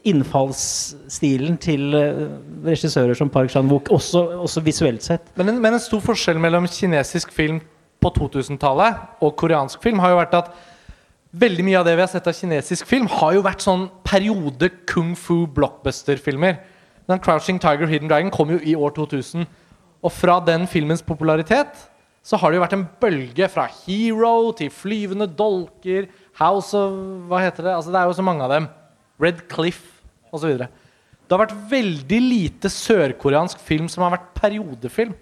innfallsstilen 0.08 1.60
til 1.62 1.94
eh, 1.98 2.24
regissører 2.66 3.18
som 3.18 3.30
Park 3.30 3.52
Chan-wook, 3.54 3.92
også, 3.94 4.24
også 4.42 4.64
visuelt 4.66 5.06
sett. 5.06 5.30
Men 5.38 5.54
en, 5.54 5.62
men 5.62 5.78
en 5.78 5.84
stor 5.84 6.02
forskjell 6.04 6.42
mellom 6.42 6.68
kinesisk 6.72 7.34
film 7.36 7.62
på 8.02 8.10
2000-tallet 8.16 9.22
og 9.22 9.36
koreansk 9.38 9.82
film 9.84 10.02
har 10.02 10.14
jo 10.14 10.22
vært 10.24 10.38
at 10.40 10.52
veldig 11.32 11.66
mye 11.68 11.80
av 11.80 11.88
det 11.88 11.96
vi 11.96 12.04
har 12.04 12.12
sett 12.12 12.28
av 12.28 12.36
kinesisk 12.36 12.90
film, 12.90 13.08
har 13.08 13.38
jo 13.38 13.46
vært 13.46 13.64
sånn 13.64 13.88
periode 14.08 14.72
kung 14.90 15.14
fu 15.16 15.46
blockbuster-filmer. 15.48 16.58
Den 17.08 17.20
'Crouching 17.20 17.60
Tiger, 17.62 17.88
Hidden 17.88 18.10
Dragon' 18.10 18.34
kom 18.34 18.50
jo 18.52 18.60
i 18.64 18.76
år 18.76 18.92
2000. 18.98 19.46
Og 20.02 20.12
fra 20.12 20.40
den 20.40 20.68
filmens 20.68 21.02
popularitet 21.02 21.88
så 22.24 22.38
har 22.38 22.52
det 22.52 22.58
jo 22.58 22.64
vært 22.64 22.78
en 22.78 22.90
bølge 23.02 23.48
fra 23.50 23.68
Hero 23.68 24.52
til 24.58 24.70
Flyvende 24.70 25.28
dolker, 25.28 26.08
House 26.38 26.78
of 26.78 26.94
Hva 27.30 27.42
heter 27.42 27.64
det? 27.64 27.76
Altså, 27.76 27.92
det 27.92 28.00
er 28.00 28.06
jo 28.06 28.14
så 28.14 28.26
mange 28.26 28.44
av 28.44 28.50
dem. 28.50 28.68
Red 29.22 29.48
Cliff 29.50 29.91
osv. 30.32 30.64
Det 31.32 31.36
har 31.36 31.44
vært 31.46 31.60
veldig 31.72 32.22
lite 32.24 32.72
sørkoreansk 32.72 33.62
film 33.64 33.88
som 33.92 34.04
har 34.06 34.16
vært 34.18 34.32
periodefilm. 34.36 35.14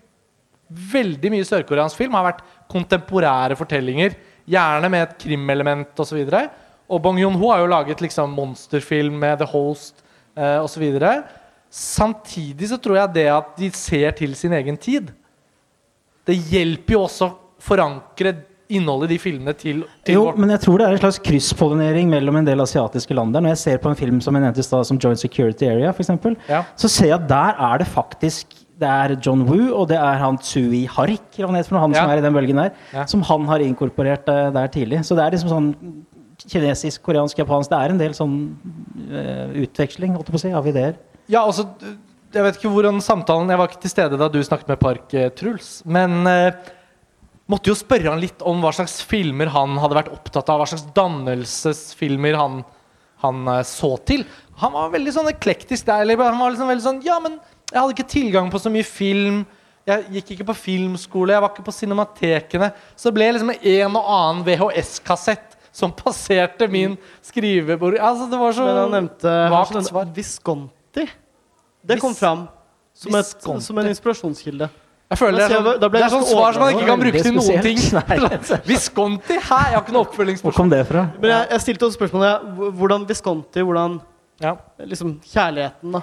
Veldig 0.69 1.31
mye 1.33 1.45
sørkoreansk 1.45 1.97
film 1.97 2.17
har 2.17 2.27
vært 2.31 2.41
kontemporære 2.71 3.57
fortellinger. 3.59 4.15
Gjerne 4.49 4.89
med 4.89 5.05
et 5.05 5.15
krimelement 5.21 6.01
osv. 6.01 6.21
Og, 6.23 6.57
og 6.89 7.03
Bong 7.05 7.19
Joon-ho 7.21 7.51
har 7.53 7.61
jo 7.61 7.69
laget 7.69 8.01
liksom 8.05 8.33
monsterfilm 8.37 9.19
med 9.21 9.41
The 9.41 9.49
Host 9.49 10.01
eh, 10.33 10.57
osv. 10.61 10.87
Samtidig 11.69 12.71
så 12.71 12.79
tror 12.81 13.03
jeg 13.03 13.15
det 13.19 13.27
at 13.33 13.53
de 13.59 13.69
ser 13.77 14.13
til 14.17 14.33
sin 14.37 14.53
egen 14.57 14.77
tid, 14.81 15.11
det 16.25 16.37
hjelper 16.49 16.95
jo 16.95 17.03
også 17.05 17.27
å 17.27 17.35
forankre 17.61 18.33
innholdet 18.69 19.10
i 19.10 19.13
de 19.15 19.19
filmene 19.21 19.53
til, 19.58 19.82
til 20.05 20.13
Jo, 20.15 20.25
vårt 20.27 20.38
men 20.38 20.51
jeg 20.53 20.62
tror 20.62 20.77
det 20.77 20.88
er 20.88 20.95
en 20.97 21.01
slags 21.01 21.19
krysspollinering 21.25 22.10
mellom 22.12 22.38
en 22.39 22.45
del 22.47 22.62
asiatiske 22.62 23.15
land 23.17 23.34
der. 23.34 23.41
Når 23.41 23.55
jeg 23.55 23.62
ser 23.63 23.77
på 23.82 23.89
en 23.89 23.97
film 23.97 24.19
som 24.21 24.38
jeg 24.38 24.45
nevnte 24.45 24.62
i 24.62 24.67
stad, 24.67 24.86
som 24.86 24.99
Joint 25.01 25.19
Security 25.21 25.65
Area, 25.65 25.91
eksempel, 26.05 26.38
Ja. 26.47 26.63
så 26.77 26.88
ser 26.89 27.08
jeg 27.10 27.17
at 27.19 27.27
der 27.27 27.55
er 27.58 27.77
det 27.82 27.88
faktisk 27.88 28.45
det 28.79 28.88
er 28.88 29.15
John 29.19 29.41
Woo, 29.43 29.73
og 29.75 29.89
det 29.89 29.97
er 29.99 30.17
han 30.21 30.38
Tsui 30.39 30.86
Harik, 30.88 31.36
han 31.38 31.49
han 31.53 31.91
Ja. 31.91 32.01
som 32.01 32.10
er 32.10 32.17
i 32.17 32.21
den 32.21 32.34
bølgen 32.34 32.55
der, 32.55 32.71
Ja. 32.93 33.05
som 33.05 33.21
han 33.21 33.45
har 33.45 33.60
inkorporert 33.60 34.29
eh, 34.29 34.51
der 34.51 34.67
tidlig. 34.67 35.03
Så 35.03 35.15
det 35.17 35.25
er 35.25 35.32
liksom 35.32 35.49
sånn 35.49 35.75
kinesisk, 36.47 37.01
koreansk, 37.03 37.38
japansk 37.38 37.69
Det 37.69 37.77
er 37.79 37.89
en 37.89 37.97
del 37.97 38.12
sånn 38.12 38.55
uh, 39.12 39.49
utveksling 39.60 40.13
holdt 40.15 40.29
på 40.32 40.39
å 40.39 40.39
si, 40.39 40.51
av 40.55 40.65
ideer. 40.65 40.95
Ja, 41.27 41.43
altså 41.45 41.67
Jeg 42.32 42.43
vet 42.45 42.55
ikke 42.60 42.71
hvordan 42.71 43.01
samtalen 43.01 43.49
Jeg 43.49 43.58
var 43.58 43.67
ikke 43.67 43.82
til 43.82 43.89
stede 43.89 44.17
da 44.17 44.27
du 44.29 44.39
snakket 44.39 44.67
med 44.69 44.79
Park, 44.79 45.13
eh, 45.13 45.29
Truls. 45.29 45.82
Men 45.86 46.25
eh, 46.27 46.51
måtte 47.49 47.71
jo 47.71 47.77
spørre 47.77 48.13
han 48.13 48.21
litt 48.21 48.43
om 48.45 48.62
hva 48.63 48.71
slags 48.75 48.99
filmer 49.07 49.51
han 49.53 49.77
hadde 49.81 49.97
vært 49.97 50.12
opptatt 50.13 50.49
av. 50.51 50.62
Hva 50.62 50.69
slags 50.69 50.88
dannelsesfilmer 50.95 52.38
han, 52.39 52.59
han 53.23 53.53
eh, 53.55 53.63
så 53.67 53.95
til. 54.07 54.25
Han 54.62 54.75
var 54.75 54.91
veldig 54.93 55.15
sånn 55.15 55.31
eklektisk 55.31 55.88
der. 55.89 56.03
Eller 56.05 56.19
han 56.21 56.39
var 56.39 56.53
liksom 56.53 56.69
veldig 56.69 56.85
sånn 56.85 57.05
Ja, 57.05 57.19
men 57.23 57.39
jeg 57.69 57.79
hadde 57.79 57.95
ikke 57.95 58.12
tilgang 58.12 58.51
på 58.53 58.62
så 58.62 58.71
mye 58.73 58.88
film. 58.88 59.43
Jeg 59.89 60.19
gikk 60.19 60.35
ikke 60.35 60.49
på 60.51 60.57
filmskole, 60.59 61.33
jeg 61.33 61.41
var 61.41 61.53
ikke 61.53 61.65
på 61.65 61.73
cinematekene. 61.73 62.69
Så 62.93 63.09
det 63.09 63.17
ble 63.17 63.29
liksom 63.33 63.53
en 63.55 63.95
og 63.97 64.12
annen 64.13 64.43
VHS-kassett 64.45 65.55
som 65.73 65.93
passerte 65.95 66.67
min 66.69 66.97
skrivebord. 67.25 67.97
Altså, 67.97 68.27
det 68.29 68.39
var 68.41 68.53
så 68.53 68.67
Men 68.67 68.79
han 68.83 68.95
nevnte 68.97 69.33
vagt 69.53 69.79
svar. 69.88 70.09
Visconti. 70.13 71.07
Det 71.81 71.97
kom 72.01 72.13
fram 72.17 72.45
som, 72.93 73.15
et, 73.15 73.33
som 73.63 73.77
en 73.79 73.89
inspirasjonskilde. 73.89 74.69
Jeg 75.09 75.17
føler 75.17 75.39
Da 75.39 75.47
det 75.47 75.49
er 75.49 75.55
jeg- 75.55 75.63
sånn, 75.65 75.91
det 75.91 76.01
er 76.03 76.09
sånn 76.13 76.25
svar 76.29 76.53
som 76.53 76.61
man 76.61 76.73
ikke 76.75 76.85
kan 76.85 76.99
bruke 76.99 77.21
til 77.23 77.33
noen 77.33 77.61
ting. 77.65 77.77
Visconti? 78.69 79.33
Hæ? 79.41 79.57
Jeg 79.71 79.73
har 79.73 79.81
ikke 79.81 79.95
noe 79.95 80.35
Hvor 80.43 80.51
kom 80.53 80.69
det 80.69 80.85
fra? 80.87 81.07
Men 81.19 81.29
jeg, 81.31 81.47
jeg 81.49 81.61
stilte 81.61 81.85
også 81.87 81.97
spørsmålet 81.97 82.75
hvordan 82.77 83.07
Visconti, 83.09 83.59
hvordan 83.65 83.99
Ja. 84.41 84.53
liksom 84.85 85.19
kjærligheten, 85.25 85.91
da. 85.91 86.01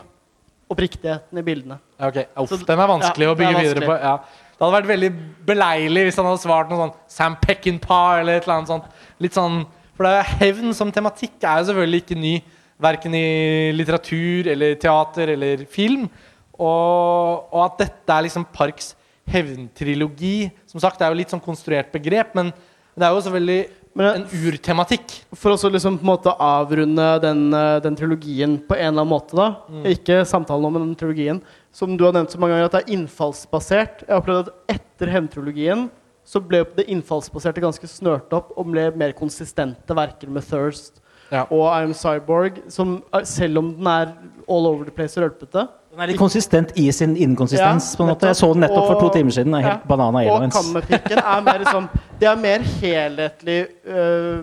Oppriktigheten 0.69 1.39
i 1.39 1.43
bildene. 1.47 1.79
Ja, 2.01 2.09
okay. 2.09 2.25
Uff, 2.37 2.49
Så- 2.51 2.67
den 2.67 2.79
er 2.81 2.87
vanskelig 2.91 3.23
ja, 3.29 3.31
å 3.33 3.37
bygge 3.39 3.55
er 3.55 3.63
videre 3.63 3.87
på. 3.87 3.95
Ja. 4.03 4.17
Det 4.59 4.65
hadde 4.65 4.83
vært 4.83 4.89
veldig 4.89 5.13
beleilig 5.47 6.03
hvis 6.09 6.17
han 6.17 6.25
hadde 6.27 6.41
svart 6.43 6.69
noe 6.71 6.79
sånn 6.79 6.95
Sam 7.07 7.37
Peckinpah 7.37 8.19
eller 8.21 8.37
et 8.39 8.43
eller 8.49 8.57
annet 8.57 8.69
sånt. 8.69 8.85
Litt 9.21 9.33
sånn, 9.35 9.67
For 9.97 10.05
det 10.05 10.13
er 10.13 10.37
hevn 10.45 10.75
som 10.75 10.91
tematikk 10.93 11.41
er 11.45 11.63
jo 11.63 11.73
selvfølgelig 11.73 12.03
ikke 12.03 12.17
ny. 12.21 12.43
Verken 12.83 13.15
i 13.15 13.73
litteratur 13.73 14.47
eller 14.53 14.75
teater 14.75 15.29
eller 15.33 15.65
film. 15.65 16.11
Og, 16.59 17.49
og 17.53 17.65
at 17.65 17.79
dette 17.79 18.11
er 18.13 18.23
liksom 18.25 18.45
Parks 18.53 18.95
hevntrilogi 19.27 20.51
Som 20.67 20.81
sagt, 20.81 20.99
det 20.99 21.07
er 21.07 21.15
jo 21.15 21.21
litt 21.21 21.33
sånn 21.35 21.43
konstruert 21.43 21.93
begrep, 21.95 22.35
men 22.39 22.53
det 22.97 23.05
er 23.05 23.13
jo 23.13 23.21
selvfølgelig 23.27 23.67
en 23.97 24.25
urtematikk. 24.49 25.13
For 25.37 25.55
å 25.55 25.71
liksom 25.73 25.97
på 25.99 26.05
en 26.05 26.11
måte 26.11 26.33
avrunde 26.43 27.07
den, 27.23 27.53
eh, 27.55 27.79
den 27.81 27.97
trilogien 27.97 28.59
på 28.69 28.77
en 28.77 28.93
eller 28.93 29.03
annen 29.03 29.09
måte, 29.13 29.37
da. 29.37 29.57
Mm. 29.71 29.85
Ikke 29.93 30.19
samtalen 30.29 30.65
om 30.69 30.75
den 30.75 30.95
trilogien. 30.97 31.41
Som 31.73 31.97
du 31.97 32.05
har 32.05 32.13
nevnt 32.13 32.31
så 32.31 32.39
mange 32.39 32.53
ganger, 32.57 32.67
at 32.67 32.73
det 32.73 32.83
er 32.85 32.97
innfallsbasert. 32.97 34.05
Jeg 34.07 34.09
har 34.13 34.21
opplevd 34.21 34.49
at 34.49 34.77
etter 34.77 35.13
hevntrilogien 35.13 35.91
så 36.27 36.41
ble 36.43 36.65
det 36.77 36.89
innfallsbaserte 36.91 37.63
ganske 37.63 37.87
snørt 37.89 38.33
opp 38.35 38.53
og 38.59 38.73
ble 38.73 38.91
mer 38.99 39.13
konsistente 39.13 39.95
verker 39.95 40.29
med 40.29 40.43
Thirst 40.43 41.01
Ja. 41.31 41.45
og 41.51 41.71
I'm 41.73 41.95
Cyborg, 41.95 42.71
som 42.71 43.03
eh, 43.13 43.23
selv 43.23 43.59
om 43.59 43.73
den 43.77 43.87
er 43.87 44.15
all 44.49 44.67
over 44.67 44.85
the 44.85 44.91
place 44.91 45.17
og 45.17 45.25
rølpete 45.27 45.69
Den 45.97 46.03
er 46.05 46.11
litt 46.13 46.19
konsistent 46.21 46.75
i 46.77 46.91
sin 46.93 47.15
inkonsistens. 47.17 47.87
Ja, 47.95 47.97
på 47.97 48.05
en 48.05 48.11
måte. 48.11 48.29
Jeg 48.29 48.37
så 48.37 48.51
den 48.53 48.61
nettopp 48.67 48.89
for 48.91 48.99
to 49.01 49.07
timer 49.15 49.33
siden. 49.33 49.55
Den 49.55 49.63
er 49.63 49.65
helt 49.65 49.85
ja, 49.87 49.89
banana 49.89 50.21
Og 50.29 50.43
kammerpikken 50.53 50.99
Kammerpiken 51.07 51.21
er 51.23 51.45
mer 51.47 51.63
sånn 51.71 51.87
Det 52.21 52.29
er 52.29 52.41
mer 52.43 52.67
helhetlig 52.83 53.55
øh, 53.89 54.43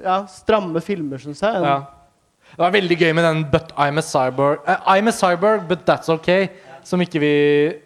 Ja, 0.00 0.14
stramme 0.32 0.80
filmer, 0.84 1.20
syns 1.20 1.42
jeg. 1.44 1.60
Ja. 1.60 1.74
Det 2.54 2.62
var 2.62 2.72
veldig 2.72 2.96
gøy 3.02 3.12
med 3.18 3.26
den 3.26 3.42
'But 3.52 3.74
I'm 3.76 4.00
a 4.00 4.04
Cyborg'. 4.06 4.64
uh, 4.64 4.80
I'm 4.94 5.08
a 5.08 5.12
cyborg, 5.12 5.68
but 5.68 5.84
that's 5.84 6.08
okay. 6.08 6.48
Som, 6.84 7.00
ikke 7.04 7.20
vi, 7.20 7.32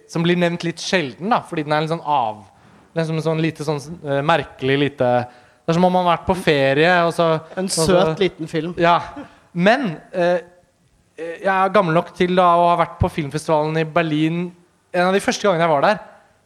som 0.09 0.23
blir 0.23 0.37
nevnt 0.39 0.63
litt 0.67 0.79
sjelden, 0.83 1.31
da, 1.31 1.41
fordi 1.41 1.65
den 1.67 1.73
er 1.73 1.83
litt 1.83 1.91
sånn 1.91 2.05
av 2.05 2.45
Liksom 2.95 3.21
sånn 3.23 3.43
lite 3.43 3.65
sånn 3.67 3.79
uh, 4.05 4.21
merkelig 4.23 4.79
lite 4.79 5.09
Det 5.27 5.73
er 5.73 5.77
som 5.77 5.85
om 5.85 5.93
man 5.93 6.07
har 6.07 6.19
vært 6.19 6.27
på 6.31 6.37
ferie, 6.39 6.95
og 7.07 7.13
så 7.15 7.41
En 7.57 7.65
og 7.67 7.71
så- 7.71 7.87
søt, 7.87 8.19
liten 8.23 8.47
film. 8.47 8.75
Ja. 8.79 9.01
Men 9.53 9.97
eh, 10.13 10.39
jeg 11.19 11.51
er 11.51 11.75
gammel 11.75 11.97
nok 11.97 12.13
til 12.17 12.37
da 12.39 12.47
å 12.55 12.69
ha 12.71 12.79
vært 12.79 12.99
på 13.01 13.11
filmfestivalen 13.11 13.81
i 13.81 13.87
Berlin 13.89 14.45
En 14.95 15.09
av 15.09 15.17
de 15.17 15.21
første 15.21 15.45
gangene 15.45 15.67
jeg 15.67 15.73
var 15.73 15.85
der, 15.85 15.99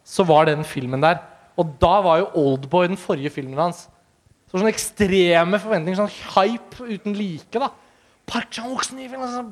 så 0.03 0.25
var 0.27 0.49
den 0.49 0.65
filmen 0.67 1.03
der. 1.05 1.21
Og 1.55 1.77
da 1.79 2.01
var 2.03 2.19
jo 2.19 2.27
'Oldboy' 2.35 2.89
den 2.89 2.99
forrige 2.99 3.31
filmen 3.31 3.61
hans. 3.61 3.87
Så 4.51 4.59
sånne 4.59 4.73
ekstreme 4.73 5.61
forventninger, 5.63 6.01
sånn 6.01 6.17
hype 6.35 6.83
uten 6.83 7.15
like. 7.15 7.55
da 7.55 7.71
Park 8.27 8.51
Chan-wooks 8.51 8.93
nye 8.95 9.09
film 9.11 9.23
altså, 9.23 9.43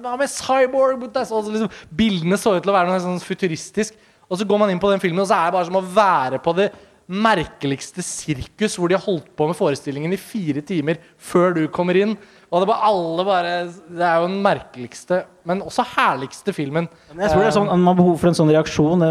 hva 0.00 0.16
med 0.18 0.30
Cyborg 0.30 1.02
Så, 1.26 1.40
liksom, 1.50 1.70
Bildene 1.96 2.38
så 2.38 2.56
ut 2.56 2.62
til 2.62 2.72
å 2.72 2.76
være 2.76 2.90
noe 2.90 3.00
sånn 3.02 3.22
futuristisk. 3.22 3.94
Og 4.30 4.38
så 4.38 4.46
går 4.46 4.58
man 4.62 4.70
inn 4.70 4.80
på 4.82 4.90
den 4.90 5.02
filmen, 5.02 5.20
og 5.20 5.28
så 5.28 5.34
er 5.34 5.50
det 5.50 5.56
bare 5.56 5.66
som 5.66 5.80
å 5.80 5.86
være 5.94 6.38
på 6.42 6.54
det 6.54 6.70
merkeligste 7.10 8.04
sirkus 8.06 8.76
hvor 8.78 8.90
de 8.90 8.94
har 8.94 9.02
holdt 9.02 9.32
på 9.36 9.48
med 9.50 9.56
forestillingen 9.58 10.12
i 10.14 10.18
fire 10.20 10.62
timer 10.62 11.00
før 11.18 11.56
du 11.56 11.64
kommer 11.74 11.98
inn. 11.98 12.12
Og 12.50 12.62
det 12.62 12.66
bare 12.70 12.86
alle 12.88 13.24
bare 13.26 13.50
Det 13.70 14.02
er 14.02 14.16
jo 14.22 14.28
den 14.28 14.40
merkeligste, 14.42 15.20
men 15.46 15.60
også 15.62 15.84
herligste 15.96 16.54
filmen. 16.54 16.88
Jeg 17.14 17.30
tror 17.30 17.42
det 17.44 17.50
er 17.50 17.54
sånn, 17.54 17.68
Man 17.70 17.84
har 17.92 17.98
behov 17.98 18.16
for 18.18 18.30
en 18.30 18.38
sånn 18.38 18.50
reaksjon. 18.50 19.04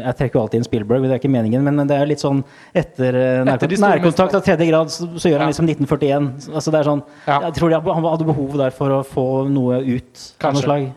Jeg 0.00 0.16
trekker 0.18 0.38
jo 0.38 0.44
alltid 0.44 0.60
inn 0.60 0.64
Spielberg, 0.68 1.04
det 1.04 1.16
er 1.16 1.20
ikke 1.20 1.32
meningen, 1.32 1.64
men 1.64 1.86
det 1.88 1.96
er 1.98 2.08
litt 2.08 2.22
sånn 2.24 2.40
etter, 2.74 3.14
eh, 3.14 3.42
store 3.44 3.82
nærkontakt 3.84 4.38
av 4.38 4.44
tredje 4.44 4.68
grad, 4.70 4.92
så, 4.92 5.08
så 5.16 5.28
gjør 5.32 5.44
han 5.44 5.48
Ja. 5.48 5.52
liksom 5.52 5.68
1941. 5.68 6.30
Altså 6.54 6.72
det 6.72 6.80
er 6.80 6.88
sånn, 6.90 7.02
Ja. 7.26 7.40
Jeg 7.48 7.54
tror 7.54 7.76
han 7.94 8.04
hadde 8.04 8.26
behov 8.32 8.56
der 8.56 8.70
for 8.70 8.88
å 8.88 9.02
få 9.04 9.26
noe 9.48 9.80
ut 9.84 10.24
Kanskje. 10.40 10.92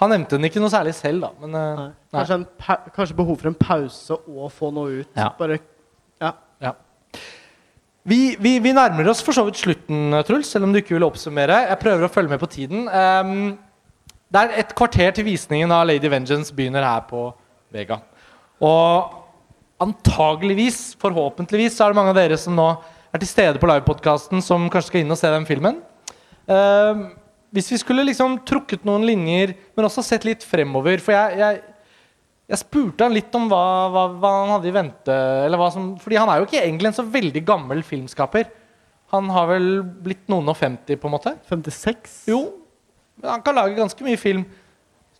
Han 0.00 0.12
nevnte 0.12 0.36
den 0.36 0.48
ikke 0.48 0.60
noe 0.60 0.72
særlig 0.72 0.92
selv, 0.98 1.24
da. 1.24 1.30
Men 1.40 1.56
eh, 1.56 1.78
Nei. 1.80 1.86
nei. 1.88 2.20
Kanskje, 2.20 2.36
en 2.40 2.90
kanskje 2.96 3.16
behov 3.16 3.38
for 3.40 3.50
en 3.50 3.58
pause 3.58 4.18
og 4.18 4.50
få 4.52 4.70
noe 4.76 5.02
ut. 5.02 5.10
Ja. 5.16 5.30
Bare 5.38 5.58
Ja. 6.20 6.32
Ja. 6.62 6.72
Vi, 8.06 8.36
vi, 8.38 8.58
vi 8.62 8.72
nærmer 8.76 9.08
oss 9.10 9.22
for 9.24 9.34
så 9.34 9.42
vidt 9.48 9.58
slutten, 9.58 10.14
Truls, 10.28 10.50
selv 10.52 10.68
om 10.68 10.72
du 10.74 10.78
ikke 10.78 10.94
vil 10.94 11.06
oppsummere. 11.08 11.64
Jeg 11.72 11.78
prøver 11.80 12.06
å 12.06 12.12
følge 12.12 12.30
med 12.30 12.42
på 12.42 12.48
tiden. 12.52 12.84
Um, 12.86 13.56
det 14.30 14.42
er 14.42 14.60
et 14.62 14.74
kvarter 14.78 15.10
til 15.16 15.26
visningen 15.26 15.72
av 15.74 15.88
Lady 15.88 16.10
Vengeance 16.12 16.54
begynner 16.54 16.86
her 16.86 17.02
på 17.08 17.28
Vega. 17.74 17.98
Og 18.62 19.16
antageligvis, 19.82 20.94
forhåpentligvis, 21.02 21.76
så 21.76 21.86
er 21.86 21.92
det 21.92 21.98
mange 21.98 22.12
av 22.14 22.20
dere 22.20 22.38
som 22.40 22.54
nå 22.56 22.68
er 23.12 23.22
til 23.22 23.28
stede 23.30 23.60
på 23.62 23.68
livepodkasten, 23.70 24.42
som 24.44 24.68
kanskje 24.72 24.92
skal 24.92 25.02
inn 25.02 25.14
og 25.14 25.18
se 25.20 25.30
den 25.32 25.46
filmen. 25.48 25.80
Ehm, 26.46 27.08
hvis 27.56 27.72
vi 27.72 27.78
skulle 27.80 28.04
liksom 28.04 28.38
trukket 28.46 28.84
noen 28.86 29.06
linjer, 29.08 29.54
men 29.76 29.88
også 29.88 30.04
sett 30.04 30.26
litt 30.28 30.44
fremover 30.44 31.00
For 31.02 31.14
jeg, 31.16 31.38
jeg, 31.40 31.62
jeg 32.52 32.60
spurte 32.60 33.06
han 33.06 33.16
litt 33.16 33.32
om 33.38 33.48
hva, 33.50 33.64
hva, 33.94 34.04
hva 34.20 34.32
han 34.42 34.52
hadde 34.56 34.70
i 34.70 34.76
vente. 34.76 35.16
Som, 35.72 35.94
fordi 36.02 36.20
han 36.20 36.30
er 36.30 36.42
jo 36.42 36.48
ikke 36.48 36.60
egentlig 36.60 36.92
en 36.92 36.98
så 37.00 37.06
veldig 37.16 37.42
gammel 37.48 37.82
filmskaper. 37.86 38.50
Han 39.14 39.30
har 39.32 39.48
vel 39.50 39.68
blitt 40.04 40.26
noen 40.30 40.52
og 40.52 40.58
50, 40.58 41.00
på 41.00 41.08
en 41.08 41.14
måte? 41.14 41.32
56? 41.48 42.22
Jo, 42.30 42.40
men 43.20 43.32
han 43.36 43.44
kan 43.44 43.56
lage 43.56 43.78
ganske 43.78 44.04
mye 44.04 44.20
film. 44.20 44.44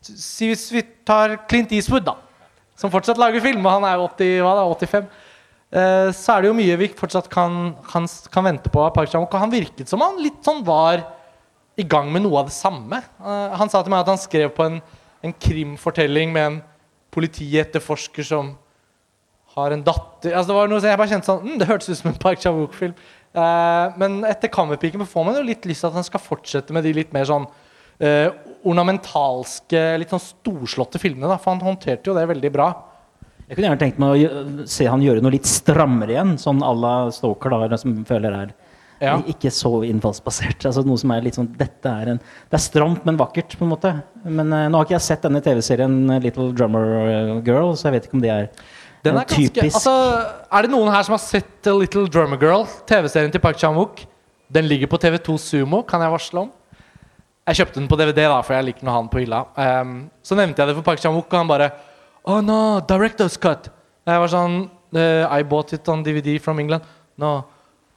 Si 0.07 0.51
hvis 0.51 0.69
vi 0.75 0.83
tar 1.07 1.39
Clint 1.51 1.73
Eastwood, 1.75 2.07
da. 2.07 2.19
Som 2.77 2.93
fortsatt 2.93 3.19
lager 3.19 3.41
film, 3.41 3.65
og 3.65 3.79
han 3.79 3.87
er 3.89 4.03
80, 4.03 4.33
hva 4.45 4.57
da, 4.59 4.67
85. 4.77 5.07
Eh, 5.67 6.09
så 6.15 6.35
er 6.35 6.45
det 6.45 6.51
jo 6.51 6.57
mye 6.59 6.79
vi 6.79 6.93
fortsatt 6.99 7.31
kan, 7.33 7.73
kan, 7.89 8.07
kan 8.31 8.47
vente 8.47 8.71
på 8.71 8.83
av 8.85 8.93
Park 8.95 9.11
Chan-wook. 9.11 9.39
Han 9.41 9.55
virket 9.55 9.91
som 9.91 10.05
han 10.05 10.21
litt 10.23 10.43
sånn 10.47 10.63
var 10.67 11.03
i 11.77 11.85
gang 11.85 12.09
med 12.13 12.25
noe 12.25 12.41
av 12.41 12.49
det 12.51 12.57
samme. 12.57 13.03
Eh, 13.21 13.57
han 13.61 13.73
sa 13.73 13.83
til 13.83 13.93
meg 13.93 14.05
at 14.05 14.13
han 14.15 14.21
skrev 14.21 14.53
på 14.57 14.65
en, 14.65 14.79
en 15.25 15.35
krimfortelling 15.47 16.33
med 16.33 16.49
en 16.51 16.63
politietterforsker 17.17 18.27
som 18.27 18.55
har 19.57 19.73
en 19.73 19.85
datter 19.85 20.35
altså 20.37 20.51
det 20.51 20.57
var 20.59 20.69
noe 20.69 20.83
Jeg 20.85 20.99
bare 21.01 21.09
kjente 21.09 21.31
sånn 21.31 21.47
mm, 21.47 21.55
Det 21.63 21.69
hørtes 21.71 21.89
ut 21.89 21.99
som 22.03 22.11
en 22.11 22.19
Park 22.21 22.43
Chan-wook-film. 22.43 22.93
Uh, 23.37 23.95
men 24.01 24.19
etter 24.29 24.53
Kammerpiken 24.53 25.05
får 25.09 25.25
man 25.25 25.39
jo 25.39 25.45
litt 25.45 25.65
lyst 25.69 25.85
til 25.85 25.91
at 25.91 25.97
han 25.97 26.05
skal 26.05 26.21
fortsette 26.21 26.77
med 26.77 26.85
de 26.85 26.93
litt 26.97 27.15
mer 27.17 27.29
sånn 27.29 27.47
uh, 27.49 28.29
ornamentalske, 28.69 29.83
litt 30.01 30.13
sånn 30.13 30.25
storslåtte 30.25 31.01
filmene. 31.01 31.29
Da, 31.29 31.39
for 31.41 31.55
han 31.55 31.65
håndterte 31.65 32.11
jo 32.11 32.17
det 32.17 32.27
veldig 32.33 32.53
bra. 32.53 32.71
Jeg 33.47 33.59
kunne 33.59 33.69
gjerne 33.69 33.81
tenkt 33.81 34.01
meg 34.03 34.25
å 34.27 34.69
se 34.69 34.89
han 34.89 35.05
gjøre 35.05 35.23
noe 35.23 35.37
litt 35.37 35.49
strammere 35.49 36.17
igjen, 36.17 36.35
sånn 36.41 36.65
à 36.67 36.73
la 36.75 36.95
Stalker, 37.15 37.53
da, 37.69 37.79
som 37.81 38.01
føler 38.09 38.41
er 38.41 38.55
Ja. 39.03 39.19
ikke 39.29 39.51
så 39.53 39.71
innfallsbasert. 39.85 40.65
Altså 40.69 40.81
noe 40.87 40.97
som 41.01 41.11
er 41.13 41.25
litt 41.27 41.37
sånn 41.37 41.51
Dette 41.59 41.91
er 41.91 42.15
en 42.15 42.21
Det 42.21 42.57
er 42.57 42.63
stramt, 42.65 43.05
men 43.05 43.19
vakkert, 43.21 43.53
på 43.59 43.67
en 43.67 43.73
måte. 43.75 43.93
Men 44.25 44.49
uh, 44.49 44.65
nå 44.71 44.81
har 44.81 44.89
ikke 44.89 44.97
jeg 44.97 45.07
sett 45.11 45.27
denne 45.27 45.43
TV-serien 45.45 45.99
eh, 46.15 46.23
Little 46.25 46.49
Drummer 46.57 46.93
eh, 47.03 47.33
Girl, 47.45 47.75
så 47.77 47.91
jeg 47.91 47.99
vet 47.99 48.09
ikke 48.09 48.21
om 48.21 48.25
det 48.25 48.33
er 48.33 48.49
er, 49.07 49.21
ganske, 49.21 49.37
typisk 49.37 49.77
altså, 49.79 49.93
er 50.51 50.67
det 50.67 50.73
noen 50.73 50.89
her 50.91 51.05
som 51.07 51.15
har 51.15 51.23
sett 51.23 51.69
Little 51.71 52.09
Drummer 52.11 52.41
Girl, 52.41 52.65
TV-serien 52.89 53.31
til 53.31 53.43
Park 53.45 53.61
Chan-wook? 53.61 54.03
Den 54.51 54.67
ligger 54.67 54.91
på 54.91 54.99
TV2 55.03 55.37
Sumo, 55.43 55.83
kan 55.87 56.03
jeg 56.03 56.11
varsle 56.11 56.43
om. 56.47 56.51
Jeg 57.47 57.61
kjøpte 57.61 57.79
den 57.79 57.89
på 57.91 57.99
DVD, 58.01 58.25
da, 58.27 58.41
for 58.43 58.57
jeg 58.57 58.67
liker 58.67 58.83
den 58.83 58.91
å 58.91 58.97
ha 58.97 59.03
den 59.05 59.11
på 59.13 59.21
hylla. 59.23 59.45
Um, 59.55 59.93
så 60.27 60.39
nevnte 60.39 60.63
jeg 60.63 60.71
det 60.71 60.79
for 60.81 60.87
Park 60.87 61.03
Chan-wook, 61.03 61.29
og 61.31 61.39
han 61.39 61.51
bare 61.51 61.71
Oh 62.27 62.41
no, 62.43 62.81
director's 62.83 63.37
cut. 63.39 63.69
Jeg 64.07 64.23
var 64.23 64.31
sånn 64.33 64.65
uh, 64.97 65.25
I 65.31 65.45
bought 65.47 65.75
it 65.77 65.87
on 65.93 66.03
DVD 66.07 66.41
from 66.43 66.59
England. 66.63 66.87
No. 67.23 67.45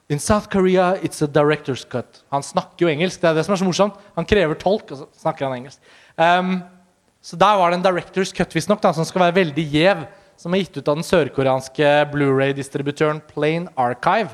In 0.09 0.17
South 0.17 0.49
Korea, 0.49 0.95
it's 1.05 1.21
a 1.21 1.27
director's 1.27 1.85
cut. 1.85 2.23
Han 2.33 2.41
snakker 2.41 2.87
jo 2.87 2.89
engelsk. 2.89 3.21
Det 3.21 3.29
er 3.29 3.35
det 3.37 3.43
som 3.45 3.53
er 3.53 3.59
så 3.61 3.67
morsomt. 3.67 3.97
Han 4.15 4.25
krever 4.25 4.57
tolk, 4.57 4.89
og 4.89 5.03
så 5.03 5.05
snakker 5.21 5.45
han 5.45 5.59
engelsk. 5.59 5.77
Um, 6.17 6.55
så 7.21 7.37
der 7.37 7.59
var 7.59 7.69
det 7.69 7.77
en 7.77 7.85
director's 7.85 8.33
cut 8.33 8.55
visstnok, 8.55 8.81
som 8.81 9.05
skal 9.05 9.27
være 9.27 9.37
veldig 9.37 9.65
gjev. 9.69 10.01
Som 10.39 10.55
er 10.55 10.63
gitt 10.63 10.79
ut 10.79 10.87
av 10.87 10.97
den 10.97 11.05
sørkoreanske 11.05 11.91
Blu-ray-distributøren 12.13 13.19
Plain 13.29 13.67
Archive. 13.77 14.33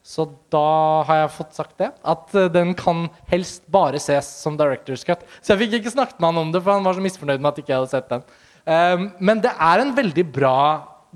Så 0.00 0.24
da 0.48 1.02
har 1.04 1.20
jeg 1.24 1.34
fått 1.34 1.58
sagt 1.58 1.76
det. 1.82 1.90
At 2.00 2.32
eh, 2.38 2.48
den 2.54 2.72
kan 2.78 3.10
helst 3.28 3.66
bare 3.68 4.00
ses 4.00 4.30
som 4.40 4.56
director's 4.56 5.04
cut. 5.04 5.26
Så 5.42 5.52
jeg 5.52 5.66
fikk 5.66 5.76
ikke 5.82 5.92
snakket 5.98 6.16
med 6.16 6.30
han 6.30 6.46
om 6.46 6.54
det, 6.54 6.64
for 6.64 6.78
han 6.78 6.86
var 6.86 6.96
så 6.96 7.04
misfornøyd 7.04 7.42
med 7.42 7.50
at 7.50 7.60
ikke 7.60 7.74
jeg 7.74 7.82
hadde 7.82 7.92
sett 7.92 8.08
den. 8.08 8.24
Um, 8.64 9.06
men 9.20 9.44
det 9.44 9.52
er 9.52 9.80
en 9.80 9.94
veldig 9.96 10.24
bra 10.34 10.56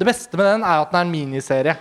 Det 0.00 0.06
beste 0.08 0.38
med 0.40 0.46
den 0.48 0.62
er 0.64 0.80
at 0.80 0.90
den 0.90 0.98
er 0.98 1.04
en 1.06 1.12
miniserie. 1.12 1.74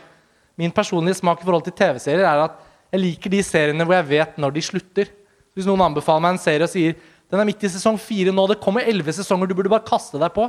Min 0.59 0.73
personlige 0.73 1.17
smak 1.21 1.41
i 1.41 1.47
forhold 1.47 1.65
til 1.65 1.75
TV-serier 1.77 2.27
er 2.27 2.45
at 2.45 2.59
jeg 2.93 3.01
liker 3.01 3.33
de 3.33 3.41
seriene 3.45 3.85
hvor 3.87 3.97
jeg 3.97 4.09
vet 4.11 4.37
når 4.41 4.53
de 4.53 4.65
slutter. 4.65 5.09
Hvis 5.53 5.65
noen 5.69 5.81
anbefaler 5.85 6.21
meg 6.25 6.35
en 6.35 6.43
serie 6.43 6.65
og 6.65 6.71
sier 6.71 6.93
den 7.33 7.41
er 7.41 7.47
midt 7.49 7.63
i 7.65 7.71
sesong 7.71 7.97
fire 7.97 8.29
nå, 8.33 8.43
det 8.51 8.59
kommer 8.61 8.85
elleve 8.85 9.13
sesonger, 9.15 9.49
du 9.49 9.55
burde 9.57 9.71
bare 9.71 9.85
kaste 9.87 10.19
deg 10.21 10.29
på. 10.35 10.45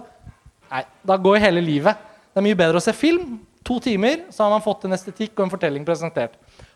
Nei, 0.68 0.82
da 1.06 1.16
går 1.16 1.40
hele 1.40 1.62
livet. 1.64 1.96
Det 2.28 2.42
er 2.42 2.44
mye 2.44 2.58
bedre 2.58 2.80
å 2.80 2.84
se 2.84 2.92
film. 2.96 3.38
To 3.64 3.78
timer, 3.80 4.26
så 4.34 4.44
har 4.44 4.52
man 4.52 4.64
fått 4.64 4.84
en 4.84 4.92
estetikk 4.92 5.32
og 5.38 5.46
en 5.46 5.52
fortelling 5.54 5.86
presentert. 5.88 6.34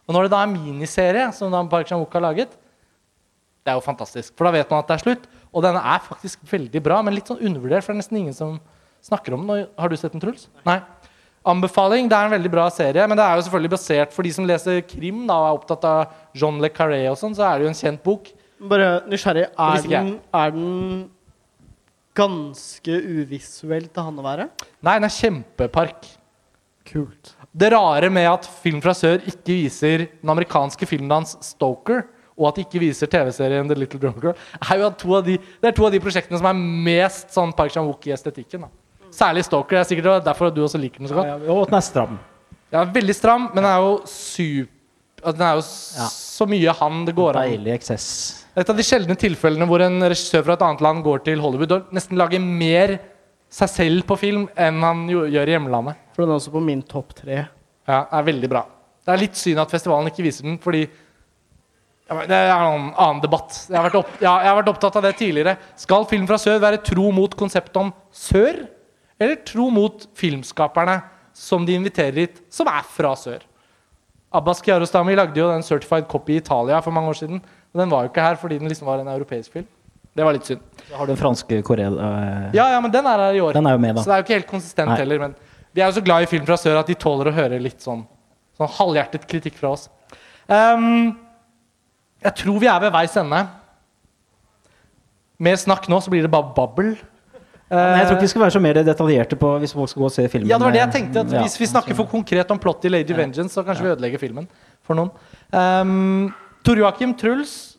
Og 0.08 0.16
når 0.16 0.24
det 0.24 0.32
da 0.32 0.40
er 0.40 0.52
miniserie, 0.54 1.26
som 1.36 1.52
da 1.52 1.60
Park 1.68 1.90
Chan-wook 1.90 2.14
har 2.16 2.24
laget, 2.24 2.54
det 3.60 3.74
er 3.74 3.76
jo 3.76 3.84
fantastisk. 3.84 4.32
For 4.38 4.48
da 4.48 4.54
vet 4.54 4.72
man 4.72 4.80
at 4.80 4.88
det 4.88 4.96
er 4.96 5.04
slutt. 5.04 5.28
Og 5.52 5.64
denne 5.66 5.82
er 5.84 6.00
faktisk 6.06 6.40
veldig 6.48 6.80
bra, 6.84 7.02
men 7.04 7.18
litt 7.18 7.28
sånn 7.28 7.42
undervurdert, 7.44 7.84
for 7.84 7.92
det 7.92 7.98
er 7.98 8.00
nesten 8.00 8.20
ingen 8.22 8.36
som 8.36 8.56
snakker 9.04 9.36
om 9.36 9.44
den. 9.44 9.66
Har 9.76 9.92
du 9.92 9.98
sett 10.00 10.16
den, 10.16 10.24
Truls? 10.24 10.48
Nei. 10.64 10.78
Anbefaling. 11.48 12.08
Det 12.10 12.16
er 12.16 12.28
en 12.28 12.34
veldig 12.36 12.50
bra 12.52 12.66
serie, 12.74 13.06
men 13.08 13.18
det 13.18 13.24
er 13.24 13.38
jo 13.38 13.44
selvfølgelig 13.46 13.72
basert 13.74 14.14
for 14.14 14.26
de 14.26 14.32
som 14.34 14.48
leser 14.48 14.82
krim 14.86 15.22
da, 15.28 15.36
og 15.38 15.46
er 15.48 15.60
opptatt 15.60 15.86
av 15.88 16.16
John 16.36 16.60
Le 16.62 16.70
Carré 16.72 17.04
og 17.10 17.16
sånn, 17.20 17.36
så 17.36 17.46
er 17.48 17.58
det 17.58 17.68
jo 17.68 17.72
en 17.72 17.78
kjent 17.78 18.04
bok. 18.04 18.28
Bare 18.68 18.90
nysgjerrig. 19.08 19.46
Er 19.54 19.86
den, 19.86 20.12
er 20.34 20.54
den 20.54 20.76
ganske 22.18 23.00
uvisuell 23.20 23.86
til 23.86 24.08
han 24.08 24.18
å 24.18 24.26
være? 24.26 24.48
Nei, 24.82 24.96
den 24.98 25.08
er 25.08 25.14
kjempepark. 25.14 26.08
Kult. 26.88 27.34
Det 27.58 27.68
rare 27.74 28.08
med 28.12 28.28
at 28.30 28.46
Film 28.62 28.80
fra 28.84 28.94
sør 28.96 29.20
ikke 29.28 29.56
viser 29.64 30.06
den 30.08 30.32
amerikanske 30.32 30.88
filmen 30.88 31.12
hans 31.20 31.36
Stoker, 31.44 32.04
og 32.38 32.50
at 32.50 32.58
de 32.58 32.64
ikke 32.66 32.80
viser 32.82 33.10
TV-serien 33.10 33.68
The 33.68 33.76
Little 33.76 33.98
Drummer 34.00 34.28
Girl, 34.28 34.42
er 34.62 34.80
jo 34.80 34.86
at 34.86 34.98
to 35.00 35.14
av 35.18 35.24
de, 35.26 35.38
det 35.38 35.70
er 35.70 35.74
to 35.74 35.86
av 35.88 35.94
de 35.94 36.00
prosjektene 36.02 36.38
som 36.38 36.46
er 36.50 36.60
mest 36.86 37.34
sånn 37.34 37.54
Park 37.56 37.74
Chan-wook 37.74 38.06
i 38.06 38.14
estetikken. 38.14 38.66
Da. 38.66 38.70
Særlig 39.14 39.44
Stalker. 39.46 39.76
Det 39.76 39.80
er 39.84 39.88
sikkert 39.90 40.24
derfor 40.26 40.50
du 40.54 40.62
også 40.64 40.80
liker 40.80 40.98
den 41.02 41.08
så 41.10 41.14
godt. 41.18 41.26
Ja, 41.26 41.52
Og 41.52 41.66
den 41.70 41.74
er 41.78 41.84
stram. 41.86 42.18
Er 42.72 42.90
veldig 42.92 43.14
stram, 43.16 43.46
men 43.54 43.62
den 43.64 43.70
er 43.70 43.78
jo 43.80 43.94
super 44.04 44.68
altså, 45.24 45.36
Den 45.38 45.46
er 45.46 45.54
jo 45.56 45.62
Ja. 45.98 46.08
så 46.12 46.46
mye 46.46 46.74
han 46.80 47.04
det 47.06 47.14
går 47.16 47.36
an. 47.36 47.48
Deilig 47.50 47.72
eksess. 47.74 48.06
Et 48.56 48.68
av 48.70 48.76
de 48.76 48.82
sjeldne 48.82 49.16
tilfellene 49.16 49.66
hvor 49.66 49.80
en 49.82 50.00
regissør 50.02 50.44
fra 50.44 50.52
et 50.58 50.62
annet 50.66 50.80
land 50.84 51.02
går 51.04 51.22
til 51.24 51.40
Hollywood 51.40 51.72
og 51.72 51.92
nesten 51.94 52.18
lager 52.18 52.40
mer 52.42 52.98
seg 53.50 53.68
selv 53.72 54.02
på 54.06 54.18
film 54.18 54.48
enn 54.56 54.82
han 54.84 55.06
gjør 55.08 55.48
i 55.48 55.54
hjemlandet. 55.56 55.96
For 56.14 56.22
den 56.26 56.30
er 56.34 56.38
også 56.38 56.52
på 56.52 56.60
min 56.62 56.82
topp 56.82 57.14
tre. 57.14 57.46
Ja, 57.88 58.02
er 58.12 58.22
veldig 58.26 58.48
bra. 58.50 58.64
Det 59.06 59.14
er 59.14 59.22
litt 59.22 59.36
synd 59.40 59.58
at 59.62 59.70
festivalen 59.72 60.10
ikke 60.10 60.22
viser 60.26 60.42
den, 60.44 60.58
fordi 60.60 60.86
Det 62.08 62.30
er 62.32 62.48
en 62.48 62.92
annen 62.96 63.20
debatt. 63.20 63.66
Jeg 63.68 63.76
har, 63.76 63.84
vært 63.90 63.98
opp, 64.00 64.12
ja, 64.20 64.38
jeg 64.40 64.48
har 64.48 64.56
vært 64.62 64.68
opptatt 64.72 64.94
av 64.96 65.02
det 65.04 65.16
tidligere. 65.18 65.58
Skal 65.76 66.06
Film 66.08 66.26
fra 66.26 66.38
sør 66.40 66.58
være 66.62 66.78
tro 66.82 67.10
mot 67.12 67.34
konseptet 67.36 67.76
om 67.76 67.90
sør, 68.10 68.62
eller 69.18 69.38
tro 69.46 69.68
mot 69.74 70.06
filmskaperne 70.18 71.00
som 71.36 71.64
de 71.66 71.76
inviterer 71.78 72.24
hit, 72.24 72.42
som 72.50 72.68
er 72.70 72.84
fra 72.86 73.14
sør? 73.18 73.44
Abbas 74.34 74.60
Kiarostami 74.62 75.14
lagde 75.16 75.40
jo 75.40 75.48
den 75.48 75.64
Certified 75.64 76.08
Copy 76.10 76.36
i 76.36 76.42
Italia 76.42 76.82
for 76.84 76.92
mange 76.94 77.08
år 77.08 77.18
siden. 77.22 77.40
Og 77.72 77.80
den 77.80 77.90
var 77.90 78.04
jo 78.04 78.10
ikke 78.12 78.24
her 78.24 78.38
fordi 78.40 78.58
den 78.60 78.68
liksom 78.68 78.88
var 78.90 79.00
en 79.00 79.08
europeisk 79.08 79.52
film. 79.56 79.68
Det 80.18 80.26
var 80.26 80.34
litt 80.34 80.48
synd. 80.48 80.64
Har 80.92 81.06
du 81.06 81.12
den 81.12 81.20
franske 81.20 81.60
Korea... 81.62 81.88
øh... 81.88 82.48
Ja, 82.56 82.66
ja, 82.74 82.80
men 82.82 82.92
den 82.92 83.06
er 83.06 83.22
her 83.22 83.38
i 83.38 83.40
år. 83.40 83.54
Den 83.56 83.66
er 83.70 83.76
jo 83.76 83.80
med, 83.82 83.94
da. 83.96 84.02
Så 84.02 84.10
det 84.10 84.16
er 84.16 84.20
jo 84.20 84.26
ikke 84.26 84.38
helt 84.40 84.50
konsistent 84.50 84.90
Nei. 84.90 84.98
heller. 84.98 85.22
Men 85.22 85.36
de 85.74 85.82
er 85.82 85.86
jo 85.86 85.96
så 86.00 86.02
glad 86.04 86.26
i 86.26 86.30
film 86.30 86.46
fra 86.48 86.56
sør 86.58 86.80
at 86.80 86.90
de 86.90 86.96
tåler 86.98 87.30
å 87.30 87.36
høre 87.36 87.60
litt 87.62 87.84
sånn, 87.84 88.02
sånn 88.58 88.72
halvhjertet 88.80 89.28
kritikk 89.30 89.56
fra 89.60 89.72
oss. 89.76 89.86
Um, 90.48 91.14
jeg 92.24 92.34
tror 92.40 92.58
vi 92.58 92.68
er 92.68 92.82
ved 92.82 92.92
veis 92.96 93.14
ende. 93.20 93.44
Mer 95.38 95.60
snakk 95.60 95.86
nå, 95.88 96.00
så 96.02 96.10
blir 96.10 96.26
det 96.26 96.32
bare 96.32 96.50
babbel. 96.56 96.96
Men 97.70 97.98
jeg 98.00 98.08
tror 98.08 98.16
ikke 98.16 98.24
vi 98.24 98.32
skal 98.32 98.42
være 98.46 98.54
så 98.54 98.60
mer 98.64 98.78
detaljerte 98.86 99.36
på 99.36 99.48
hvis 99.62 99.74
folk 99.76 99.90
skal 99.92 100.02
gå 100.02 100.08
og 100.08 100.14
se 100.14 100.26
filmen. 100.32 100.48
Ja, 100.48 100.56
det 100.56 100.64
var 100.68 100.76
det 100.76 100.80
jeg 100.80 100.92
tenkte. 100.94 101.20
at 101.20 101.32
Ja, 101.36 101.42
Hvis 101.44 101.58
vi 101.60 101.68
snakker 101.68 101.96
for 101.98 102.08
konkret 102.08 102.50
om 102.54 102.60
plottet 102.60 102.88
i 102.88 102.92
Lady 102.94 103.16
Vengeance, 103.16 103.52
så 103.52 103.64
kanskje 103.66 103.84
vi 103.84 103.90
ødelegger 103.92 104.22
filmen 104.22 104.48
for 104.86 104.96
noen. 104.96 105.10
Um, 105.52 106.30
Tor 106.64 106.80
Joakim 106.80 107.12
Truls, 107.18 107.76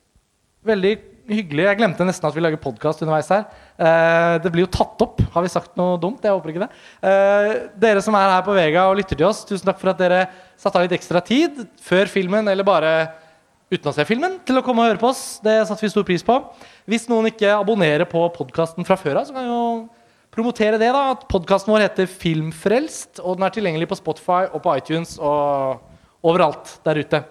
veldig 0.65 0.93
hyggelig. 1.29 1.65
Jeg 1.67 1.79
glemte 1.79 2.05
nesten 2.07 2.27
at 2.29 2.35
vi 2.35 2.43
lager 2.43 2.61
podkast 2.61 3.01
underveis 3.05 3.29
her. 3.33 3.47
Uh, 3.79 4.37
det 4.43 4.51
blir 4.53 4.65
jo 4.65 4.71
tatt 4.73 5.01
opp. 5.05 5.23
Har 5.33 5.45
vi 5.45 5.51
sagt 5.53 5.73
noe 5.79 5.97
dumt? 6.01 6.21
Jeg 6.25 6.35
håper 6.35 6.53
ikke 6.53 6.67
det. 6.67 6.69
Uh, 7.01 7.69
dere 7.81 8.03
som 8.05 8.17
er 8.17 8.35
her 8.35 8.45
på 8.45 8.57
Vega 8.57 8.85
og 8.89 8.99
lytter 8.99 9.17
til 9.17 9.29
oss, 9.29 9.41
tusen 9.49 9.69
takk 9.69 9.81
for 9.81 9.93
at 9.93 10.01
dere 10.01 10.21
satte 10.59 10.77
av 10.77 10.85
litt 10.85 10.97
ekstra 10.97 11.21
tid 11.25 11.63
før 11.81 12.09
filmen, 12.11 12.49
eller 12.51 12.67
bare 12.67 12.93
uten 13.69 13.91
å 13.91 13.93
se 13.93 14.05
filmen, 14.09 14.39
til 14.45 14.59
å 14.59 14.63
komme 14.65 14.83
og 14.83 14.91
høre 14.91 15.01
på 15.01 15.11
oss. 15.11 15.23
Det 15.45 15.55
satte 15.69 15.85
vi 15.85 15.91
stor 15.93 16.05
pris 16.07 16.25
på. 16.25 16.37
Hvis 16.89 17.07
noen 17.11 17.29
ikke 17.29 17.53
abonnerer 17.55 18.07
på 18.09 18.21
podkasten 18.35 18.87
fra 18.87 18.97
før 18.99 19.21
av, 19.21 19.29
så 19.29 19.35
kan 19.35 19.45
vi 19.45 19.51
jo 19.51 19.63
promotere 20.33 20.79
det. 20.81 20.91
da, 20.93 21.03
at 21.13 21.25
Podkasten 21.29 21.73
vår 21.73 21.85
heter 21.87 22.09
Filmfrelst, 22.09 23.21
og 23.21 23.37
den 23.37 23.47
er 23.47 23.55
tilgjengelig 23.55 23.89
på 23.91 23.99
Spotify 23.99 24.45
og 24.47 24.63
på 24.65 24.77
iTunes 24.77 25.17
og 25.17 25.83
overalt 26.25 26.77
der 26.85 27.01
ute. 27.01 27.23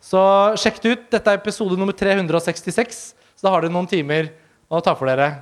Så 0.00 0.20
sjekk 0.60 0.82
det 0.82 0.92
ut. 0.92 1.08
Dette 1.12 1.32
er 1.32 1.40
episode 1.40 1.76
nummer 1.78 1.96
366, 1.96 3.00
så 3.36 3.46
da 3.46 3.54
har 3.54 3.64
dere 3.64 3.74
noen 3.74 3.90
timer 3.90 4.32
å 4.70 4.82
ta 4.84 4.94
for 4.94 5.10
dere 5.10 5.34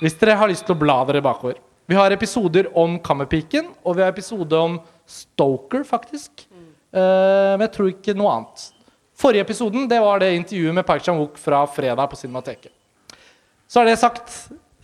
hvis 0.00 0.16
dere 0.18 0.34
har 0.40 0.50
lyst 0.50 0.64
til 0.66 0.74
å 0.74 0.80
bla 0.80 0.96
dere 1.06 1.22
bakover. 1.22 1.60
Vi 1.86 1.94
har 1.94 2.10
episoder 2.14 2.66
om 2.80 2.96
Kammerpiken, 3.04 3.68
og 3.84 3.98
vi 3.98 4.02
har 4.02 4.10
episode 4.10 4.58
om 4.58 4.78
Stoker, 5.06 5.84
faktisk. 5.86 6.46
Eh, 6.94 7.52
men 7.54 7.66
jeg 7.66 7.72
tror 7.76 7.90
ikke 7.92 8.16
noe 8.16 8.32
annet. 8.32 8.64
Forrige 9.14 9.46
episoden 9.46 9.88
det 9.88 10.00
var 10.02 10.22
det 10.22 10.34
intervjuet 10.34 10.74
med 10.74 10.86
Park 10.86 11.04
Chan-wook 11.06 11.38
fra 11.38 11.62
fredag 11.70 12.10
på 12.10 12.18
Cinemateket. 12.18 12.72
Så 13.70 13.80
er 13.80 13.90
det 13.90 13.98
sagt. 14.02 14.34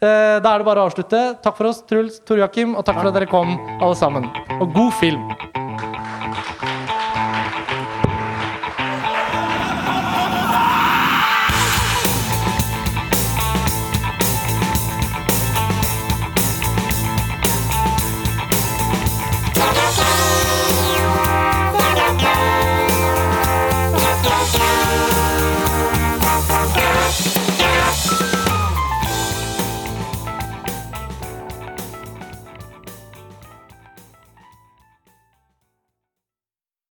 Eh, 0.00 0.38
da 0.40 0.54
er 0.54 0.62
det 0.62 0.68
bare 0.68 0.82
å 0.82 0.88
avslutte. 0.88 1.22
Takk 1.44 1.58
for 1.58 1.70
oss, 1.72 1.82
Truls, 1.84 2.22
Tor 2.24 2.40
Joakim, 2.40 2.76
og 2.78 2.86
takk 2.86 3.02
for 3.02 3.10
at 3.10 3.18
dere 3.18 3.30
kom, 3.30 3.56
alle 3.80 3.98
sammen. 3.98 4.30
Og 4.60 4.70
god 4.76 4.94
film! 5.02 5.59